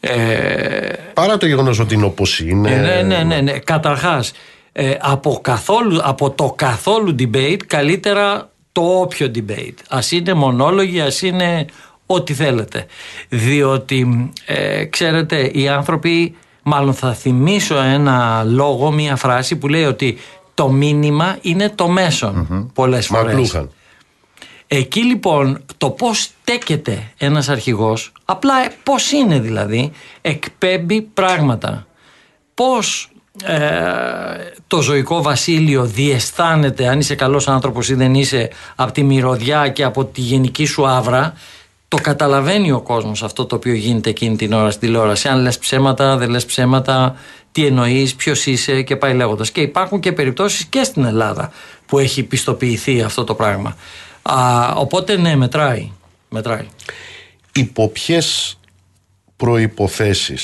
[0.00, 2.70] Ε, Παρά το γεγονός ότι είναι όπως είναι.
[2.76, 3.58] ναι, ναι, ναι, ναι.
[3.58, 4.32] Καταρχάς,
[4.72, 9.74] ε, από, καθόλου, από το καθόλου debate καλύτερα το όποιο debate.
[9.88, 11.66] Ας είναι μονόλογοι, ας είναι
[12.06, 12.86] ό,τι θέλετε.
[13.28, 20.18] Διότι, ε, ξέρετε, οι άνθρωποι, μάλλον θα θυμίσω ένα λόγο, μία φράση που λέει ότι
[20.54, 23.32] το μήνυμα είναι το μεσον πολλές φορές.
[23.32, 23.70] Μακλούχαν.
[24.66, 31.86] Εκεί λοιπόν το πώς στέκεται ένας αρχηγός, απλά ε, πώς είναι δηλαδή, εκπέμπει πράγματα.
[32.54, 33.10] Πώς
[33.44, 33.60] ε,
[34.72, 39.84] το ζωικό βασίλειο διαισθάνεται αν είσαι καλός άνθρωπος ή δεν είσαι από τη μυρωδιά και
[39.84, 41.34] από τη γενική σου άβρα.
[41.88, 45.28] Το καταλαβαίνει ο κόσμος αυτό το οποίο γίνεται εκείνη την ώρα στην τηλεόραση.
[45.28, 47.16] Αν λες ψέματα, δεν λες ψέματα
[47.52, 49.50] τι εννοείς, ποιος είσαι και πάει λέγοντας.
[49.50, 51.52] Και υπάρχουν και περιπτώσεις και στην Ελλάδα
[51.86, 53.76] που έχει πιστοποιηθεί αυτό το πράγμα.
[54.22, 55.90] Α, οπότε ναι μετράει,
[56.28, 56.66] μετράει.
[57.54, 58.58] Υπό ποιες
[59.36, 60.36] προποθέσει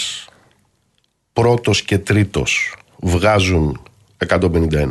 [1.32, 3.82] πρώτος και τρίτος βγάζουν
[4.26, 4.88] 151.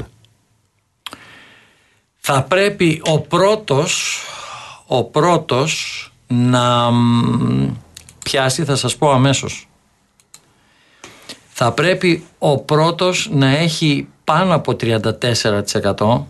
[2.17, 4.21] θα πρέπει ο πρώτος
[4.87, 7.75] ο πρώτος να μ,
[8.23, 9.67] πιάσει θα σας πω αμέσως
[11.47, 16.23] θα πρέπει ο πρώτος να έχει πάνω από 34%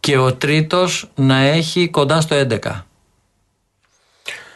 [0.00, 2.56] και ο τρίτος να έχει κοντά στο 11%.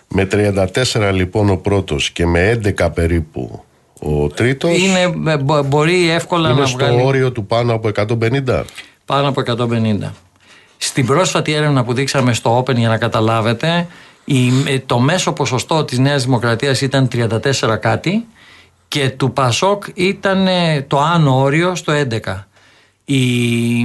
[0.08, 3.64] Με 34 λοιπόν ο πρώτος και με 11 περίπου
[3.98, 7.88] ο τρίτος Είναι, ε, μπο- μπορεί εύκολα είναι να στο βγάλει όριο του πάνω από
[7.88, 8.64] 150.
[9.04, 10.12] πάνω από 150.
[10.76, 13.86] Στην πρόσφατη έρευνα που δείξαμε στο Open για να καταλάβετε
[14.24, 18.26] η, ε, το μέσο ποσοστό της Νέας Δημοκρατίας ήταν 34 κάτι
[18.88, 22.46] και του Πασόκ ήταν ε, το άνω όριο στο 11.
[23.04, 23.80] Η,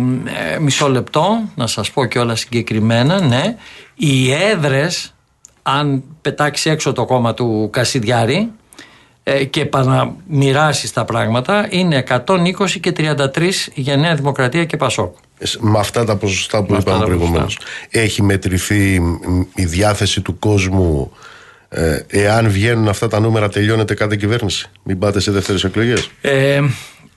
[0.53, 3.55] ε, μισό λεπτό, να σας πω και όλα συγκεκριμένα, ναι.
[3.95, 5.13] Οι έδρες,
[5.63, 8.47] αν πετάξει έξω το κόμμα του Κασιδιάρη ε,
[9.49, 15.15] και επαναμοιράσεις τα πράγματα, είναι 120 και 33 για Νέα Δημοκρατία και Πασόκ.
[15.37, 17.59] Ε, Με αυτά τα ποσοστά που Με αυτά είπαμε τα προηγουμένως.
[17.89, 21.11] Έχει μετρηθεί μ, η διάθεση του κόσμου
[21.69, 26.61] ε, εάν βγαίνουν αυτά τα νούμερα τελειώνεται κάθε κυβέρνηση; Μην πάτε σε δεύτερες εκλογές; Ε,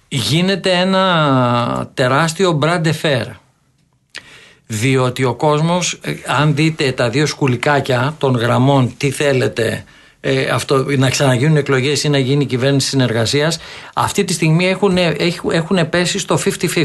[0.09, 3.27] γίνεται ένα τεράστιο brand fair.
[4.67, 9.85] Διότι ο κόσμος, ε, αν δείτε τα δύο σκουλικάκια των γραμμών, τι θέλετε,
[10.21, 13.59] ε, αυτό, να ξαναγίνουν εκλογές ή να γίνει κυβέρνηση συνεργασίας,
[13.95, 14.97] αυτή τη στιγμή έχουν,
[15.51, 16.85] έχουν πέσει στο 50-50.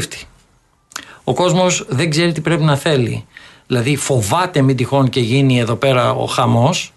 [1.24, 3.26] Ο κόσμος δεν ξέρει τι πρέπει να θέλει.
[3.66, 6.92] Δηλαδή φοβάται μην τυχόν και γίνει εδώ πέρα ο χαμός,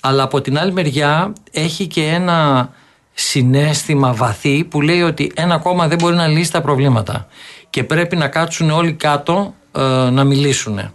[0.00, 2.70] αλλά από την άλλη μεριά έχει και ένα
[3.12, 7.26] συνέστημα βαθύ που λέει ότι ένα κόμμα δεν μπορεί να λύσει τα προβλήματα
[7.70, 9.80] και πρέπει να κάτσουν όλοι κάτω ε,
[10.10, 10.92] να μιλήσουν.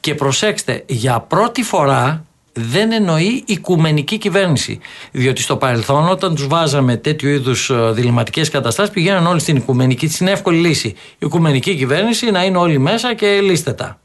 [0.00, 2.24] Και προσέξτε, για πρώτη φορά
[2.58, 4.78] δεν εννοεί οικουμενική κυβέρνηση.
[5.10, 10.08] Διότι στο παρελθόν, όταν τους βάζαμε τέτοιου είδους διληματικέ καταστάσεις, πηγαίναν όλοι στην οικουμενική.
[10.08, 10.88] Στην εύκολη λύση.
[10.88, 13.98] Η οικουμενική κυβέρνηση να είναι όλοι μέσα και λύστε τα.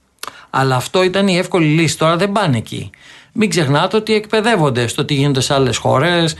[0.49, 1.97] Αλλά αυτό ήταν η εύκολη λύση.
[1.97, 2.89] Τώρα δεν πάνε εκεί.
[3.35, 6.35] Μην ξεχνάτε ότι εκπαιδεύονται στο τι γίνεται σε άλλες χώρες,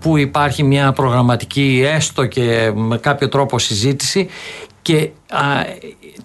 [0.00, 4.28] που υπάρχει μια προγραμματική έστω και με κάποιο τρόπο συζήτηση
[4.82, 5.40] και α,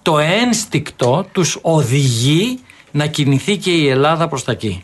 [0.02, 2.60] το ένστικτο τους οδηγεί
[2.92, 4.84] να κινηθεί και η Ελλάδα προς τα εκεί.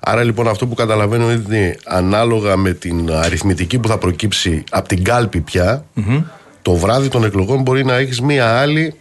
[0.00, 4.88] Άρα λοιπόν αυτό που καταλαβαίνω είναι ότι ανάλογα με την αριθμητική που θα προκύψει από
[4.88, 5.84] την κάλπη πια,
[6.62, 8.94] το βράδυ των εκλογών μπορεί να έχεις μία άλλη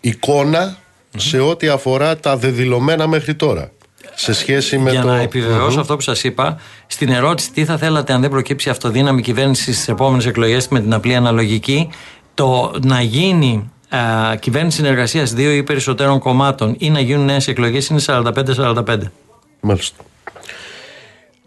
[0.00, 0.76] εικόνα
[1.16, 3.70] σε ό,τι αφορά τα δεδηλωμένα μέχρι τώρα.
[4.14, 5.06] Σε σχέση με Για το...
[5.06, 9.22] να επιβεβαιώσω αυτό που σας είπα, στην ερώτηση τι θα θέλατε αν δεν προκύψει αυτοδύναμη
[9.22, 11.90] κυβέρνηση στις επόμενες εκλογές με την απλή αναλογική,
[12.34, 13.98] το να γίνει α,
[14.36, 18.82] κυβέρνηση συνεργασίας δύο ή περισσότερων κομμάτων ή να γίνουν νέες εκλογές είναι 45-45.
[19.60, 20.04] Μάλιστα.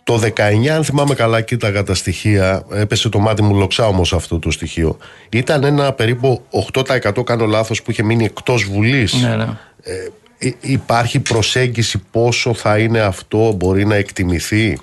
[0.04, 4.40] Το 19, αν θυμάμαι καλά, κοίταγα τα στοιχεία, έπεσε το μάτι μου λοξά όμως αυτό
[4.40, 4.98] το στοιχείο.
[5.30, 6.42] Ήταν ένα περίπου
[6.74, 9.14] 8% κάνω λάθος που είχε μείνει εκτός Βουλής.
[9.14, 9.48] Ναι, ναι.
[9.82, 14.80] Ε, υπάρχει προσέγγιση πόσο θα είναι αυτό, μπορεί να εκτιμηθεί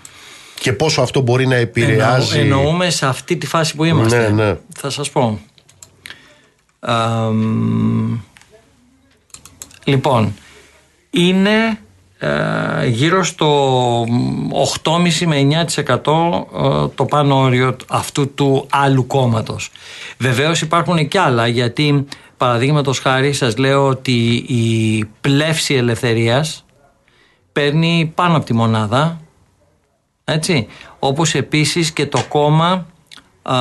[0.61, 2.39] και πόσο αυτό μπορεί να επηρεάζει.
[2.39, 4.31] Εννοώ, εννοούμε σε αυτή τη φάση που είμαστε.
[4.31, 4.57] Ναι, ναι.
[4.77, 5.41] Θα σας πω.
[6.81, 8.19] Αμ,
[9.85, 10.35] λοιπόν,
[11.11, 11.79] είναι ε,
[12.87, 14.07] γύρω στο
[14.83, 19.71] 8,5 με 9% ε, το πάνω όριο αυτού του άλλου κόμματος.
[20.19, 22.07] Βεβαίως υπάρχουν και άλλα γιατί
[22.37, 26.65] παραδείγματος χάρη σας λέω ότι η πλεύση ελευθερίας
[27.53, 29.21] παίρνει πάνω από τη μονάδα
[30.25, 30.67] έτσι.
[30.99, 32.87] Όπως επίσης και το κόμμα
[33.43, 33.57] α,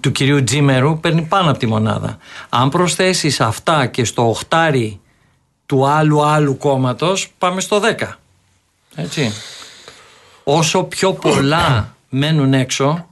[0.00, 2.18] του κυρίου Τζίμερου παίρνει πάνω από τη μονάδα.
[2.48, 5.00] Αν προσθέσεις αυτά και στο οχτάρι
[5.66, 8.08] του άλλου άλλου κόμματος πάμε στο 10.
[8.94, 9.32] Έτσι.
[10.44, 13.08] Όσο πιο πολλά μένουν έξω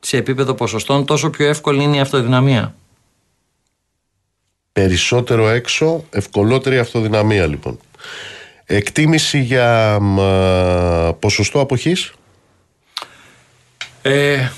[0.00, 2.74] σε επίπεδο ποσοστών τόσο πιο εύκολη είναι η αυτοδυναμία.
[4.72, 7.78] Περισσότερο έξω, ευκολότερη αυτοδυναμία λοιπόν.
[8.64, 10.18] Εκτίμηση για μ,
[11.18, 12.12] ποσοστό αποχής;
[14.02, 14.48] Ε,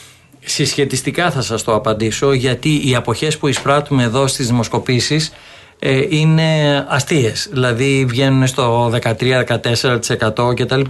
[0.41, 5.33] συσχετιστικά θα σας το απαντήσω γιατί οι αποχές που εισπράττουμε εδώ στις δημοσκοπήσεις
[5.79, 7.49] ε, είναι αστείες.
[7.53, 10.81] Δηλαδή βγαίνουν στο 13-14% κτλ.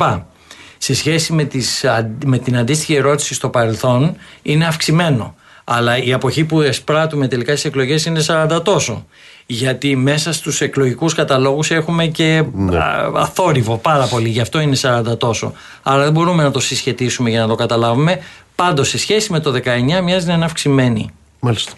[0.78, 1.84] Σε σχέση με, τις,
[2.26, 5.34] με την αντίστοιχη ερώτηση στο παρελθόν είναι αυξημένο.
[5.64, 9.06] Αλλά η αποχή που εισπράττουμε τελικά στις εκλογές είναι 40 τόσο.
[9.46, 12.44] Γιατί μέσα στους εκλογικούς καταλόγους έχουμε και
[12.74, 14.28] α, αθόρυβο πάρα πολύ.
[14.28, 15.52] Γι' αυτό είναι 40 τόσο.
[15.82, 18.18] Άρα δεν μπορούμε να το συσχετίσουμε για να το καταλάβουμε.
[18.54, 21.10] Πάντως σε σχέση με το 19 μοιάζει να είναι αυξημένη.
[21.40, 21.72] Μάλιστα.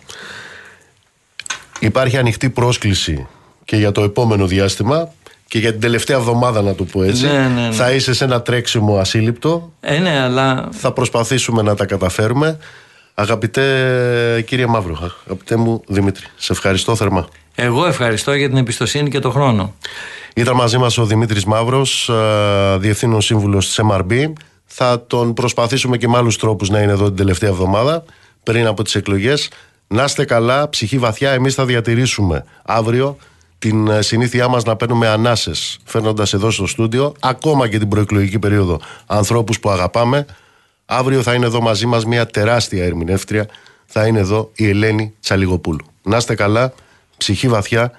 [1.78, 3.26] Υπάρχει ανοιχτή πρόσκληση
[3.64, 5.09] και για το επόμενο διάστημα
[5.48, 7.26] και για την τελευταία εβδομάδα να το πω έτσι.
[7.26, 7.72] Ναι, ναι, ναι.
[7.72, 9.72] Θα είσαι σε ένα τρέξιμο ασύλληπτο.
[9.80, 12.59] Ε, ναι, αλλά Θα προσπαθήσουμε να τα καταφέρουμε.
[13.14, 17.28] Αγαπητέ κύριε Μαύρο, αγαπητέ μου Δημήτρη, σε ευχαριστώ θερμά.
[17.55, 19.74] εγώ ευχαριστώ για την εμπιστοσύνη και τον χρόνο.
[20.34, 24.32] Ήταν μαζί μας ο Δημήτρης Μαύρος, ε, Διευθύνων Σύμβουλος της MRB.
[24.66, 28.05] Θα τον προσπαθήσουμε και με άλλους τρόπους να είναι εδώ την τελευταία εβδομάδα
[28.42, 29.48] πριν από τις εκλογές.
[29.89, 31.31] Να είστε καλά, ψυχή βαθιά.
[31.31, 33.16] Εμείς θα διατηρήσουμε αύριο
[33.59, 38.39] την ε, συνήθειά μας να παίρνουμε ανάσες φέρνοντας εδώ στο στούντιο, ακόμα και την προεκλογική
[38.39, 40.27] περίοδο, ανθρώπους που αγαπάμε.
[40.86, 43.47] Αύριο θα είναι εδώ μαζί μας μια τεράστια ερμηνεύτρια.
[43.86, 45.85] Θα είναι εδώ η Ελένη Τσαλιγοπούλου.
[46.02, 46.73] Να είστε καλά,
[47.16, 47.93] ψυχή βαθιά